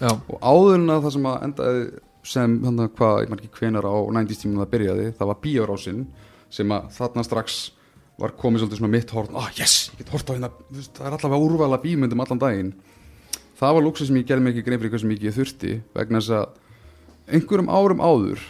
Já, 0.02 0.16
og 0.18 0.38
áður 0.42 0.80
en 0.80 0.90
að 0.90 1.04
það 1.06 1.14
sem 1.16 1.28
að 1.30 1.44
endaði 1.46 1.84
sem, 2.24 2.58
þannig 2.64 2.88
að 2.88 2.96
hvað, 3.00 3.20
ég 3.24 3.32
maður 3.32 3.46
ekki 3.46 3.60
hvenar 3.62 3.88
á 3.88 3.96
90s 4.18 4.42
tímum 4.42 4.62
það 4.62 4.72
byrjaði, 4.76 5.08
það 5.18 5.32
var 5.32 5.42
bíórásin 5.46 6.02
sem 6.52 6.74
að 6.76 6.88
þarna 6.98 7.26
strax 7.26 7.60
var 8.22 8.36
komið 8.38 8.64
svolítið 8.64 8.82
svona 8.82 8.94
mitt 8.94 9.14
horn, 9.16 9.36
ah 9.40 9.50
yes, 9.58 9.76
ég 9.94 10.02
get 10.04 10.14
hort 10.14 10.30
á 10.30 10.36
hérna, 10.36 10.52
það 10.70 11.06
er 11.08 11.18
allavega 11.18 11.46
úrvala 11.48 11.82
bímyndum 11.82 12.22
allan 12.22 12.42
daginn. 12.42 12.74
Það 13.62 13.78
var 13.78 13.86
lúksus 13.86 14.10
sem 14.10 14.18
ég 14.18 14.28
gerði 14.30 14.52
ekki 14.52 14.66
grein 14.66 14.82
fyrir 14.82 14.94
hversu 14.94 15.10
mikið 15.10 15.30
ég 15.30 15.38
þurfti 15.38 15.76
vegna 15.96 16.22
þess 16.22 16.36
að 16.38 17.36
einhverjum 17.36 17.70
árum 17.72 18.02
áður 18.02 18.42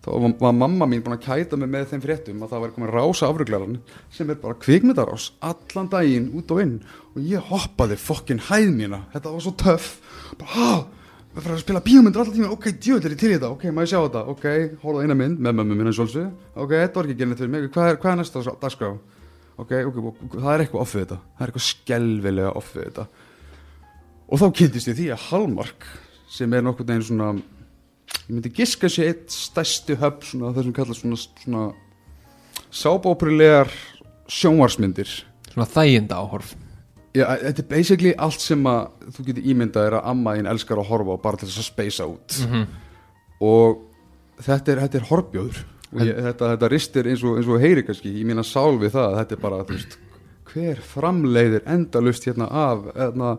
þá 0.00 0.08
var, 0.14 0.34
var 0.40 0.54
mamma 0.56 0.88
mín 0.88 1.02
búin 1.04 1.16
að 1.16 1.24
kæta 1.26 1.58
mig 1.60 1.70
með 1.72 1.90
þeim 1.90 2.04
fréttum 2.04 2.44
að 2.44 2.54
það 2.54 2.62
var 2.64 2.72
komin 2.76 2.92
rása 2.94 3.28
afruglaran 3.28 3.80
sem 4.14 4.30
er 4.30 4.38
bara 4.40 4.58
kvikmyndarás 4.62 5.30
allan 5.44 5.90
daginn 5.92 6.30
út 6.38 6.54
og 6.54 6.62
inn. 6.62 6.78
Og 7.14 7.26
ég 7.26 7.50
hoppaði 7.50 7.98
fokkin 8.00 8.42
hæð 8.48 8.70
mína. 8.76 9.02
Þetta 9.12 9.34
var 9.34 9.44
svo 9.44 9.54
töff. 9.60 9.90
Bara, 10.40 10.54
há, 10.54 10.70
við 11.30 11.44
fyrir 11.44 11.54
að 11.56 11.62
spila 11.62 11.84
bíómyndir 11.86 12.22
allan 12.24 12.36
tíma 12.36 12.50
ok, 12.56 12.68
djöðl 12.82 13.06
er 13.06 13.14
ég 13.14 13.20
til 13.20 13.30
í 13.30 13.36
þetta, 13.36 13.52
ok, 13.54 13.64
maður 13.74 13.92
sjá 13.92 14.00
þetta? 14.00 14.22
Ok, 14.32 14.46
horfða 14.82 15.06
eina 15.06 15.16
mynd 15.18 15.38
með 15.40 15.56
mömmu 15.60 15.78
minna 15.78 15.94
sjálfsög 15.94 16.58
ok, 16.58 16.74
þetta 16.74 16.98
var 16.98 17.08
ekki 17.08 17.18
gerðin 17.20 17.38
fyrir 17.38 17.52
mig, 17.54 17.68
hvað 17.74 17.90
er, 17.92 17.98
hvað 18.02 18.12
er 18.12 18.20
næsta 18.20 18.42
dagskrá? 18.64 18.92
Ok, 19.60 19.74
ok, 19.84 19.98
það 20.32 20.52
er 20.54 20.62
eitthvað 20.64 20.82
off 20.82 20.94
við 20.94 21.02
þetta. 21.04 21.16
Það 21.36 21.44
er 21.44 21.50
eitthvað 21.50 21.64
skelvilega 21.66 22.52
off 22.56 22.70
við 22.72 22.86
þetta. 22.86 23.04
Og 24.30 24.40
þá 24.40 24.46
kynntist 24.56 24.88
ég 24.88 24.96
því 24.96 25.08
að 25.12 25.24
Hallmark 25.26 25.88
sem 26.30 26.54
er 26.54 26.64
nokkur 26.64 26.88
neginn 26.88 27.04
svona 27.04 27.30
ég 27.34 28.32
myndi 28.32 28.52
giska 28.54 28.88
sér 28.90 29.10
eitt 29.10 29.34
stærsti 29.34 29.96
höfn 30.00 30.26
svona 30.26 30.52
það 30.54 30.66
sem 30.66 30.76
kallast 30.76 31.04
svona, 31.04 31.18
svona 31.42 31.64
sábóprilegar 32.70 33.72
sjónvarsmyndir 34.30 35.10
svona 35.50 35.66
þæginda 35.70 36.20
áhorf 36.22 36.54
Já, 37.14 37.24
þetta 37.42 37.62
er 37.64 37.68
basically 37.72 38.12
allt 38.22 38.40
sem 38.40 38.62
að 38.70 39.08
þú 39.16 39.24
getur 39.26 39.46
ímyndað 39.50 39.86
er 39.88 39.94
að 39.98 40.04
amma 40.12 40.34
þín 40.36 40.48
elskar 40.52 40.78
að 40.78 40.90
horfa 40.92 41.16
og 41.16 41.22
bara 41.24 41.36
til 41.40 41.48
þess 41.48 41.58
að 41.64 41.68
speysa 41.72 42.06
út 42.06 42.36
Mhm. 42.46 42.66
og 43.40 43.80
þetta 44.46 44.72
er, 44.72 44.82
þetta 44.84 44.98
er 45.00 45.08
horfbjóður 45.10 45.58
og 45.90 46.04
ég, 46.06 46.20
þetta, 46.28 46.50
þetta 46.54 46.68
ristir 46.70 47.08
eins 47.10 47.24
og, 47.26 47.36
eins 47.40 47.48
og 47.50 47.60
heyri 47.60 47.82
kannski 47.82 48.12
í 48.14 48.22
mína 48.28 48.44
sál 48.46 48.78
við 48.78 48.92
það 48.94 49.16
þetta 49.18 49.36
er 49.36 49.42
bara, 49.42 49.58
þú 49.64 49.74
veist, 49.74 49.98
hver 50.52 50.78
framleiðir 50.92 51.62
endalust 51.66 52.24
hérna 52.30 52.46
af 52.50 52.86
hérna, 52.94 53.32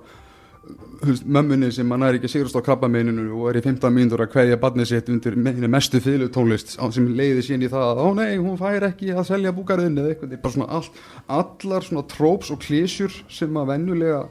mömmunni 1.25 1.71
sem 1.73 1.87
mann 1.89 2.05
er 2.05 2.17
ekki 2.17 2.29
sigurst 2.29 2.57
á 2.57 2.61
krabbameininu 2.61 3.23
og 3.33 3.47
er 3.49 3.59
í 3.59 3.63
15 3.65 3.95
mínútur 3.95 4.21
að 4.25 4.33
kveðja 4.35 4.59
badnið 4.61 4.89
sitt 4.91 5.09
undir 5.09 5.37
mestu 5.71 6.01
fylgutónlist 6.03 6.75
sem 6.77 7.07
leiði 7.17 7.45
sín 7.47 7.65
í 7.65 7.69
það 7.71 7.87
að, 7.87 8.01
ó 8.05 8.07
nei, 8.19 8.35
hún 8.37 8.59
fær 8.59 8.85
ekki 8.91 9.09
að 9.15 9.29
selja 9.31 9.55
búgarðin 9.57 9.97
eða 9.97 10.13
eitthvað, 10.13 10.35
bara 10.43 10.55
svona 10.57 10.69
allt, 10.77 10.99
allar 11.39 11.87
svona 11.87 12.05
tróps 12.11 12.53
og 12.53 12.61
klísjur 12.61 13.15
sem 13.31 13.57
að 13.57 13.73
venjulega 13.73 14.21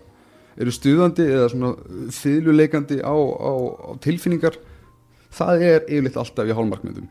eru 0.60 0.76
stuðandi 0.76 1.26
eða 1.30 1.48
svona 1.54 1.72
fylguleikandi 2.14 3.00
á, 3.02 3.14
á, 3.16 3.52
á 3.90 3.90
tilfinningar. 4.04 4.60
Það 5.34 5.66
er 5.66 5.82
yfirleitt 5.86 6.18
alltaf 6.20 6.46
í 6.46 6.54
hálmarkmyndum 6.54 7.10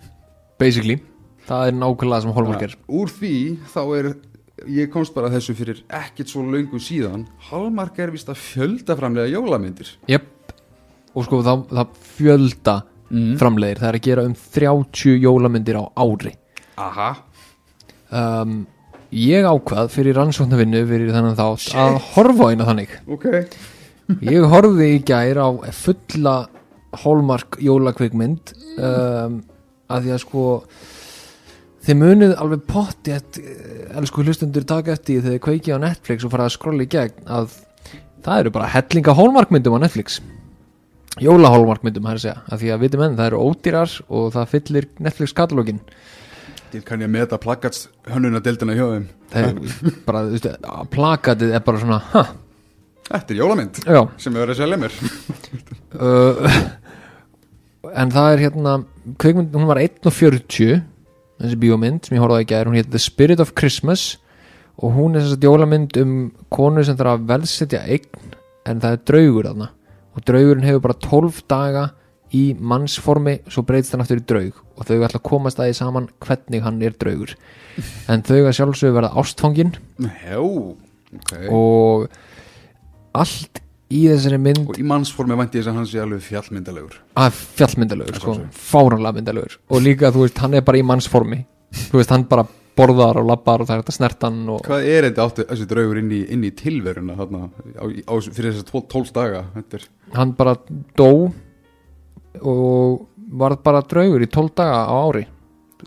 basically, 0.60 1.00
það 1.48 1.70
er 1.70 1.78
nákvæmlega 1.80 2.26
sem 2.26 2.36
hallmark 2.36 2.66
er. 2.68 2.76
úr 2.92 3.12
því 3.14 3.36
þá 3.72 3.82
er 4.00 4.12
ég 4.68 4.90
komst 4.92 5.16
bara 5.16 5.32
þessu 5.32 5.56
fyrir 5.58 5.84
ekkert 5.88 6.32
svo 6.32 6.44
löngu 6.44 6.82
síðan. 6.82 7.26
Hallmark 7.50 8.00
er 8.02 8.12
vist 8.14 8.30
að 8.32 8.42
fjölda 8.42 8.98
framlega 9.00 9.32
jólamyndir. 9.32 9.94
Jep, 10.10 10.28
og 11.14 11.28
sko 11.28 11.42
það, 11.46 11.66
það 11.72 11.96
fjölda 12.18 12.76
framleiðir, 13.10 13.80
það 13.82 13.90
er 13.90 13.98
að 13.98 14.06
gera 14.06 14.26
um 14.28 14.36
30 14.58 15.24
jólamyndir 15.24 15.80
á 15.82 15.84
ári. 15.98 16.36
Aha, 16.80 17.10
um, 18.16 18.62
ég 19.16 19.48
ákvað 19.50 19.90
fyrir 19.94 20.18
rannsóknarvinnu 20.20 20.84
fyrir 20.90 21.12
þennan 21.16 21.38
þátt 21.40 21.74
að 21.80 22.00
horfa 22.14 22.52
eina 22.54 22.68
þannig. 22.70 22.96
Ok. 23.10 23.28
Ég 24.26 24.46
horfði 24.50 24.94
í 24.96 25.02
gær 25.06 25.42
á 25.42 25.50
fulla 25.78 26.36
hallmark 27.04 27.60
jólakvikmynd 27.62 28.54
um, 28.82 29.42
að 29.90 30.06
því 30.06 30.16
að 30.16 30.24
sko 30.24 30.46
þið 31.86 32.00
munið 32.02 32.36
alveg 32.44 32.66
potti 32.70 33.16
elsku 33.16 34.26
hlustundur 34.26 34.68
taka 34.68 34.96
eftir 34.98 35.24
þegar 35.24 35.38
þið 35.38 35.44
kveikið 35.48 35.80
á 35.80 35.86
Netflix 35.86 36.26
og 36.26 36.34
farið 36.34 36.50
að 36.50 36.56
skrolla 36.58 36.86
í 36.86 36.92
gegn 36.92 37.32
að 37.40 37.56
það 38.26 38.44
eru 38.44 38.54
bara 38.58 38.74
hellinga 38.74 39.16
hallmark 39.16 39.54
myndum 39.56 39.80
á 39.80 39.84
Netflix. 39.86 40.20
Jóla 41.20 41.52
hallmark 41.52 41.84
myndum 41.84 42.06
það 42.06 42.16
er 42.16 42.20
að 42.20 42.26
segja, 42.26 42.40
að 42.48 42.64
því 42.64 42.72
að 42.74 42.84
viti 42.84 43.02
menn 43.02 43.18
það 43.18 43.32
eru 43.32 43.44
ódýrar 43.48 43.96
og 44.08 44.32
það 44.36 44.52
fyllir 44.54 44.90
Netflix 45.04 45.36
katalógin 45.36 45.82
til 46.70 46.82
kann 46.86 47.02
ég 47.02 47.10
meta 47.12 47.40
plakats 47.42 47.88
hönnuna 48.10 48.42
deildina 48.46 48.76
hjá 48.78 48.86
þeim 48.92 49.08
bara, 50.06 50.26
þú 50.28 50.36
veist, 50.36 50.48
plakatið 50.94 51.56
er 51.58 51.64
bara 51.66 51.82
svona, 51.82 51.98
ha, 52.14 52.24
þetta 53.10 53.34
er 53.34 53.40
jólamynd 53.42 53.82
já. 53.86 54.02
sem 54.22 54.36
við 54.36 54.44
verðum 54.44 54.56
að 54.56 54.62
selja 54.64 54.82
mér. 54.84 55.00
Uh, 55.90 56.46
en 57.98 58.12
það 58.14 58.28
er 58.30 58.42
hérna 58.44 58.74
kveikmynd, 59.18 59.56
hún 59.58 59.66
var 59.66 59.80
1.40 59.82 60.84
þessi 61.40 61.60
bíómynd 61.62 62.08
sem 62.08 62.18
ég 62.18 62.24
horfði 62.24 62.42
á 62.42 62.44
í 62.44 62.50
gær 62.50 62.70
hún 62.70 62.78
hétt 62.80 62.92
The 62.92 63.02
Spirit 63.02 63.44
of 63.44 63.54
Christmas 63.58 64.18
og 64.80 64.96
hún 64.96 65.16
er 65.16 65.26
þess 65.26 65.38
að 65.38 65.48
jólamynd 65.48 66.00
um 66.02 66.16
konu 66.54 66.84
sem 66.88 66.98
þarf 67.00 67.18
að 67.18 67.30
velsetja 67.34 67.84
eign 67.88 68.36
en 68.70 68.82
það 68.84 68.96
er 68.96 69.06
draugur 69.12 69.50
þarna. 69.50 69.70
Og 70.16 70.26
draugurinn 70.28 70.68
hefur 70.68 70.84
bara 70.84 71.00
12 71.06 71.42
daga 71.52 71.86
í 72.36 72.44
mannsformi 72.54 73.40
svo 73.50 73.64
breytist 73.66 73.96
hann 73.96 74.04
aftur 74.04 74.22
í 74.22 74.26
draug 74.30 74.58
og 74.78 74.86
þau 74.88 75.00
ætla 75.00 75.20
að 75.20 75.26
komast 75.26 75.60
að 75.60 75.70
því 75.70 75.78
saman 75.80 76.10
hvernig 76.24 76.66
hann 76.66 76.82
er 76.86 76.98
draugur. 77.00 77.36
En 78.12 78.24
þau 78.26 78.42
að 78.42 78.56
sjálfsögur 78.58 78.98
verða 78.98 79.14
ástfangin. 79.22 79.74
Já, 80.28 80.40
ok. 80.40 81.34
Og 81.56 82.08
allt 83.18 83.62
í 83.90 84.04
þessari 84.06 84.38
mynd 84.42 84.68
Og 84.70 84.78
í 84.78 84.86
mannsformi 84.86 85.38
vænti 85.40 85.60
þess 85.60 85.72
að 85.72 85.78
hann 85.80 85.88
sé 85.90 86.00
alveg 86.04 86.22
fjallmyndalegur. 86.28 86.98
Að 87.18 87.40
fjallmyndalegur, 87.58 88.20
sko, 88.22 88.36
fáranlega 88.54 89.18
myndalegur. 89.18 89.58
Og 89.74 89.82
líka, 89.86 90.12
þú 90.14 90.26
veist, 90.28 90.38
hann 90.44 90.54
er 90.60 90.66
bara 90.68 90.78
í 90.82 90.86
mannsformi. 90.86 91.40
Þú 91.90 91.98
veist, 92.02 92.14
hann 92.14 92.26
bara 92.30 92.46
borðar 92.80 93.18
og 93.20 93.26
lappar 93.28 93.60
og 93.64 93.68
það 93.68 93.76
er 93.76 93.82
þetta 93.84 93.96
snertan 93.98 94.38
og 94.54 94.62
Hvað 94.70 94.86
er 94.88 95.08
þetta 95.10 95.26
áttu 95.26 95.46
þessi 95.50 95.66
draugur 95.68 95.98
inn 96.00 96.12
í, 96.16 96.20
inn 96.32 96.46
í 96.48 96.52
tilveruna 96.56 97.18
þarna, 97.18 97.42
á, 97.76 97.84
á, 97.84 98.14
fyrir 98.30 98.54
þessar 98.54 98.70
tól, 98.70 98.84
tólf 98.94 99.10
daga? 99.18 99.42
Þetta 99.58 99.80
er, 99.82 99.88
hann 100.16 100.32
bara 100.38 100.54
dó 100.96 101.10
og 102.40 103.08
var 103.42 103.58
bara 103.66 103.82
draugur 103.86 104.24
í 104.24 104.30
12 104.32 104.54
daga 104.62 104.86
á 104.88 104.96
ári. 105.10 105.26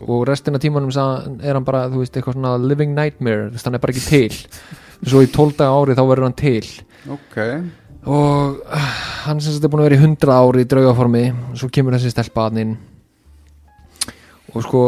Og 0.03 0.23
restina 0.27 0.59
tímanum 0.61 0.91
sa- 0.93 1.23
er 1.41 1.53
hann 1.53 1.63
bara, 1.65 1.87
þú 1.89 2.01
veist, 2.03 2.13
eitthvað 2.17 2.37
svona 2.37 2.55
living 2.61 2.93
nightmare, 2.93 3.49
þú 3.49 3.57
veist, 3.57 3.65
hann 3.65 3.75
er 3.75 3.79
bara 3.79 3.93
ekki 3.93 4.09
til. 4.09 4.37
Svo 5.09 5.21
í 5.23 5.27
12 5.31 5.57
daga 5.57 5.73
á 5.73 5.77
ári 5.81 5.95
þá 5.97 6.03
verður 6.07 6.27
hann 6.29 6.37
til. 6.39 6.67
Ok 7.11 7.37
og 8.03 8.59
uh, 8.63 8.91
hann 9.27 9.39
sem 9.39 9.55
þetta 9.55 9.69
er 9.69 9.73
búin 9.73 9.83
að 9.83 9.89
vera 9.89 9.99
í 9.99 10.03
100 10.03 10.35
ári 10.35 10.65
í 10.65 10.69
draugaformi 10.73 11.23
svo 11.59 11.69
kemur 11.71 11.95
þessi 11.95 12.11
stelpaðnin 12.11 12.75
og 14.53 14.65
sko 14.65 14.83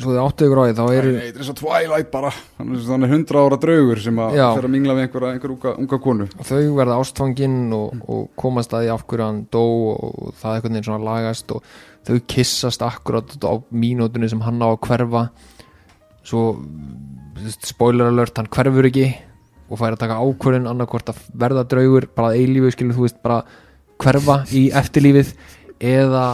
svo 0.00 0.12
þið 0.12 0.20
áttu 0.22 0.46
ykkur 0.46 0.60
á 0.60 0.64
því 0.64 0.74
þá 0.78 0.82
eru 0.94 1.12
Nei, 1.14 1.22
þetta 1.28 1.40
er 1.40 1.46
svo 1.48 1.54
Twilight 1.58 2.10
bara. 2.12 2.30
Er 2.62 2.82
svona 2.84 3.08
100 3.10 3.40
ára 3.42 3.58
draugur 3.60 4.02
sem 4.02 4.20
að 4.22 4.36
fer 4.38 4.68
að 4.68 4.74
mingla 4.74 4.96
við 4.96 5.06
einhverja, 5.06 5.30
einhverja 5.34 5.56
unga, 5.56 5.72
unga 5.82 6.00
konu. 6.04 6.26
Þau 6.46 6.60
verða 6.78 6.98
ástfanginn 7.02 7.56
og, 7.76 8.04
og 8.06 8.28
komast 8.38 8.74
að 8.76 8.84
því 8.84 8.92
af 8.94 9.06
hverju 9.10 9.26
hann 9.26 9.40
dó 9.50 9.64
og 9.94 10.36
það 10.40 10.56
einhvern 10.56 10.76
veginn 10.76 10.88
svona 10.88 11.08
lagast 11.08 11.56
og 11.56 11.72
þau 12.06 12.20
kissast 12.34 12.84
akkurat 12.86 13.34
á 13.42 13.54
mínútunni 13.74 14.30
sem 14.30 14.44
hann 14.46 14.62
á 14.62 14.68
að 14.70 14.78
hverfa. 14.86 15.24
Svo 16.30 16.44
spoiler 17.66 18.12
alert, 18.12 18.38
hann 18.38 18.50
hverfur 18.52 18.90
ekki 18.90 19.08
og 19.70 19.78
fær 19.78 19.94
að 19.94 20.02
taka 20.02 20.18
ákvörðin 20.18 20.68
annarkvort 20.70 21.12
að 21.12 21.22
verða 21.38 21.64
draugur 21.70 22.08
bara 22.16 22.32
að 22.32 22.42
eilífu 22.42 22.74
skilur 22.74 22.98
þú 22.98 23.06
veist 23.06 23.20
bara 23.22 23.40
hverfa 24.00 24.40
í 24.56 24.66
eftirlífið 24.80 25.32
eða 25.80 26.24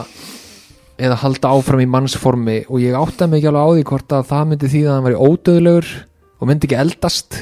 eða 0.97 1.19
halda 1.21 1.53
áfram 1.53 1.83
í 1.85 1.89
mannsformi. 1.93 2.57
Og 2.73 2.81
ég 2.81 2.97
áttaði 2.97 3.31
mig 3.31 3.43
ekki 3.43 3.51
alveg 3.51 3.69
á 3.69 3.71
því 3.77 3.87
hvort 3.91 4.17
að 4.17 4.29
það 4.31 4.51
myndi 4.51 4.73
því 4.73 4.83
að 4.87 4.95
hann 4.95 5.07
væri 5.07 5.21
ódöðlegur 5.29 5.91
og 6.41 6.51
myndi 6.51 6.69
ekki 6.69 6.81
eldast. 6.81 7.39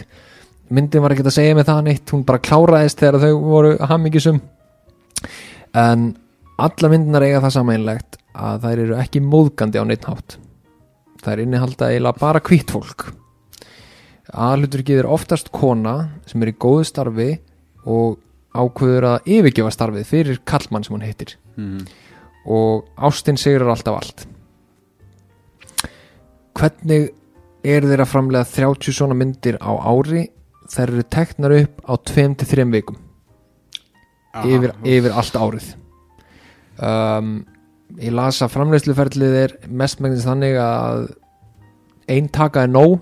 Myndin 0.74 1.04
var 1.04 1.14
ekki 1.14 1.26
að 1.28 1.36
segja 1.36 1.56
með 1.58 1.70
það 1.70 1.82
neitt 1.88 2.14
hún 2.14 2.26
bara 2.26 2.42
kláraðist 2.42 3.02
þegar 3.02 3.20
þau 3.22 3.34
voru 3.44 3.74
hammingisum 3.84 4.40
en 5.74 6.06
alla 6.64 6.90
myndinar 6.90 7.26
eiga 7.26 7.42
það 7.44 7.56
sameinlegt 7.58 8.18
að 8.34 8.64
þær 8.64 8.82
eru 8.86 8.96
ekki 9.02 9.22
móðgandi 9.22 9.82
á 9.82 9.84
neitt 9.86 10.08
hátt. 10.08 10.38
Þær 11.24 11.44
innihalda 11.44 11.90
eiginlega 11.92 12.20
bara 12.20 12.42
hvít 12.44 12.74
fólk 14.24 14.34
aðhluturkið 14.34 15.02
er 15.02 15.06
oftast 15.06 15.50
kona 15.52 16.10
sem 16.26 16.42
er 16.42 16.52
í 16.52 16.56
góðu 16.56 16.84
starfi 16.84 17.40
og 17.84 18.18
ákveður 18.54 19.04
að 19.04 19.26
yfirgefa 19.26 19.70
starfið 19.70 20.06
fyrir 20.06 20.40
kallmann 20.44 20.84
sem 20.84 20.94
hún 20.94 21.04
heitir. 21.04 21.36
Mm. 21.56 21.86
og 22.44 22.84
ástin 22.96 23.38
sigrar 23.38 23.70
alltaf 23.70 23.94
allt. 23.96 24.26
Hvernig 26.54 27.12
er 27.64 27.82
þeir 27.82 28.02
að 28.02 28.10
framlega 28.10 28.44
30 28.44 28.92
svona 28.92 29.14
myndir 29.14 29.56
á 29.64 29.72
ári? 29.72 30.28
Þær 30.68 30.90
eru 30.90 31.04
teknar 31.08 31.54
upp 31.56 31.80
á 31.88 31.94
2-3 31.96 32.70
vikum. 32.72 32.98
Yfir, 34.44 34.74
yfir 34.84 35.12
allt 35.14 35.36
árið. 35.40 35.70
Um, 36.76 37.46
ég 37.96 38.12
las 38.12 38.42
að 38.42 38.52
framleiðsluferlið 38.58 39.36
er 39.40 39.56
mestmengnis 39.68 40.26
þannig 40.26 40.58
að 40.58 41.14
ein 42.10 42.28
taka 42.28 42.66
er 42.66 42.72
nóg 42.74 43.00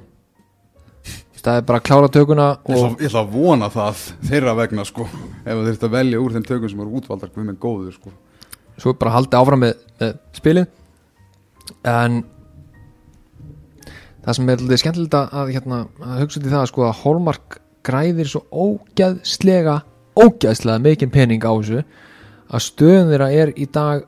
það 1.43 1.59
er 1.59 1.64
bara 1.68 1.80
að 1.80 1.86
klára 1.88 2.11
tökuna 2.12 2.49
Ég 2.53 2.76
ætla, 2.76 2.90
og 2.90 3.01
ég 3.03 3.09
ætla 3.09 3.22
að 3.22 3.32
vona 3.36 3.70
það 3.72 4.03
þeirra 4.28 4.55
vegna 4.59 4.84
sko 4.86 5.07
ef 5.09 5.62
þurft 5.62 5.86
að 5.88 5.97
velja 5.97 6.20
úr 6.22 6.36
þeim 6.36 6.47
tökum 6.49 6.70
sem 6.70 6.84
eru 6.84 7.01
útvaldar 7.01 7.32
hvað 7.32 7.49
með 7.49 7.59
góður 7.62 7.97
sko. 7.97 8.12
Svo 8.80 8.95
bara 8.99 9.16
haldið 9.16 9.38
áfram 9.40 9.62
með, 9.64 9.82
með 10.01 10.14
spilið. 10.38 10.68
En 11.88 12.22
það 14.22 14.38
sem 14.38 14.53
er 14.53 14.62
alltaf 14.62 14.82
skemmtilegt 14.82 15.18
að, 15.18 15.53
hérna, 15.57 15.80
að 16.07 16.22
hugsa 16.22 16.43
í 16.43 16.53
það 16.53 16.68
sko, 16.70 16.86
að 16.86 17.03
Hallmark 17.03 17.59
græðir 17.86 18.30
svo 18.30 18.45
ógæðslega 18.51 19.80
ógæðslega 20.18 20.82
mikinn 20.84 21.12
pening 21.12 21.43
á 21.43 21.53
þessu 21.53 21.82
að 22.53 22.64
stöðun 22.66 23.11
þeirra 23.11 23.30
er 23.34 23.55
í 23.57 23.66
dag 23.72 24.05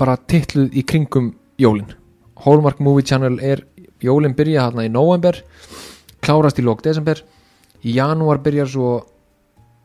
bara 0.00 0.16
titluð 0.30 0.76
í 0.76 0.84
kringum 0.86 1.32
jólin. 1.60 1.90
Hallmark 2.40 2.80
Movie 2.80 3.04
Channel 3.04 3.36
er 3.44 3.64
jólin 4.00 4.36
byrja 4.36 4.68
hérna 4.68 4.86
í 4.86 4.92
november 4.92 5.42
klárast 6.24 6.60
í 6.60 6.64
lók 6.64 6.82
desember. 6.84 7.22
Í 7.84 7.96
janúar 7.96 8.40
byrjar 8.44 8.68
svo 8.70 8.90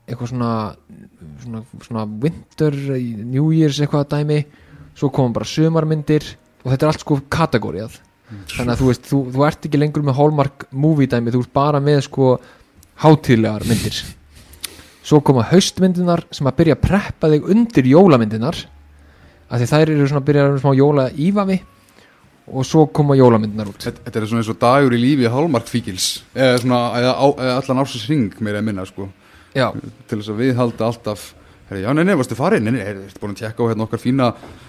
eitthvað 0.06 0.32
svona, 0.34 0.52
svona, 1.44 1.62
svona 1.86 2.06
winter, 2.24 2.76
new 2.76 3.52
years 3.56 3.80
eitthvað 3.82 4.10
dæmi. 4.14 4.42
Svo 4.96 5.12
komum 5.14 5.34
bara 5.36 5.48
sömarmyndir 5.50 6.28
og 6.64 6.72
þetta 6.72 6.86
er 6.86 6.92
allt 6.92 7.06
sko 7.06 7.20
kategóriað. 7.32 7.98
Þannig 8.56 8.74
að 8.74 8.80
þú 8.80 8.88
veist, 8.90 9.08
þú, 9.10 9.18
þú 9.34 9.44
ert 9.46 9.66
ekki 9.68 9.80
lengur 9.80 10.06
með 10.06 10.18
Hallmark 10.18 10.68
movie 10.74 11.10
dæmi, 11.10 11.34
þú 11.34 11.44
ert 11.46 11.54
bara 11.56 11.82
með 11.84 12.00
sko 12.08 12.30
hátíðlegar 13.04 13.66
myndir. 13.70 14.00
Svo 15.06 15.20
koma 15.22 15.46
haustmyndinar 15.46 16.24
sem 16.34 16.48
að 16.50 16.58
byrja 16.62 16.78
að 16.78 16.86
preppa 16.88 17.30
þig 17.30 17.52
undir 17.54 17.90
jólamyndinar 17.92 18.58
af 19.46 19.62
því 19.62 19.68
þær 19.70 19.92
eru 19.94 20.08
svona 20.10 20.24
að 20.24 20.30
byrja 20.30 20.46
að 20.48 20.60
smá 20.64 20.72
jóla 20.74 21.06
ífavi 21.14 21.60
og 22.46 22.66
svo 22.68 22.86
koma 22.94 23.18
jólamyndinar 23.18 23.72
út. 23.72 23.88
Þetta 23.88 24.20
er 24.22 24.28
svona 24.30 24.44
eins 24.44 24.52
og 24.54 24.60
dagur 24.62 24.94
í 24.94 25.02
lífi 25.02 25.32
Hallmark 25.32 25.70
fíkils. 25.70 26.10
Eða 26.36 26.60
svona 26.62 26.82
eða, 27.00 27.16
á, 27.18 27.26
eða 27.32 27.56
allan 27.62 27.82
ársins 27.86 28.06
ring 28.12 28.38
meira 28.40 28.62
að 28.62 28.70
minna 28.70 28.86
sko. 28.90 29.10
Já, 29.56 29.70
til 30.10 30.20
þess 30.20 30.34
að 30.34 30.42
við 30.44 30.56
halda 30.60 30.90
alltaf 30.92 31.32
herri, 31.70 31.82
já, 31.82 31.90
nei, 31.98 32.04
nei, 32.06 32.14
varstu 32.18 32.36
farin, 32.38 32.66
nei, 32.66 32.76
nei, 32.76 32.84
er 32.84 32.98
þetta 33.08 33.22
búin 33.22 33.34
að 33.34 33.40
tjekka 33.40 33.66
á 33.66 33.70
hérna 33.72 33.86
okkar 33.88 34.02
fína, 34.02 34.28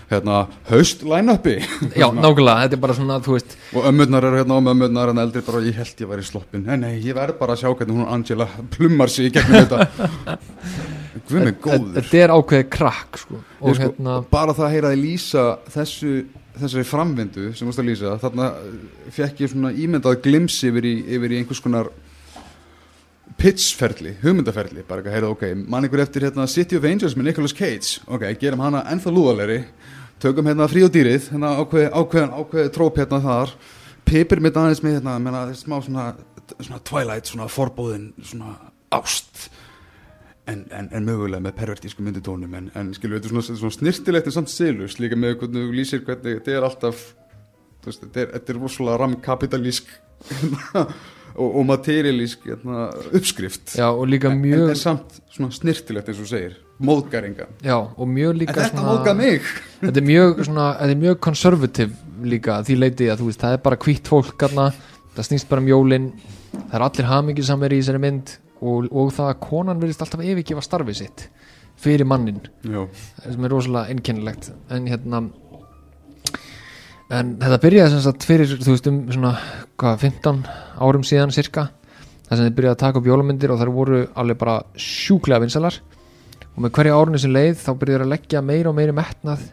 hérna, 0.08 0.36
haust 0.70 1.02
line-upi? 1.04 1.56
Já, 1.92 2.06
nákvæmlega 2.14 2.62
þetta 2.62 2.78
er 2.78 2.82
bara 2.86 2.96
svona, 2.96 3.18
þú 3.24 3.34
veist. 3.34 3.56
Og 3.76 3.88
ömmurnar 3.90 4.26
eru 4.30 4.40
hérna 4.40 4.56
og 4.56 4.70
ömmurnar 4.72 5.12
en 5.12 5.20
eldri 5.20 5.42
bara, 5.44 5.60
ég 5.66 5.76
held 5.76 6.00
ég 6.00 6.10
væri 6.12 6.24
sloppin 6.24 6.64
nei, 6.64 6.78
nei, 6.80 6.94
ég 7.04 7.18
verð 7.18 7.36
bara 7.40 7.56
að 7.56 7.64
sjá 7.64 7.68
hvernig 7.74 7.98
hún 7.98 8.08
Angela 8.16 8.48
plummar 8.72 9.12
sig 9.12 9.28
í 9.28 9.34
gegnum 9.36 9.66
þetta. 9.66 10.38
Guð 11.26 11.42
mig 11.42 11.60
góður 11.60 11.94
þetta 11.98 12.18
er 12.22 12.32
ákveðið 12.32 12.66
krakk 12.70 13.20
sko. 13.20 13.38
og 13.42 13.76
sko, 13.76 13.82
hérna 13.82 14.18
bara 14.30 14.54
það 14.56 14.66
að 14.68 14.74
heyra 14.76 14.92
þið 14.92 15.00
lýsa 15.02 15.46
þessu, 15.74 16.12
þessari 16.60 16.86
framvindu 16.88 17.50
sem 17.56 17.68
veist 17.68 17.80
að 17.82 17.88
lýsa, 17.90 18.16
þarna 18.22 18.50
fekk 19.14 19.42
ég 19.44 19.52
svona 19.52 19.72
ímyndað 19.72 20.20
glims 20.24 20.58
yfir 20.66 20.88
í, 20.88 20.94
yfir 21.16 21.34
í 21.34 21.40
einhvers 21.40 21.62
konar 21.64 21.90
pitchferli, 23.36 24.14
hugmyndaferli 24.22 24.84
bara 24.86 25.02
ekki 25.02 25.10
að 25.10 25.16
heyra, 25.18 25.30
ok, 25.34 25.44
mann 25.68 25.86
ykkur 25.88 26.02
eftir 26.06 26.26
hérna 26.28 26.46
City 26.48 26.78
of 26.78 26.86
Angels 26.88 27.16
með 27.18 27.30
Nicolas 27.30 27.54
Cage. 27.56 28.00
Ok, 28.08 28.24
gerum 28.40 28.62
hana 28.64 28.84
ennþá 28.92 29.12
lúðalegri 29.12 29.58
tökum 30.22 30.48
hérna 30.48 30.68
frí 30.70 30.84
og 30.86 30.92
dýrið 30.94 31.28
hérna 31.34 31.52
ákveð, 31.60 31.90
ákveð, 31.92 32.30
ákveð 32.40 32.70
tróp 32.74 33.00
hérna 33.02 33.20
þar 33.24 33.52
pipir 34.08 34.40
mitt 34.40 34.56
aðeins 34.56 34.80
með 34.84 34.98
hérna 35.00 35.18
menna, 35.20 35.42
smá 35.58 35.76
svona, 35.84 36.06
svona 36.56 36.80
Twilight 36.86 37.28
svona 37.28 37.50
forbóðin, 37.52 38.08
svona 38.24 38.54
ást 38.96 39.50
en, 40.50 40.64
en, 40.70 40.88
en 40.94 41.06
mögulega 41.06 41.42
með 41.42 41.56
pervertísku 41.58 42.04
mynditónum 42.06 42.54
en, 42.58 42.70
en 42.78 42.92
skilur 42.96 43.18
þetta 43.18 43.30
er 43.30 43.34
svona, 43.34 43.60
svona 43.60 43.76
snirtilegt 43.76 44.30
en 44.30 44.36
samt 44.36 44.52
silust 44.52 45.02
líka 45.02 45.18
með 45.18 45.38
hvernig 45.42 45.66
þú 45.66 45.76
lýsir 45.76 46.04
hvernig 46.06 46.40
þetta 46.40 46.56
er 46.56 46.66
alltaf 46.68 47.04
veist, 47.86 48.02
þetta 48.02 48.22
er, 48.22 48.32
þetta 48.36 48.52
er 48.52 48.60
rosalega 48.62 49.00
ramkapitalísk 49.02 49.92
og, 51.36 51.48
og 51.48 51.66
materialísk 51.68 52.46
hérna, 52.48 52.86
uppskrift. 53.14 53.74
Já, 53.76 53.88
og 53.90 54.06
líka 54.10 54.30
en, 54.30 54.38
en 54.38 54.44
mjög 54.44 54.62
þetta 54.62 54.76
er 54.76 54.80
samt 54.82 55.18
svona 55.34 55.56
snirtilegt 55.56 56.10
eins 56.12 56.22
og 56.22 56.30
segir 56.30 56.56
móðgaringa. 56.86 57.48
Já, 57.64 57.76
og 57.76 58.10
mjög 58.10 58.34
en 58.34 58.40
líka 58.42 58.56
þetta 58.58 58.86
móðgað 58.86 59.20
mig. 59.20 59.52
Þetta 59.82 60.02
er 60.02 60.08
mjög 60.10 60.42
mjög 61.04 61.20
konservativ 61.24 61.94
líka 62.26 62.58
því 62.66 62.78
leiti 62.80 63.10
að 63.12 63.22
þú 63.22 63.30
veist, 63.30 63.44
það 63.44 63.58
er 63.58 63.62
bara 63.68 63.80
hvítt 63.84 64.10
fólk 64.10 64.34
garna, 64.40 64.70
það 65.16 65.30
snýst 65.30 65.48
bara 65.50 65.64
um 65.64 65.70
jólin 65.70 66.10
það 66.56 66.76
er 66.78 66.84
allir 66.88 67.10
hamingisamir 67.10 67.74
í 67.76 67.80
þessari 67.82 68.02
mynd 68.02 68.36
og, 68.60 68.88
og 68.90 69.10
það 69.14 69.32
að 69.32 69.40
konan 69.46 69.80
verðist 69.82 70.04
alltaf 70.04 70.24
yfirgefa 70.24 70.64
starfið 70.64 71.00
sitt 71.00 71.26
fyrir 71.76 72.08
mannin 72.08 72.40
Já, 72.64 72.86
sem 73.20 73.44
er 73.44 73.52
rosalega 73.52 73.92
einkennilegt. 73.92 74.48
En 74.72 74.86
hérna 74.88 75.26
en 77.12 77.34
þetta 77.38 77.58
byrjaði 77.62 77.92
sem 77.92 78.04
sagt 78.06 78.26
fyrir 78.26 78.54
þú 78.56 78.72
veist 78.72 78.88
um 78.90 79.02
svona 79.12 79.34
hvað, 79.78 79.98
15 80.08 80.40
árum 80.82 81.04
síðan 81.06 81.34
cirka 81.34 81.68
þar 82.26 82.38
sem 82.38 82.48
þið 82.48 82.56
byrjaði 82.56 82.74
að 82.74 82.80
taka 82.82 83.00
upp 83.00 83.10
jólamyndir 83.10 83.52
og 83.54 83.60
þær 83.60 83.74
voru 83.74 84.00
alveg 84.18 84.40
bara 84.40 84.56
sjúklega 84.80 85.44
vinsalar 85.44 85.78
og 86.48 86.64
með 86.64 86.72
hverja 86.78 86.96
árunni 86.96 87.20
sem 87.22 87.34
leið 87.34 87.60
þá 87.62 87.70
byrjaði 87.82 88.06
að 88.06 88.12
leggja 88.14 88.42
meira 88.42 88.72
og 88.72 88.78
meiri 88.78 88.96
metnað 88.96 89.44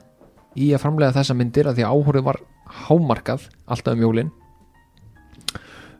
í 0.57 0.71
að 0.73 0.81
framlega 0.85 1.17
þessa 1.19 1.37
myndir 1.37 1.69
að 1.69 1.77
því 1.77 1.85
að 1.85 1.99
áhorið 1.99 2.25
var 2.29 2.41
hámarkað 2.87 3.45
alltaf 3.67 3.93
um 3.93 4.05
jólin 4.07 4.33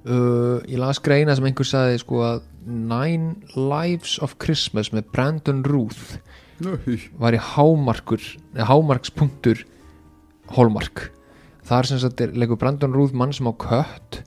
uh, 0.08 0.60
ég 0.68 0.80
las 0.82 1.02
greina 1.04 1.36
sem 1.36 1.48
einhver 1.50 1.68
sagði 1.68 2.02
sko 2.04 2.24
að 2.28 2.44
Nine 2.64 3.36
Lives 3.56 4.18
of 4.24 4.38
Christmas 4.42 4.94
með 4.96 5.10
Brandon 5.16 5.64
Ruth 5.68 6.18
Nú, 6.64 6.78
var 7.20 7.36
í 7.36 7.42
hámarkur 7.42 8.22
hámarkspunktur 8.54 9.66
Hallmark. 10.54 11.10
Það 11.64 11.78
er 11.80 11.90
sem 11.90 12.00
sagt 12.04 12.22
er, 12.24 12.34
leikur 12.36 12.60
Brandon 12.60 12.94
Ruth 12.96 13.16
mann 13.16 13.34
sem 13.36 13.48
á 13.48 13.54
kött 13.56 14.20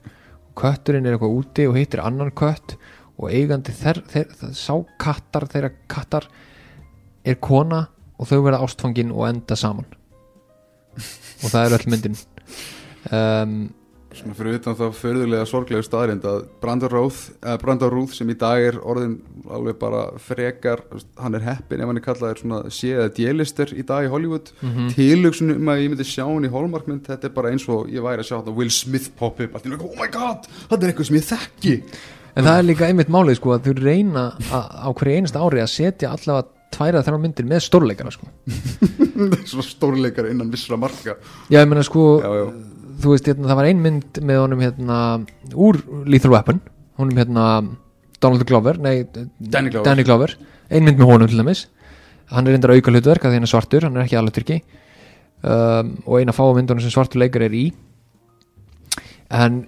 og 0.49 0.53
kötturinn 0.57 1.05
er 1.05 1.15
eitthvað 1.15 1.37
úti 1.37 1.67
og 1.69 1.77
hittir 1.77 2.01
annan 2.03 2.33
kött 2.35 2.75
og 3.17 3.31
eigandi 3.33 3.73
þeir, 3.73 4.01
þeir, 4.09 4.31
þeir, 4.39 4.53
sá 4.57 4.73
kattar 5.01 5.47
þeirra 5.49 5.71
kattar 5.89 6.27
er 7.27 7.39
kona 7.41 7.85
og 8.17 8.29
þau 8.29 8.41
verða 8.45 8.61
ástfangin 8.65 9.13
og 9.13 9.27
enda 9.29 9.57
saman. 9.57 9.87
Og 10.97 11.51
það 11.51 11.63
er 11.63 11.75
öll 11.77 11.91
myndin. 11.93 12.17
Um, 13.13 13.57
Svona 14.17 14.33
fyrir 14.37 14.55
utan 14.57 14.75
þá 14.79 14.85
förðulega 14.97 15.45
sorglegu 15.45 15.83
staðrind 15.85 16.23
að 16.25 16.45
Brandon 16.61 17.91
Ruth 17.93 18.13
sem 18.17 18.29
í 18.33 18.35
dag 18.39 18.63
er 18.71 18.79
orðin 18.81 19.19
alveg 19.53 19.77
bara 19.79 20.01
frekar, 20.19 20.81
hann 21.21 21.37
er 21.37 21.45
heppin 21.45 21.83
ef 21.83 21.91
hann 21.91 21.99
er 22.01 22.05
kallaður 22.07 22.41
svona 22.41 22.61
séða 22.73 23.05
djelister 23.13 23.71
í 23.77 23.85
dag 23.87 24.07
í 24.07 24.11
Hollywood. 24.11 24.51
Mm 24.61 24.73
Mhm. 24.77 24.89
tilugsun 24.95 25.51
um 25.55 25.69
að 25.71 25.81
ég 25.83 25.89
myndi 25.93 26.05
sjá 26.07 26.25
hann 26.25 26.45
í 26.45 26.51
Hallmarkmynd 26.51 27.05
þetta 27.07 27.25
er 27.29 27.33
bara 27.37 27.51
eins 27.53 27.67
og 27.69 27.87
ég 27.93 28.01
væri 28.01 28.21
að 28.23 28.27
sjá 28.31 28.37
þetta 28.41 28.55
Will 28.57 28.69
Smith 28.73 29.09
pop 29.17 29.39
up, 29.39 29.55
allt 29.55 29.65
í 29.65 29.69
einu, 29.71 29.79
oh 29.85 29.95
my 29.99 30.07
god 30.07 30.47
þetta 30.69 30.83
er 30.83 30.91
eitthvað 30.93 31.05
sem 31.11 31.17
ég 31.21 31.27
þekki. 31.31 31.75
En 32.37 32.43
það 32.45 32.57
er 32.59 32.67
líka 32.67 32.85
einmitt 32.87 33.09
málið 33.09 33.35
sko 33.39 33.53
að 33.55 33.65
þau 33.65 33.73
reyna 33.83 34.25
á 34.53 34.89
hverju 34.93 35.15
einasta 35.17 35.41
ári 35.41 35.61
að 35.63 35.71
setja 35.73 36.11
allavega 36.13 36.47
tværa 36.71 37.01
þrjá 37.05 37.19
myndir 37.21 37.45
með 37.49 37.63
stórleikara 37.65 38.11
sko. 38.13 38.27
Svona 39.49 39.63
stórleikar 39.65 40.27
innan 40.29 40.51
vissra 40.53 40.77
marka. 40.77 41.15
Já 41.49 41.61
ég 41.63 41.69
meina 41.69 41.83
sko 41.85 42.03
já, 42.21 42.29
já, 42.37 42.45
þú 42.97 43.13
veist, 43.13 43.27
hérna, 43.29 43.47
það 43.51 43.59
var 43.61 43.69
ein 43.69 43.81
mynd 43.83 44.19
með 44.25 44.39
honum 44.43 44.61
hérna, 44.65 44.97
úr 45.53 45.79
Lethal 46.09 46.33
Weapon. 46.33 46.61
Honum 46.97 47.19
hérna 47.21 47.45
Donald 48.23 48.45
Glover, 48.49 48.79
nei, 48.81 49.03
Danny 49.39 49.69
Glover. 49.69 49.85
Danny 49.85 50.03
Glover. 50.07 50.33
Ein 50.73 50.83
mynd 50.87 50.97
með 50.99 51.11
honum 51.11 51.29
til 51.29 51.37
dæmis. 51.41 51.65
Hann 52.31 52.47
er 52.49 52.55
reyndar 52.57 52.73
auka 52.75 52.91
hlutverk 52.91 53.23
að 53.23 53.31
því 53.31 53.37
hann 53.39 53.45
er 53.47 53.51
svartur 53.53 53.85
hann 53.87 53.95
er 53.95 54.03
ekki 54.03 54.17
alveg 54.19 54.33
tyrki 54.35 54.55
um, 55.47 55.91
og 56.03 56.17
eina 56.19 56.33
fáa 56.35 56.55
myndunum 56.57 56.81
sem 56.83 56.91
svartur 56.91 57.21
leikar 57.21 57.45
er 57.45 57.53
í. 57.55 57.67
En 59.31 59.61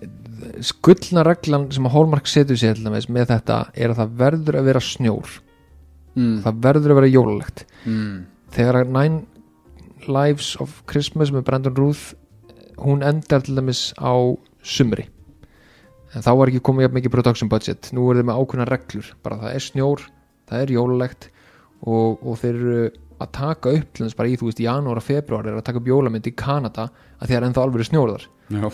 skullna 0.63 1.23
reglan 1.27 1.69
sem 1.71 1.85
að 1.87 1.93
Hallmark 1.95 2.27
setur 2.31 2.59
sér 2.59 2.75
til 2.75 2.87
dæmis 2.87 3.07
með 3.11 3.29
þetta 3.33 3.59
er 3.75 3.93
að 3.93 4.01
það 4.01 4.17
verður 4.23 4.57
að 4.59 4.67
vera 4.71 4.81
snjór. 4.83 5.37
Mm. 6.19 6.39
það 6.43 6.61
verður 6.65 6.91
að 6.91 6.97
vera 6.99 7.11
jólalegt 7.13 7.65
Mm. 7.85 8.15
þegar 8.51 8.79
að 8.81 8.89
Nine 8.91 9.19
Lives 10.09 10.55
of 10.59 10.81
Christmas 10.89 11.29
með 11.31 11.45
Brandon 11.47 11.75
Ruth 11.77 12.15
hún 12.83 13.03
endar 13.05 13.43
til 13.45 13.57
dæmis 13.57 13.89
á 13.99 14.13
sumri. 14.63 15.07
En 16.15 16.25
þá 16.25 16.31
var 16.39 16.51
ekki 16.51 16.63
komið 16.65 16.87
jafn 16.87 16.97
mikið 16.97 17.13
production 17.13 17.51
budget. 17.51 17.91
Nú 17.93 18.07
er 18.09 18.19
þeir 18.19 18.29
með 18.29 18.41
ákveðna 18.41 18.69
reglur. 18.69 19.11
Bara 19.25 19.41
það 19.43 19.55
er 19.55 19.65
snjór, 19.67 20.05
það 20.49 20.63
er 20.63 20.73
jólalegt 20.73 21.29
og, 21.85 22.23
og 22.25 22.39
þeir 22.41 22.55
eru 22.55 22.85
að 23.19 23.33
taka 23.35 23.73
upp 23.75 23.89
til 23.93 24.05
þess 24.05 24.17
bara 24.17 24.31
í 24.31 24.37
þú 24.39 24.47
veist 24.47 24.63
janúar 24.63 25.01
og 25.01 25.05
februar 25.05 25.47
er 25.49 25.59
að 25.59 25.65
taka 25.67 25.81
upp 25.81 25.91
jólamynd 25.91 26.29
í 26.31 26.33
Kanada 26.39 26.87
að 27.19 27.25
því 27.25 27.33
það 27.33 27.37
er 27.39 27.47
ennþá 27.49 27.65
alveg 27.65 27.89
snjór 27.89 28.13
þar. 28.15 28.25
Já, 28.49 28.69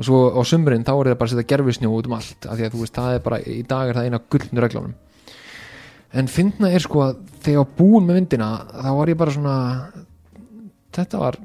og 0.00 0.06
svo 0.08 0.20
á 0.32 0.40
sumrin 0.48 0.86
þá 0.86 0.94
er 0.94 1.10
það 1.10 1.18
bara 1.20 1.28
að 1.28 1.34
setja 1.34 1.50
gerfisnjó 1.52 1.92
út 1.92 2.08
um 2.08 2.16
allt 2.16 2.46
af 2.48 2.56
því 2.56 2.66
að 2.66 2.74
þú 2.74 2.80
veist 2.80 2.96
það 2.96 3.14
er 3.14 3.24
bara 3.26 3.38
í 3.44 3.60
dag 3.68 3.90
er 3.90 3.98
það 3.98 4.08
eina 4.08 4.20
gullnu 4.32 4.64
reglunum 4.64 4.94
en 6.16 6.30
finna 6.32 6.70
er 6.72 6.84
sko 6.84 7.02
að 7.04 7.20
þegar 7.44 7.68
búin 7.76 8.06
með 8.08 8.20
myndina 8.20 8.48
þá 8.70 8.90
var 8.96 9.12
ég 9.12 9.20
bara 9.20 9.34
svona 9.36 9.56
þetta 10.96 11.20
var 11.20 11.38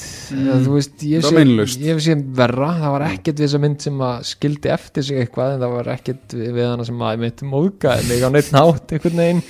fínt 0.00 0.40
mm. 0.40 0.64
þú 0.64 0.74
veist 0.74 1.04
ég 1.06 1.22
Það 1.22 1.28
var 1.28 1.30
sé, 1.30 1.38
meinlaust. 1.38 1.84
ég 1.84 2.02
sé 2.02 2.16
verra 2.40 2.70
það 2.78 2.94
var 2.94 3.06
ekkert 3.08 3.38
við 3.38 3.46
þessa 3.46 3.60
mynd 3.62 3.84
sem 3.84 4.02
að 4.08 4.26
skildi 4.30 4.72
eftir 4.74 5.06
sig 5.06 5.20
eitthvað 5.22 5.54
en 5.54 5.64
það 5.64 5.74
var 5.74 5.90
ekkert 5.94 6.36
við, 6.36 6.60
hana 6.64 6.86
sem 6.88 7.04
að 7.08 7.24
mitt 7.24 7.44
móðgaði 7.54 8.08
mig 8.10 8.24
á 8.24 8.28
neitt 8.34 8.52
nátt 8.54 8.94
einhvern 8.94 9.22
veginn 9.22 9.42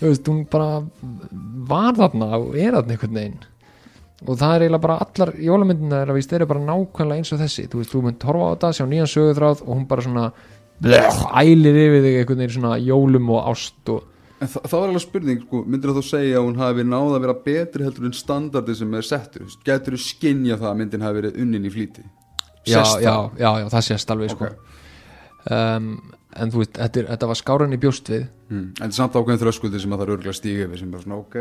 þú 0.00 0.06
veist 0.08 0.30
hún 0.32 0.42
bara 0.50 0.68
var 1.70 1.98
þarna 1.98 2.30
og 2.38 2.54
er 2.56 2.76
þarna 2.78 2.96
einhvern 2.96 3.18
veginn 3.20 3.40
og 4.20 4.36
það 4.36 4.54
er 4.54 4.64
eiginlega 4.66 4.84
bara 4.84 5.00
allar 5.06 5.34
jólamyndina 5.40 6.00
þeirra 6.02 6.16
víst 6.18 6.32
eru 6.36 6.48
bara 6.50 6.64
nákvæmlega 6.64 7.22
eins 7.22 7.32
og 7.32 7.40
þessi 7.40 7.66
þú 7.72 7.80
veist, 7.80 7.92
þú 7.94 8.02
mynd 8.04 8.26
horfa 8.28 8.48
á 8.48 8.52
þetta, 8.52 8.72
sjá 8.76 8.86
nýjan 8.88 9.12
sögutráð 9.14 9.62
og 9.64 9.70
hún 9.74 9.86
bara 9.88 10.04
svona 10.04 10.26
ælir 11.40 11.78
yfir 11.86 12.04
þig 12.04 12.18
einhvern 12.20 12.42
veginn 12.42 12.56
svona 12.56 12.74
jólum 12.80 13.32
og 13.32 13.48
ást 13.52 13.92
og 13.92 14.04
En 14.40 14.48
þa 14.48 14.60
það 14.64 14.78
var 14.80 14.88
alveg 14.88 15.02
spurning, 15.04 15.40
sko, 15.44 15.58
myndir 15.68 15.90
þú 15.92 16.02
segja 16.02 16.38
að 16.40 16.46
hún 16.46 16.56
hafi 16.56 16.84
náð 16.88 17.10
að 17.16 17.20
vera 17.26 17.34
betri 17.44 17.84
heldur 17.84 18.06
en 18.08 18.12
standardi 18.16 18.74
sem 18.78 18.94
er 18.94 19.02
settur? 19.02 19.42
Getur 19.64 19.92
þú 19.98 20.00
skinja 20.00 20.56
það 20.56 20.70
að 20.70 20.78
myndin 20.80 21.02
hafi 21.04 21.18
verið 21.20 21.40
unnin 21.42 21.64
í 21.68 21.70
flýti? 21.74 22.04
já, 22.66 22.80
já, 23.00 23.10
það? 23.10 23.38
já, 23.40 23.50
já, 23.60 23.66
það 23.74 23.84
sést 23.90 24.10
alveg 24.10 24.30
sko. 24.30 24.48
um, 25.50 25.90
en 26.36 26.50
þú 26.52 26.60
veist, 26.62 26.72
þetta, 26.78 27.00
er, 27.02 27.06
þetta 27.14 27.28
var 27.30 27.38
skáran 27.40 27.72
í 27.76 27.80
bjóst 27.80 28.08
við 28.12 28.28
Mm. 28.50 28.64
En 28.66 28.74
þetta 28.74 28.86
er 28.90 28.96
samt 28.96 29.14
ákveðin 29.14 29.38
þröskuldi 29.44 29.78
sem 29.80 29.92
að 29.94 30.00
það 30.00 30.08
er 30.08 30.12
örgulega 30.16 30.34
stíga 30.34 30.64
yfir 30.66 30.78
sem 30.80 30.90
bara 30.90 31.02
svona, 31.04 31.18
ok, 31.22 31.36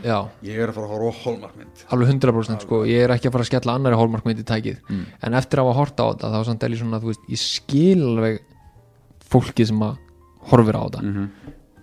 já, 0.00 0.16
ég 0.48 0.56
er 0.64 0.70
að 0.70 0.78
fara 0.78 0.86
að 0.86 0.92
horfa 0.94 1.10
á 1.12 1.20
hólmarkmynd. 1.26 1.82
alveg 1.92 2.08
100% 2.14 2.64
sko, 2.64 2.78
ég 2.88 3.02
er 3.04 3.12
ekki 3.12 3.28
að 3.28 3.34
fara 3.34 3.44
að 3.44 3.50
skella 3.50 3.74
annari 3.76 3.98
hólmarkmynd 4.00 4.40
í 4.40 4.46
tækið 4.48 4.78
Mm. 4.88 5.02
en 5.28 5.34
eftir 5.36 5.60
að 5.60 5.66
hafa 5.68 5.76
horta 5.76 6.02
á 6.02 6.08
þetta 6.14 6.30
þá 6.32 6.44
samt 6.48 6.62
er 6.64 6.70
ég 6.72 6.80
svona, 6.80 7.00
þú 7.02 7.10
veist, 7.12 7.26
ég 7.28 7.38
skil 7.42 8.00
alveg 8.08 8.40
fólki 9.30 9.66
sem 9.68 9.78
að 9.84 9.98
horfir 10.50 10.78
á 10.80 10.82
þetta 10.88 11.02
Mm 11.04 11.12
-hmm. 11.14 11.28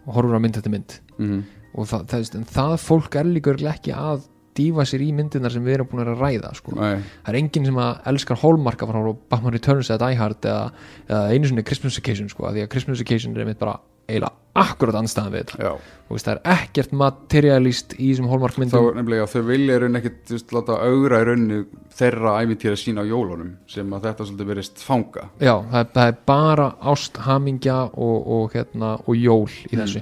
Og 0.08 0.18
horfir 0.18 0.39
á 0.39 0.41
mynd 0.41 0.58
þetta 0.58 0.74
mynd. 0.74 0.99
Mm 1.20 1.45
og 1.78 1.88
það, 1.89 2.08
það, 2.12 2.32
en 2.39 2.49
það 2.49 2.74
fólk 2.84 3.18
er 3.20 3.30
líka 3.30 3.53
ekki 3.72 3.93
að 3.95 4.26
dýfa 4.58 4.86
sér 4.89 5.03
í 5.05 5.12
myndirnar 5.14 5.53
sem 5.53 5.66
við 5.66 5.76
erum 5.76 5.89
búin 5.91 6.01
að 6.01 6.16
ræða 6.18 6.49
sko. 6.58 6.74
Það 6.74 7.28
er 7.30 7.38
enginn 7.38 7.68
sem 7.68 7.78
að 7.82 7.99
elskar 8.10 8.39
Hallmark 8.41 8.82
að 8.82 8.89
fara 8.89 9.12
á 9.14 9.20
Batman 9.30 9.53
Returns 9.53 9.91
eða 9.93 10.08
Die 10.08 10.18
Hard 10.18 10.47
eða, 10.49 10.64
eða 11.05 11.36
einu 11.36 11.51
svona 11.51 11.66
Christmas 11.68 11.99
Occasion 12.01 12.32
sko, 12.32 12.47
því 12.49 12.64
að 12.66 12.72
Christmas 12.74 13.03
Occasion 13.03 13.36
er 13.36 13.45
einmitt 13.45 13.62
bara 13.62 13.78
eiginlega 14.08 14.34
akkurat 14.58 14.95
anstæðan 14.97 15.34
við 15.36 15.43
þetta 15.43 15.72
veist, 16.10 16.26
það 16.26 16.32
er 16.34 16.39
ekkert 16.55 16.93
materialist 16.97 17.93
í 17.99 18.08
þessum 18.10 18.30
Hallmark 18.32 18.55
Þá 18.58 18.80
nefnilega 18.97 19.28
þau 19.30 19.41
vilja 19.45 19.80
raun 19.84 19.99
þú 20.01 20.34
veist, 20.34 20.53
láta 20.55 20.78
augra 20.88 21.20
í 21.22 21.28
rauninu 21.28 21.60
þeirra 21.99 22.32
æmintýra 22.41 22.80
sína 22.82 23.03
á 23.05 23.10
jólunum 23.12 23.51
sem 23.70 23.93
að 23.93 24.08
þetta 24.08 24.26
svolítið 24.30 24.49
verist 24.53 24.82
fanga. 24.86 25.28
já, 25.39 25.53
það 25.70 25.80
er, 25.84 25.91
það 25.93 26.08
er 26.14 26.18
bara 26.26 26.68
ást, 26.93 27.18
hamingja 27.28 27.78
og, 27.93 28.18
og, 28.38 28.51
hérna, 28.58 28.95
og 29.05 29.16
jól 29.16 29.45
í 29.70 29.76
Mm. 29.78 29.82
þessu 29.84 30.01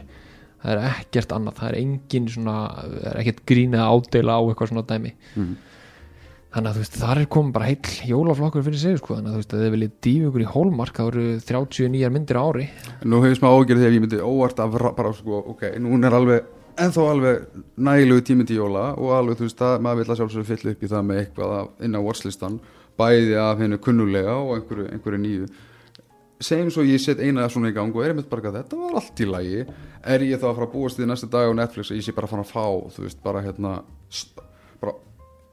það 0.66 0.72
er 0.72 0.84
ekkert 0.89 1.32
annað, 1.36 1.58
það 1.60 1.68
er 1.70 1.76
engin 1.82 2.28
svona, 2.32 2.56
það 2.80 3.10
er 3.12 3.20
ekkert 3.22 3.41
grín 3.45 3.76
eða 3.76 3.91
ádela 3.91 4.38
á 4.39 4.41
eitthvað 4.47 4.72
svona 4.72 4.88
dæmi 4.88 5.12
Mm. 5.36 5.56
Þannig 6.56 6.70
að 6.72 6.76
þú 6.78 6.82
veist, 6.86 6.97
þar 7.01 7.20
er 7.22 7.28
komin 7.36 7.51
bara 7.56 7.68
heill 7.68 7.95
jólaflokkur 8.10 8.64
fyrir 8.66 8.80
sig, 8.80 8.97
sko, 9.01 9.18
þannig 9.18 9.30
að 9.30 9.36
þú 9.36 9.41
veist, 9.41 9.53
að 9.56 9.64
þið 9.66 9.74
viljið 9.76 9.95
dýfa 10.08 10.30
ykkur 10.30 10.43
í 10.45 10.51
Hallmark, 10.53 10.95
það 10.99 11.10
eru 11.12 11.26
39 11.49 12.12
myndir 12.16 12.39
ári. 12.39 12.68
Nú 13.03 13.20
hefur 13.26 13.39
smá 13.41 13.49
ágjörð 13.51 13.82
þegar 13.84 13.95
ég 13.97 14.06
myndi 14.06 14.22
óvart 14.24 14.62
ra- 14.80 14.93
bara 14.95 15.12
sko, 15.18 15.41
ok, 15.51 15.66
nú 15.84 15.99
er 15.99 16.16
alveg 16.16 16.47
ennþá 16.76 17.03
alveg 17.12 17.43
nægilegu 17.80 18.24
tími 18.28 18.45
til 18.47 18.58
jóla 18.62 18.88
og 18.99 19.12
alveg 19.16 19.38
þú 19.39 19.45
veist 19.49 19.62
að 19.68 19.78
maður 19.84 20.01
vil 20.01 20.10
að 20.12 20.20
sjálfsögur 20.22 20.49
fylla 20.49 20.72
upp 20.76 20.82
í 20.84 20.89
það 20.91 21.06
með 21.12 21.22
eitthvað 21.22 21.53
af- 21.60 21.86
inn 21.88 21.95
á 21.95 22.01
watchlistan 22.08 22.58
bæði 22.99 23.36
af 23.39 23.60
hennu 23.60 23.78
kunnulega 23.84 24.34
og 24.39 24.56
einhverju, 24.58 24.88
einhverju 24.95 25.20
nýju. 25.24 25.47
Segjum 26.45 26.72
svo 26.72 26.84
ég 26.84 26.99
set 26.99 27.20
eina 27.24 27.47
svona 27.51 27.72
í 27.72 27.76
gang 27.76 27.95
og 27.95 28.03
er 28.03 28.12
einmitt 28.12 28.28
bara 28.32 28.49
að 28.51 28.58
þetta 28.60 28.80
var 28.80 28.97
allt 28.99 29.20
í 29.24 29.28
lagi. 29.28 29.62
Er 30.03 30.20
ég 30.20 30.39
þá 30.39 30.49
að 30.51 30.56
fara 30.58 30.68
að 30.68 30.74
búast 30.76 30.99
því 30.99 31.08
næsta 31.08 31.30
dag 31.32 31.47
á 31.47 31.53
Netflix 31.56 31.91
að 31.91 31.99
ég 31.99 32.03
sé 32.08 32.16
bara 32.16 32.28
að 32.28 32.34
fara 32.36 32.43
að 32.43 32.51
fá 32.51 32.66
þú 32.95 33.06
veist 33.08 33.24
bara 33.24 33.43
hérna 33.43 33.72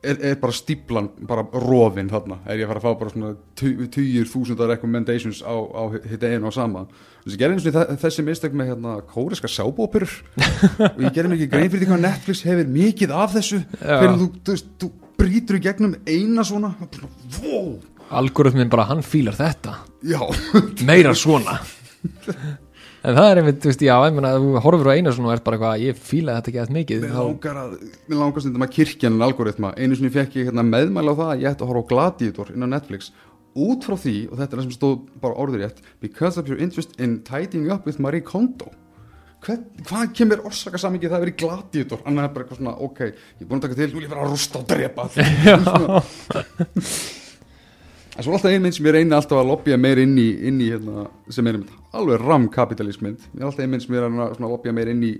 er, 0.02 0.18
er 0.32 0.36
bara 0.42 0.52
stíplan 0.56 1.08
bara 1.28 1.44
rofin 1.52 2.08
þarna. 2.10 2.40
Er 2.46 2.58
ég 2.60 2.66
að 2.66 2.72
fara 2.72 2.80
að 2.82 2.86
fá 2.86 2.98
bara 3.02 3.12
svona 3.14 3.32
tugir 3.94 4.28
þúsundar 4.30 4.70
recommendations 4.72 5.42
á, 5.46 5.54
á 5.54 5.82
hitt 6.10 6.24
einu 6.26 6.50
og 6.50 6.56
sama. 6.56 6.84
Þessi 7.24 7.38
gerði 7.40 7.58
eins 7.58 7.68
og 7.70 7.76
þe- 7.76 7.98
þessi 8.02 8.24
mistök 8.26 8.56
með 8.58 8.72
hérna 8.72 8.96
kóreska 9.12 9.50
sábópur 9.50 10.08
og 10.08 10.98
ég 11.06 11.14
gerði 11.14 11.36
mikið 11.36 11.52
grein 11.52 11.70
fyrir 11.70 11.84
því 11.86 11.90
hvað 11.92 12.04
Netflix 12.08 12.42
hefur 12.48 12.72
mikið 12.78 13.14
af 13.22 13.36
þessu. 13.36 13.62
Fyrir 13.78 14.18
þú, 14.24 14.28
þú, 14.48 14.56
þú 14.82 14.90
brýtur 15.22 15.58
í 15.60 15.62
gegnum 15.68 15.94
eina 16.08 16.42
svona. 16.48 16.72
Wow, 17.44 17.76
algoritmin 18.10 18.68
bara, 18.72 18.88
hann 18.90 19.04
fílar 19.06 19.38
þetta. 19.38 19.76
Já. 20.02 20.18
Meira 20.88 21.14
svona 21.14 21.60
en 23.02 23.16
það 23.16 23.28
er 23.28 23.40
einmitt, 23.40 23.58
þú 23.62 23.70
veist, 23.70 23.84
já, 23.86 23.94
ég 24.06 24.14
meina 24.16 24.30
að 24.36 24.44
þú 24.44 24.62
horfir 24.66 24.90
á 24.90 24.94
einu 24.94 25.14
svona 25.16 25.30
og 25.30 25.34
ert 25.36 25.44
bara 25.46 25.58
eitthvað, 25.58 25.82
ég 25.82 26.00
fíla 26.10 26.36
þetta 26.38 26.52
ekki 26.52 26.60
eftir 26.62 26.76
mikið 26.76 27.04
Mér 27.06 27.16
langar 27.18 27.60
að, 27.62 27.72
mér 28.08 28.20
langar 28.20 28.44
stundum 28.44 28.66
að 28.66 28.74
kirkjan 28.76 29.16
en 29.18 29.26
algoritma, 29.26 29.72
einu 29.76 29.98
sinni 29.98 30.12
fekk 30.14 30.38
ég 30.38 30.50
hérna 30.50 30.64
meðmæla 30.68 31.14
á 31.14 31.18
það 31.20 31.32
að 31.32 31.42
ég 31.42 31.50
ætti 31.52 31.66
að 31.66 31.72
horfa 31.72 31.82
á 31.82 31.90
Gladiator 31.92 32.52
inn 32.54 32.66
á 32.66 32.74
Netflix. 32.74 33.10
Út 33.52 33.84
frá 33.84 33.96
því, 34.00 34.14
og 34.30 34.38
þetta 34.38 34.48
er 34.48 34.60
það 34.60 34.68
sem 34.68 34.76
stóð 34.78 34.94
bara 35.24 35.40
orður 35.42 35.64
rétt, 35.66 35.82
because 36.00 36.40
of 36.40 36.48
your 36.48 36.62
interest 36.62 36.94
in 37.02 37.18
tidying 37.26 37.66
up 37.74 37.84
with 37.88 38.00
Marie 38.00 38.24
Kondo. 38.24 38.70
Hvern, 39.42 39.64
hvað 39.88 40.12
kemur 40.14 40.44
orsaka 40.46 40.78
samingið 40.78 41.10
það 41.10 41.18
að 41.18 41.24
vera 41.24 41.32
í 41.32 41.40
Gladiator? 41.40 42.04
Annað 42.06 42.28
er 42.28 42.34
bara 42.36 42.46
eitthvað 42.46 42.60
svona, 42.60 42.76
ok, 42.86 43.00
ég 43.10 43.42
er 43.42 43.48
búin 43.50 43.58
að 43.58 43.64
taka 43.66 43.78
til 43.80 43.88
nú 43.90 43.98
vil 43.98 44.06
ég 44.06 44.12
vera 44.12 44.22
að 44.22 44.36
rústa 44.36 44.62
og 44.62 44.68
drepa 44.70 45.08
Svona. 45.66 47.21
En 48.16 48.24
svo 48.24 48.34
alltaf 48.36 48.50
ein 48.52 48.64
mynd 48.64 48.76
sem 48.76 48.88
ég 48.88 48.96
reyni 48.96 49.16
alltaf 49.16 49.40
að 49.40 49.50
lobbya 49.50 49.78
meir 49.80 50.02
inn 50.02 50.16
í, 50.20 50.28
inn 50.48 50.58
í 50.60 50.72
hérna, 50.72 51.06
sem 51.32 51.46
er 51.48 51.62
alveg 51.96 52.24
ramkapitalismynd 52.26 53.30
ég 53.30 53.40
er 53.40 53.48
alltaf 53.48 53.64
ein 53.64 53.72
mynd 53.72 53.84
sem 53.84 53.96
ég 53.96 54.02
er 54.02 54.26
að 54.26 54.42
lobbya 54.44 54.74
meir 54.76 54.92
inn 54.92 55.06
í 55.08 55.14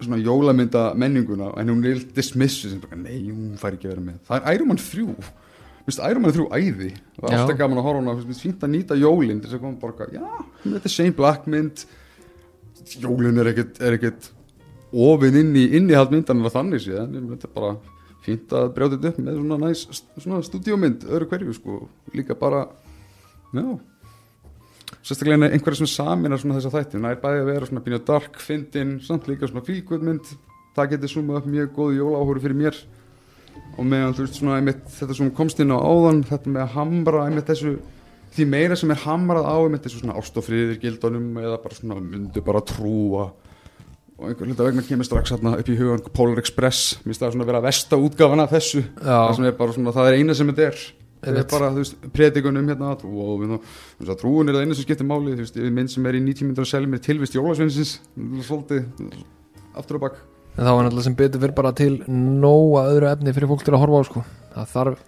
svona 0.00 0.18
jólamynda 0.20 0.90
menninguna 0.98 1.52
en 1.60 1.70
hún 1.72 1.84
er 1.86 2.00
dismissu 2.16 2.72
nei, 2.96 3.28
hún 3.28 3.54
fær 3.60 3.76
ekki 3.76 3.88
að 3.88 3.94
vera 3.94 4.04
með. 4.06 4.18
Það 4.28 4.40
er 4.40 4.56
Iron 4.56 4.70
Man 4.70 4.80
3 4.80 5.06
Vist, 5.86 6.02
Iron 6.04 6.24
Man 6.24 6.34
3 6.36 6.46
æði. 6.56 6.90
Það 7.16 7.30
er 7.30 7.38
alltaf 7.38 7.58
gaman 7.60 7.80
að 7.80 7.86
horfa 7.88 8.02
hana 8.02 8.16
finnst 8.20 8.44
fínt 8.44 8.66
að 8.66 8.74
nýta 8.74 8.98
jólin 9.00 9.40
til 9.40 9.48
þess 9.48 9.58
að 9.58 9.64
koma 9.64 9.80
bara, 9.80 10.08
já, 10.14 10.26
þetta 10.64 10.90
er 10.90 10.94
Shane 10.94 11.16
Black 11.16 11.48
mynd. 11.50 11.86
Jólin 13.00 13.40
er 13.40 13.50
ekkert, 13.52 13.80
er 13.84 13.96
ekkert 13.98 14.30
ofin 14.90 15.38
inn 15.40 15.56
í 15.58 15.66
innihald 15.78 16.12
myndan 16.14 16.44
var 16.44 16.54
þannig 16.54 16.86
meina, 16.90 17.34
þetta 17.34 17.48
er 17.48 17.56
bara 17.56 17.74
fínt 18.24 18.52
að 18.56 18.72
brjóta 18.76 18.98
þetta 18.98 19.12
upp 19.12 19.22
með 19.24 19.38
svona 19.38 19.58
næs 19.64 19.86
svona 20.18 20.42
stúdíómynd, 20.44 21.06
öðru 21.08 21.30
hverju 21.30 21.56
sko. 21.56 21.78
Líka 22.16 22.36
bara, 22.38 22.66
já. 23.56 23.66
Sérstaklega 25.00 25.48
einhverja 25.48 25.80
sem 25.80 25.90
saminar 25.90 26.40
svona 26.42 26.58
þessa 26.58 26.74
þætti, 26.74 27.00
það 27.00 27.14
er 27.14 27.20
bæði 27.22 27.42
að 27.42 27.50
vera 27.52 27.68
svona 27.70 27.84
pínu 27.86 28.00
dark, 28.06 28.40
fyndin, 28.42 28.96
samt 29.06 29.28
líka 29.30 29.48
svona 29.48 29.64
fílgutmynd 29.64 30.32
það 30.76 30.90
getur 30.94 31.12
sumað 31.14 31.40
upp 31.40 31.48
mjög 31.50 31.70
góðu 31.76 32.00
jóláhóru 32.00 32.42
fyrir 32.42 32.58
mér. 32.58 32.80
Og 33.78 33.86
meðan 33.86 34.14
þú 34.16 34.26
veist 34.26 34.38
svona 34.38 34.58
einmitt, 34.58 34.84
þetta 34.96 35.16
sem 35.16 35.30
komst 35.34 35.60
inn 35.62 35.72
á 35.74 35.78
áðan 35.78 36.22
þetta 36.28 36.52
með 36.52 36.62
að 36.64 36.74
hamra 36.76 37.24
einmitt 37.26 37.50
þessu 37.50 37.74
því 38.34 38.46
meira 38.46 38.76
sem 38.78 38.92
er 38.94 39.02
hamrað 39.04 39.48
á 39.50 39.56
einmitt 39.58 39.86
þessu 39.86 40.02
svona 40.02 40.18
ástofriðir 40.20 40.78
gildunum 40.82 41.38
eða 41.42 41.58
bara 41.62 41.78
svona 41.78 41.98
myndu 42.02 42.42
bara 42.46 42.62
trúa 42.66 43.30
og 44.20 44.28
einhver 44.28 44.50
hluta 44.50 44.66
vegna 44.66 44.84
kemur 44.84 45.08
strax 45.08 45.34
hérna 45.34 45.56
upp 45.58 45.68
í 45.72 45.76
hugan 45.78 46.02
Polar 46.12 46.40
Express, 46.42 46.96
mér 47.00 47.10
finnst 47.10 47.24
það 47.24 47.36
svona 47.36 47.46
að 47.46 47.52
vera 47.52 47.62
vesta 47.64 48.00
útgáfana 48.00 48.46
af 48.46 48.56
þessu, 48.56 48.82
það 49.00 49.36
sem 49.38 49.46
er 49.48 49.54
bara 49.60 49.76
svona 49.76 49.94
það 49.96 50.10
er 50.10 50.18
eina 50.20 50.36
sem 50.36 50.50
þetta 50.50 50.66
er, 50.68 50.82
það 51.24 51.40
er 51.40 51.46
bara 51.54 51.70
þú 51.72 51.84
veist 51.84 52.10
predikunum 52.18 52.68
hérna 52.68 52.94
og 52.96 53.04
þú 53.06 53.60
veist 54.04 54.20
trúin 54.20 54.52
er 54.52 54.58
það 54.58 54.66
eina 54.66 54.76
sem 54.76 54.88
skiptir 54.88 55.08
máli, 55.08 55.38
þú 55.38 55.46
veist 55.46 55.62
minn 55.80 55.88
sem 55.94 56.10
er 56.10 56.20
í 56.20 56.24
90 56.26 56.50
minnur 56.50 56.68
að 56.68 56.72
selja 56.74 56.92
mér 56.92 57.06
tilvist 57.06 57.38
jólasveinsins. 57.38 57.96
Svolítið 58.44 58.84
aftur 59.80 60.00
og 60.00 60.04
bakk 60.04 60.20
en 60.56 60.66
þá 60.66 60.70
er 60.70 60.80
náttúrulega 60.84 61.06
sem 61.06 61.18
betur 61.18 61.42
fyrir 61.44 61.56
bara 61.56 61.72
til 61.76 61.92
nóga 62.08 62.86
öðru 62.90 63.10
efni 63.10 63.34
fyrir 63.36 63.50
fólk 63.50 63.62
til 63.66 63.74
að 63.76 63.82
horfa 63.84 64.00
á 64.00 64.04
sko. 64.08 64.22
það 64.54 64.72
þarf, 64.74 65.04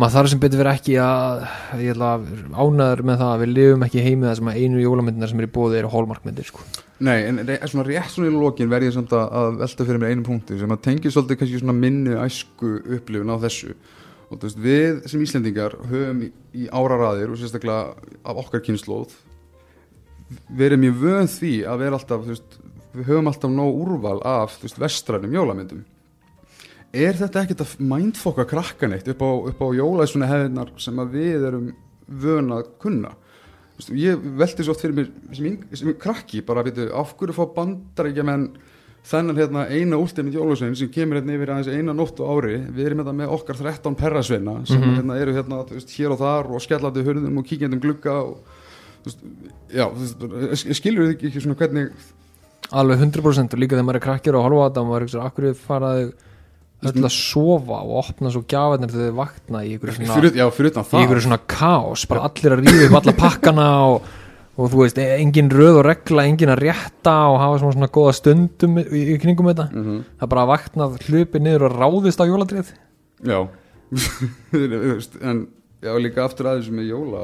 maður 0.00 0.14
þarf 0.16 0.30
sem 0.32 0.40
betur 0.42 0.62
fyrir 0.62 0.72
ekki 0.72 0.94
að, 1.02 1.42
ég 1.82 1.94
ætla 1.94 2.12
að 2.16 2.28
ánæður 2.56 3.02
með 3.08 3.18
það 3.22 3.32
að 3.32 3.42
við 3.42 3.52
lifum 3.56 3.84
ekki 3.86 4.04
heimið 4.06 4.28
það 4.28 4.38
sem 4.38 4.50
að 4.52 4.60
einu 4.62 4.82
jólamyndinar 4.82 5.32
sem 5.32 5.42
er 5.42 5.48
í 5.48 5.52
bóði 5.52 5.80
eru 5.80 5.90
hólmarkmyndir 5.92 6.48
sko. 6.48 6.64
Nei, 7.02 7.16
en 7.28 7.40
svona 7.42 7.86
rétt 7.88 8.12
svona 8.14 8.30
í 8.30 8.36
lokin 8.36 8.70
verð 8.70 8.88
ég 8.88 8.94
samt 8.96 9.12
að 9.16 9.58
velta 9.60 9.86
fyrir 9.88 10.00
mér 10.02 10.14
einum 10.14 10.26
punkti 10.26 10.58
sem 10.60 10.72
að 10.72 10.84
tengja 10.86 11.12
svolítið 11.12 11.40
kannski 11.40 11.60
svona 11.60 11.76
minni 11.76 12.14
æsku 12.14 12.72
upplifun 12.96 13.34
á 13.34 13.36
þessu 13.42 13.74
og 14.32 14.38
þú 14.40 14.48
veist, 14.48 14.60
við 14.64 15.02
sem 15.10 15.24
Íslendingar 15.26 15.76
höfum 15.90 16.22
í, 16.24 16.66
áraraðir 16.72 17.34
og 17.34 17.40
sérstaklega 17.40 18.12
af 18.24 18.42
okkar 18.44 18.62
kynnslóð 18.64 19.12
verið 20.56 20.84
mjög 20.86 21.00
vöð 21.02 21.26
því 21.34 21.54
að 21.68 21.82
vera 21.84 21.98
alltaf, 21.98 22.22
þú 22.24 22.32
veist 22.32 22.60
við 22.92 23.10
höfum 23.10 23.28
alltaf 23.32 23.52
nóg 23.52 23.82
úrval 23.82 24.20
af 24.24 24.56
veist, 24.62 24.80
vestrænum 24.80 25.36
jólamyndum 25.36 25.82
er 26.92 27.16
þetta 27.16 27.42
ekkert 27.42 27.64
að 27.64 27.74
mindfokka 27.80 28.44
krakkan 28.48 28.92
eitt 28.96 29.08
upp 29.08 29.24
á, 29.24 29.30
á 29.48 29.66
jólæsuna 29.78 30.28
hefðinar 30.28 30.72
sem 30.82 31.00
við 31.12 31.46
erum 31.48 31.70
vöna 32.06 32.60
að 32.60 32.72
kunna 32.82 33.14
veist, 33.78 33.92
ég 33.96 34.20
veldi 34.20 34.66
svo 34.66 34.74
oft 34.74 34.84
fyrir 34.84 34.98
mér 34.98 35.08
sem, 35.32 35.56
sem 35.72 35.94
krakki 36.00 36.42
bara 36.44 36.60
að 36.60 36.70
veitu 36.70 36.88
af 37.00 37.14
hverju 37.16 37.36
fá 37.36 37.44
bandarækja 37.56 38.26
menn 38.28 38.50
þennan 39.08 39.38
hérna 39.40 39.64
eina 39.72 39.98
últimit 39.98 40.36
jólusvein 40.36 40.76
sem 40.78 40.90
kemur 40.92 41.18
hérna 41.18 41.34
yfir 41.34 41.50
aðeins 41.54 41.72
eina 41.72 41.94
nótt 41.96 42.20
á 42.22 42.28
ári 42.28 42.58
við 42.68 42.86
erum 42.86 43.02
hérna 43.02 43.14
með 43.18 43.32
okkar 43.38 43.58
13 43.58 43.96
perrasveina 43.98 44.58
sem 44.66 44.78
mm 44.78 44.84
-hmm. 44.84 44.96
hérna 45.00 45.16
eru 45.18 45.34
hérna 45.34 45.62
veist, 45.70 45.94
hér 45.96 46.12
og 46.12 46.18
þar 46.18 46.50
og 46.52 46.62
skellandi 46.62 47.06
hörðum 47.06 47.38
og 47.38 47.46
kíkjandum 47.46 47.80
glugga 47.80 48.12
og 48.22 48.44
veist, 49.04 49.18
já, 49.72 49.88
skilur 50.74 51.08
þið 51.08 51.26
ekki 51.26 51.40
svona 51.40 51.56
hvernig 51.56 51.90
alveg 52.70 53.00
100% 53.00 53.54
og 53.54 53.58
líka 53.58 53.76
þegar 53.76 53.84
maður 53.84 53.96
er 53.96 54.06
krakkir 54.06 54.36
og 54.36 54.44
horfa 54.44 54.60
á 54.62 54.66
þetta 54.68 54.80
og 54.80 54.86
maður 54.86 55.02
er 55.02 55.08
ekki 55.08 55.26
akkur 55.26 55.54
faraði 55.54 56.12
öll 56.82 57.04
að 57.06 57.12
sofa 57.14 57.78
og 57.82 57.92
opna 58.00 58.32
svo 58.32 58.42
gafarnir 58.48 58.90
þegar 58.90 59.06
þið 59.06 59.18
vakna 59.20 59.62
í 59.62 59.70
ykkur 59.76 59.94
svona, 59.94 60.16
fyrir, 60.16 60.34
já, 60.40 60.46
fyrir 60.56 60.72
í 60.72 61.04
ykkur 61.04 61.22
svona 61.26 61.38
kaos 61.52 62.04
bara 62.10 62.26
allir 62.26 62.56
að 62.56 62.64
ríða 62.64 62.88
upp 62.88 62.96
alla 62.98 63.14
pakkana 63.20 63.66
og, 63.92 64.08
og 64.56 64.72
þú 64.72 64.82
veist, 64.82 64.98
engin 64.98 65.50
röð 65.52 65.78
og 65.80 65.86
regla 65.86 66.26
engin 66.26 66.52
að 66.54 66.64
rétta 66.66 67.14
og 67.30 67.38
hafa 67.42 67.60
svona, 67.62 67.76
svona 67.78 67.90
goða 67.94 68.16
stundum 68.18 68.82
í, 68.82 69.04
í 69.14 69.16
kringum 69.22 69.50
þetta. 69.52 69.68
Mm 69.70 69.84
-hmm. 69.86 70.02
það 70.20 70.32
bara 70.34 70.42
að 70.42 70.52
vakna 70.52 70.90
hlupi 71.06 71.42
niður 71.42 71.68
og 71.68 71.78
ráðist 71.78 72.22
á 72.22 72.24
jóladrið. 72.26 72.74
Já. 73.22 73.40
En 75.22 75.48
já, 75.82 75.92
líka 75.98 76.24
aftur 76.24 76.46
aðeins 76.46 76.70
með 76.70 76.90
jóla 76.90 77.22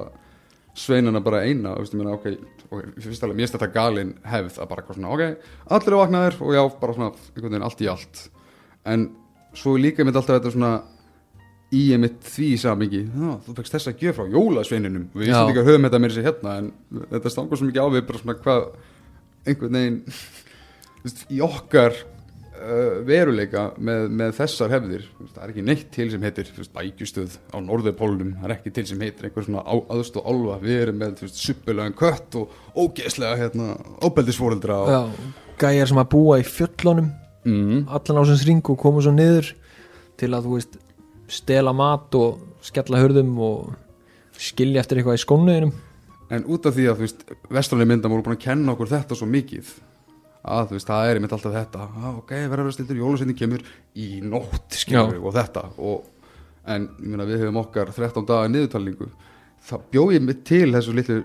sveinana 0.78 1.20
bara 1.20 1.44
eina 1.46 1.74
og, 1.74 1.82
veist, 1.82 1.94
ok, 1.94 2.26
og 2.70 2.82
fyrst 3.02 3.22
alveg, 3.24 3.36
mér 3.36 3.46
finnst 3.46 3.56
þetta 3.56 3.72
galin 3.74 4.14
hefð 4.22 4.60
að 4.62 4.68
bara 4.68 4.84
svona, 4.94 5.14
ok, 5.14 5.22
allir 5.74 5.94
er 5.94 5.98
vaknaðir 6.02 6.36
og 6.42 6.54
já, 6.54 6.62
bara 6.80 6.94
svona, 6.94 7.10
einhvern 7.34 7.50
veginn 7.50 7.66
allt 7.68 7.82
í 7.82 7.88
allt. 7.90 8.22
En 8.88 9.08
svo 9.58 9.76
líka 9.80 10.06
mitt 10.06 10.16
alltaf 10.16 10.38
þetta 10.38 10.54
svona 10.54 10.72
í 11.74 11.84
mitt 12.00 12.22
því 12.24 12.50
samingi, 12.62 13.00
þú 13.44 13.54
fegst 13.58 13.74
þess 13.76 13.90
að 13.90 14.04
gjöf 14.04 14.20
frá 14.20 14.30
jólasveininum, 14.32 15.08
við 15.12 15.32
ekki 15.36 15.60
að 15.60 15.66
höfum 15.68 15.88
þetta 15.88 16.00
með 16.00 16.14
þessi 16.14 16.24
hérna, 16.24 16.54
en 16.62 16.70
þetta 17.10 17.32
stangur 17.34 17.60
svo 17.60 17.68
mikið 17.68 17.84
á 17.84 17.88
við 17.92 18.06
bara 18.08 18.22
svona 18.22 18.38
hvað 18.44 18.62
einhvern 19.48 19.76
veginn 19.76 19.98
í 21.32 21.42
okkar 21.44 21.98
uh, 21.98 22.96
veruleika 23.06 23.66
með, 23.76 24.08
með 24.20 24.34
þessar 24.40 24.72
hefðir. 24.78 25.04
Það 25.20 25.44
er 25.44 25.52
ekki 25.52 25.66
neitt 25.68 25.86
til 25.94 26.08
sem 26.14 26.24
heitir 26.24 26.50
bækjustöð 26.78 27.38
á 27.52 27.56
norðurpólunum 27.68 28.34
það 28.40 28.48
er 28.48 28.56
ekki 28.56 28.74
til 28.78 28.88
sem 28.88 29.04
heitir 29.04 29.28
einhver 29.28 29.48
svona 29.50 29.64
aðstóð 29.68 30.32
álva 30.32 30.58
við 30.64 30.82
erum 30.86 31.00
með 31.04 31.24
suppulegan 31.36 31.96
kött 32.00 32.40
og 32.40 32.56
ógeðslega 32.74 33.38
hérna, 33.44 33.70
óbeldisfóreldra 34.08 34.82
og... 34.84 35.24
gæjar 35.60 35.92
sem 35.92 36.00
að 36.00 36.12
búa 36.16 36.40
í 36.40 36.48
fjöllunum 36.48 37.12
mm. 37.48 37.82
allan 37.88 38.20
á 38.20 38.22
sem 38.28 38.40
sring 38.44 38.70
og 38.72 38.78
koma 38.80 39.02
svo 39.04 39.14
niður 39.16 39.52
til 40.20 40.30
að 40.32 40.46
þú 40.46 40.54
veist 40.58 40.78
stela 41.32 41.74
mat 41.76 42.14
og 42.18 42.62
skella 42.64 43.00
hörðum 43.02 43.34
og 43.44 43.74
skilja 44.38 44.84
eftir 44.84 45.00
eitthvað 45.00 45.18
í 45.18 45.24
skónuðinum 45.24 45.74
en 46.34 46.48
út 46.52 46.66
af 46.68 46.76
því 46.76 46.88
að 46.88 46.98
þú 46.98 47.06
veist 47.06 47.28
vestranlega 47.58 47.92
myndam 47.92 48.14
voru 48.14 48.26
búin 48.26 48.38
að 48.38 48.44
kenna 48.44 48.74
okkur 48.74 48.90
þetta 48.92 49.18
svo 49.18 49.28
mikið 49.30 49.70
að 50.48 50.68
þú 50.70 50.76
veist, 50.76 50.88
það 50.88 51.08
er 51.08 51.18
einmitt 51.18 51.34
alltaf 51.36 51.54
þetta. 51.54 51.86
Ah, 51.98 52.12
ok, 52.20 52.32
stiltur, 52.72 53.00
jólusveitin 53.00 53.38
kemur 53.38 53.64
í 53.98 54.08
nótt, 54.24 54.76
skilur, 54.76 55.18
og 55.20 55.34
þetta. 55.36 55.64
Og, 55.82 56.30
en 56.68 56.88
myna, 57.00 57.26
við 57.28 57.44
hefum 57.44 57.60
okkar 57.62 57.92
13 57.94 58.28
daga 58.28 58.50
niðurtalningu. 58.52 59.10
Þá 59.68 59.74
bjóð 59.92 60.14
ég 60.16 60.24
mig 60.24 60.42
til 60.48 60.68
þessu 60.74 60.94
litlu 60.96 61.18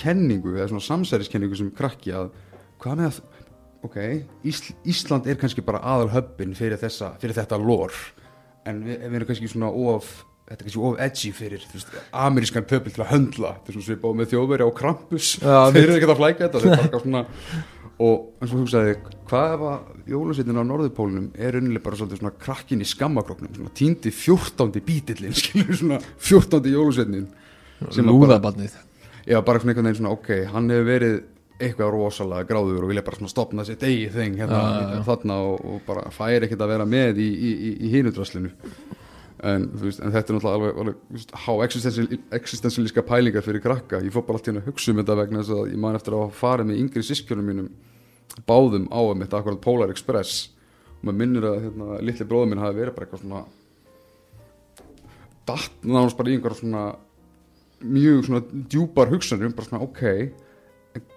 kenningu 0.00 0.54
eða 0.56 0.70
svona 0.70 0.86
samsæriskenningu 0.86 1.58
sem 1.58 1.72
krakki 1.76 2.14
að 2.16 2.30
hvað 2.80 3.00
með 3.00 3.10
að 3.10 3.29
ok, 3.86 4.00
Ísl, 4.48 4.72
Ísland 4.88 5.28
er 5.30 5.38
kannski 5.40 5.64
bara 5.64 5.82
aðal 5.82 6.10
höppin 6.14 6.56
fyrir, 6.58 6.80
þessa, 6.80 7.14
fyrir 7.22 7.38
þetta 7.38 7.60
lór 7.60 7.94
en 8.68 8.82
við, 8.84 8.98
við 9.06 9.20
erum 9.20 9.30
kannski 9.30 9.50
svona 9.50 9.70
of 9.70 10.10
þetta 10.50 10.58
er 10.58 10.66
kannski 10.66 10.84
of 10.86 11.02
edgi 11.06 11.32
fyrir 11.34 11.66
veist, 11.72 11.92
amerískan 12.26 12.66
pöpil 12.68 12.92
til 12.92 13.04
að 13.04 13.12
höndla. 13.14 13.52
Þetta 13.58 13.70
er 13.70 13.76
svona 13.76 13.88
svipað 13.88 14.16
með 14.18 14.32
þjóðveri 14.32 14.66
á 14.66 14.70
krampus. 14.80 15.34
Þeir 15.40 15.82
eru 15.84 15.98
ekkert 15.98 16.14
að 16.16 16.22
flæka 16.24 16.46
þetta 16.46 16.62
þeir 16.64 16.72
er 16.74 16.90
bara 16.90 17.04
svona 17.04 17.22
og 18.00 18.40
eins 18.40 18.52
og 18.54 18.62
hugsaði 18.62 18.94
hvað 19.28 19.54
ef 19.54 19.64
að 19.68 20.12
jólusveitin 20.14 20.60
á 20.60 20.64
norðupólunum 20.64 21.26
er 21.36 21.58
unnileg 21.58 21.82
bara 21.84 21.98
svona 22.00 22.32
krakkin 22.40 22.80
í 22.80 22.88
skammakróknum 22.88 23.52
svona 23.52 23.72
týndi 23.76 24.12
fjórtándi 24.14 24.80
bítillin 24.84 25.36
svona 25.80 26.00
fjórtándi 26.16 26.72
jólusveitin 26.72 27.28
Lúðabannið 28.08 28.78
Já 29.28 29.40
bara 29.44 29.60
svona 29.60 29.74
einhvern 29.74 29.90
veginn 29.90 30.00
svona 30.00 30.14
ok 30.16 30.30
hann 30.54 30.72
hefur 30.72 30.88
verið 30.88 31.18
eitthvað 31.60 31.92
rosalega 31.94 32.48
gráður 32.48 32.86
og 32.86 32.92
vilja 32.92 33.04
bara 33.06 33.30
stopna 33.30 33.66
sér 33.68 33.78
degi 33.80 34.08
þeng 34.14 34.40
hérna 34.40 34.60
ja, 34.60 35.02
þarna 35.06 35.36
og, 35.50 35.60
og 35.60 35.84
bara 35.86 36.08
færi 36.14 36.46
ekkert 36.46 36.64
að 36.64 36.72
vera 36.74 36.88
með 36.88 37.20
í, 37.22 37.28
í, 37.28 37.52
í, 37.52 37.70
í 37.86 37.92
hinudraslinu 37.94 38.50
en, 39.46 39.66
veist, 39.80 40.00
en 40.02 40.12
þetta 40.12 40.32
er 40.32 40.38
náttúrulega 40.38 40.56
alveg, 40.56 40.80
alveg 40.82 41.36
há 41.44 41.52
existensialíska 42.40 43.04
pælingar 43.06 43.44
fyrir 43.44 43.62
krakka. 43.64 44.00
Ég 44.04 44.12
fór 44.14 44.26
bara 44.26 44.38
alltaf 44.38 44.50
hérna 44.50 44.64
að 44.64 44.70
hugsa 44.70 44.92
um 44.92 45.00
þetta 45.00 45.16
vegna 45.20 45.42
þess 45.42 45.54
að 45.56 45.70
ég 45.70 45.80
man 45.84 45.98
eftir 45.98 46.16
að 46.16 46.34
fara 46.36 46.66
með 46.66 46.82
yngri 46.82 47.04
sískjörnum 47.06 47.48
mínum 47.50 47.70
báðum 48.48 48.88
á 48.92 49.00
að 49.00 49.16
mitt 49.22 49.36
akkurat 49.36 49.62
Polar 49.64 49.94
Express. 49.94 50.50
Og 50.98 51.08
maður 51.08 51.20
minnir 51.22 51.48
að 51.48 51.62
hérna, 51.64 52.02
litli 52.04 52.28
bróðum 52.28 52.52
minn 52.52 52.62
hafi 52.62 52.80
verið 52.82 52.96
bara 52.96 53.08
eitthvað 53.08 53.24
svona 53.24 53.44
datt 55.48 55.80
náttúrulega 55.82 56.18
bara 56.20 56.30
í 56.30 56.36
einhverja 56.36 56.60
svona 56.60 56.84
mjög 57.80 58.24
svona 58.26 58.42
djúpar 58.70 59.10
hugsanum 59.14 59.56
bara 59.56 59.68
svona 59.70 59.84
ok 59.86 60.02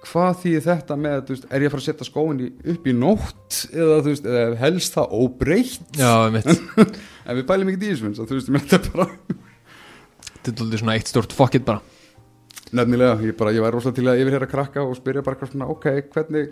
hvað 0.04 0.36
þýðir 0.44 0.66
þetta 0.68 0.98
með 1.00 1.24
veist, 1.32 1.48
er 1.50 1.64
ég 1.64 1.70
að 1.70 1.74
fara 1.74 1.84
að 1.84 1.88
setja 1.88 2.08
skóinni 2.08 2.50
upp 2.74 2.86
í 2.86 2.94
nótt? 2.98 3.62
Eða, 3.72 3.98
veist, 4.06 4.28
eða 4.28 4.60
helst 4.62 4.98
það 4.98 5.16
óbreytt? 5.18 5.88
Já, 5.98 6.12
en 7.28 7.40
við 7.40 7.48
bælum 7.50 7.72
ekki 7.72 7.82
dísvins 7.88 8.22
þú 8.22 8.38
veist, 8.38 8.52
ég 8.52 8.56
með 8.58 8.70
þetta 8.76 8.94
bara 8.94 9.10
Þetta 10.44 10.66
er 10.68 10.82
svona 10.82 10.98
eitt 10.98 11.08
stort 11.08 11.32
fokkit 11.32 11.64
bara. 11.64 11.80
Nefnilega, 12.76 13.16
ég, 13.24 13.36
bara, 13.40 13.54
ég 13.56 13.64
væri 13.64 13.78
rosalega 13.78 14.00
til 14.00 14.10
að 14.12 14.22
yfirherra 14.24 14.50
krakka 14.50 14.84
og 14.84 14.98
spyrja 14.98 15.24
bara 15.24 15.48
svona, 15.48 15.70
ok, 15.72 15.86
hvernig 16.12 16.52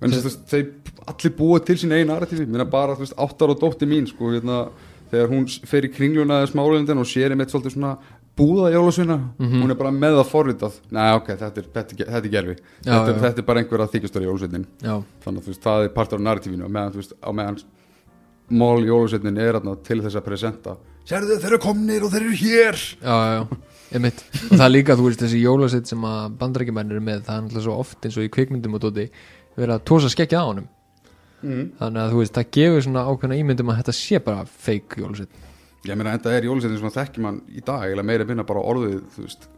þeir 0.00 0.70
allir 1.10 1.34
búa 1.36 1.60
til 1.64 1.76
sín 1.80 1.92
einu 1.92 2.08
narratífi, 2.12 2.46
minna 2.48 2.66
bara 2.68 2.96
veist, 2.98 3.16
áttar 3.20 3.52
og 3.52 3.60
dótti 3.60 3.88
mín 3.88 4.08
sko, 4.08 4.32
hérna, 4.32 4.64
þegar 5.10 5.30
hún 5.32 5.44
fer 5.68 5.88
í 5.88 5.92
kringluna 5.92 6.40
eða 6.42 6.52
smálundin 6.52 7.02
og 7.02 7.08
sér 7.08 7.34
einmitt 7.34 7.52
svolítið 7.52 7.76
svona 7.76 7.94
búða 8.34 8.72
jólasveina, 8.74 9.16
mm 9.16 9.46
-hmm. 9.46 9.62
hún 9.62 9.70
er 9.70 9.78
bara 9.78 9.90
með 9.90 10.16
það 10.18 10.30
forritað, 10.30 10.78
næ 10.90 11.02
ok, 11.14 11.28
þetta 11.42 11.60
er, 11.60 11.68
þetta, 11.74 11.96
þetta 11.98 12.16
er 12.16 12.32
gerfi 12.32 12.56
þetta, 12.82 13.14
þetta 13.20 13.38
er 13.38 13.46
bara 13.46 13.60
einhver 13.60 13.84
að 13.84 13.92
þykjastöru 13.94 14.24
jólasveinin 14.28 14.66
þannig 14.82 15.40
að 15.40 15.46
veist, 15.46 15.62
það 15.62 15.84
er 15.84 15.94
partur 15.94 16.18
af 16.18 16.24
narratífinu. 16.24 16.64
Og 16.64 16.70
meðan, 16.70 16.96
veist, 16.98 17.14
á 17.22 17.30
meðan 17.30 17.60
mál 18.50 18.82
jólasveinin 18.84 19.38
er 19.38 19.60
aðna 19.60 19.76
til 19.82 20.00
þess 20.02 20.18
að 20.18 20.26
presenta 20.26 20.76
sérðu 21.04 21.38
þeir 21.38 21.52
eru 21.52 21.60
komnir 21.62 22.04
og 22.04 22.12
þeir 22.12 22.22
eru 22.24 22.36
hér. 22.40 22.82
Já, 23.04 23.16
já, 23.34 23.42
ég 23.92 24.00
mitt 24.00 24.24
og 24.50 24.56
það 24.58 24.66
er 24.66 24.74
líka, 24.74 24.96
þú 24.96 25.08
veist, 25.08 25.22
þessi 25.22 25.42
jólasveit 25.42 25.90
sem 25.90 26.06
að 26.10 26.38
bandrækjumennir 26.40 27.00
er 27.00 27.04
með, 27.04 27.24
það 27.26 27.36
er 27.36 27.42
alltaf 27.48 27.66
svo 27.66 27.78
oft 27.78 28.06
eins 28.06 28.16
og 28.18 28.24
í 28.24 28.32
kvikmyndum 28.32 28.78
og 28.78 28.84
dóti 28.86 29.10
verið 29.54 29.74
að 29.76 29.84
tósa 29.84 30.10
skekkja 30.10 30.42
á 30.42 30.48
honum. 30.48 30.70
Mm. 31.44 31.64
þannig 31.76 32.00
að 32.00 32.12
þú 32.14 32.20
veist, 32.22 32.32
það 32.38 32.52
gefur 32.56 32.84
svona 32.86 33.02
ákveðna 33.04 33.36
ímyndum 33.36 33.68
að 33.68 33.80
þetta 33.82 33.92
sé 33.98 34.20
bara 34.24 34.46
fake 34.48 35.02
jólasveinn 35.02 35.43
ég 35.84 35.98
meina 36.00 36.14
enda 36.16 36.32
er 36.32 36.46
jólusettin 36.48 36.80
sem 36.80 36.94
þekkir 36.94 37.24
mann 37.24 37.40
í 37.52 37.62
dag 37.64 37.86
eða 37.90 38.04
meira 38.06 38.26
minna 38.28 38.46
bara 38.48 38.62
orðið 38.64 39.00
þú 39.14 39.24
veist, 39.26 39.48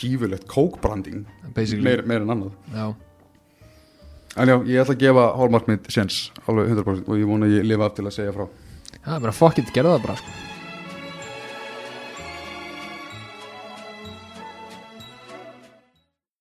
gífurlegt 0.00 0.46
kókbranding 0.50 1.26
basically, 1.54 1.84
meir, 1.86 2.02
meira 2.08 2.26
en 2.26 2.34
annað. 2.34 2.56
Já, 2.74 2.86
en 4.36 4.52
já, 4.52 4.56
ég 4.72 4.82
ætla 4.82 4.96
að 4.96 5.04
gefa 5.04 5.28
hálmarkmynd 5.40 5.88
séns 5.94 6.18
alveg 6.46 6.74
100% 6.74 7.08
og 7.08 7.22
ég 7.22 7.30
vona 7.30 7.48
að 7.48 7.56
ég 7.60 7.70
lifa 7.70 7.88
af 7.88 7.96
til 7.96 8.06
að 8.08 8.16
segja 8.18 8.34
frá. 8.36 8.48
Já, 8.98 9.14
bara 9.14 9.36
fuck 9.36 9.62
it, 9.62 9.72
gerðu 9.74 9.96
það 9.96 10.06
bara 10.08 10.20
sko. 10.20 10.55